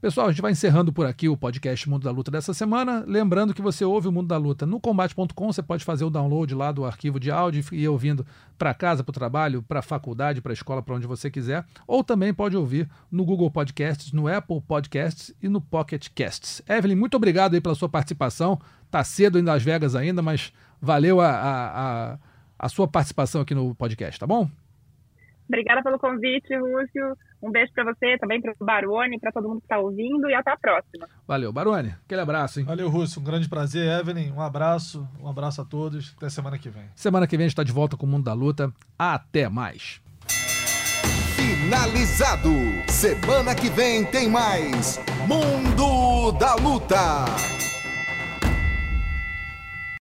Pessoal, 0.00 0.28
a 0.28 0.30
gente 0.30 0.40
vai 0.40 0.52
encerrando 0.52 0.90
por 0.90 1.04
aqui 1.04 1.28
o 1.28 1.36
podcast 1.36 1.86
Mundo 1.86 2.04
da 2.04 2.10
Luta 2.10 2.30
dessa 2.30 2.54
semana. 2.54 3.04
Lembrando 3.06 3.52
que 3.52 3.60
você 3.60 3.84
ouve 3.84 4.08
o 4.08 4.12
Mundo 4.12 4.28
da 4.28 4.38
Luta 4.38 4.64
no 4.64 4.80
combate.com, 4.80 5.52
você 5.52 5.62
pode 5.62 5.84
fazer 5.84 6.06
o 6.06 6.10
download 6.10 6.54
lá 6.54 6.72
do 6.72 6.86
arquivo 6.86 7.20
de 7.20 7.30
áudio 7.30 7.62
e 7.70 7.82
ir 7.82 7.88
ouvindo 7.88 8.24
para 8.56 8.72
casa, 8.72 9.04
para 9.04 9.10
o 9.10 9.12
trabalho, 9.12 9.62
para 9.62 9.80
a 9.80 9.82
faculdade, 9.82 10.40
para 10.40 10.52
a 10.52 10.54
escola, 10.54 10.82
para 10.82 10.94
onde 10.94 11.06
você 11.06 11.30
quiser. 11.30 11.66
Ou 11.86 12.02
também 12.02 12.32
pode 12.32 12.56
ouvir 12.56 12.88
no 13.12 13.26
Google 13.26 13.50
Podcasts, 13.50 14.10
no 14.10 14.26
Apple 14.26 14.62
Podcasts 14.62 15.34
e 15.42 15.50
no 15.50 15.60
Pocket 15.60 16.08
Casts. 16.14 16.62
Evelyn, 16.66 16.96
muito 16.96 17.18
obrigado 17.18 17.52
aí 17.52 17.60
pela 17.60 17.74
sua 17.74 17.88
participação. 17.90 18.58
Tá 18.90 19.04
cedo 19.04 19.38
em 19.38 19.42
Las 19.42 19.62
Vegas 19.62 19.94
ainda, 19.94 20.22
mas 20.22 20.50
valeu 20.80 21.20
a, 21.20 21.28
a, 21.28 22.12
a, 22.12 22.18
a 22.58 22.68
sua 22.70 22.88
participação 22.88 23.42
aqui 23.42 23.54
no 23.54 23.74
podcast, 23.74 24.18
tá 24.18 24.26
bom? 24.26 24.48
Obrigada 25.50 25.82
pelo 25.82 25.98
convite, 25.98 26.56
Rússio. 26.56 27.16
Um 27.42 27.50
beijo 27.50 27.72
para 27.72 27.82
você, 27.82 28.16
também 28.18 28.40
para 28.40 28.54
o 28.58 28.64
Barone, 28.64 29.18
para 29.18 29.32
todo 29.32 29.48
mundo 29.48 29.58
que 29.58 29.64
está 29.64 29.78
ouvindo 29.80 30.30
e 30.30 30.34
até 30.34 30.52
a 30.52 30.56
próxima. 30.56 31.08
Valeu, 31.26 31.52
Barone. 31.52 31.92
Aquele 32.04 32.20
abraço, 32.20 32.60
hein? 32.60 32.66
Valeu, 32.66 32.88
Rússio. 32.88 33.20
Um 33.20 33.24
grande 33.24 33.48
prazer, 33.48 33.88
Evelyn. 33.98 34.30
Um 34.30 34.40
abraço. 34.40 35.08
Um 35.20 35.28
abraço 35.28 35.60
a 35.60 35.64
todos. 35.64 36.14
Até 36.16 36.28
semana 36.28 36.56
que 36.56 36.70
vem. 36.70 36.84
Semana 36.94 37.26
que 37.26 37.36
vem 37.36 37.46
a 37.46 37.48
gente 37.48 37.54
está 37.54 37.64
de 37.64 37.72
volta 37.72 37.96
com 37.96 38.06
o 38.06 38.08
Mundo 38.08 38.26
da 38.26 38.32
Luta. 38.32 38.72
Até 38.96 39.48
mais. 39.48 40.00
Finalizado. 41.34 42.50
Semana 42.86 43.52
que 43.52 43.68
vem 43.70 44.04
tem 44.04 44.30
mais 44.30 45.00
Mundo 45.26 46.30
da 46.38 46.54
Luta. 46.54 47.59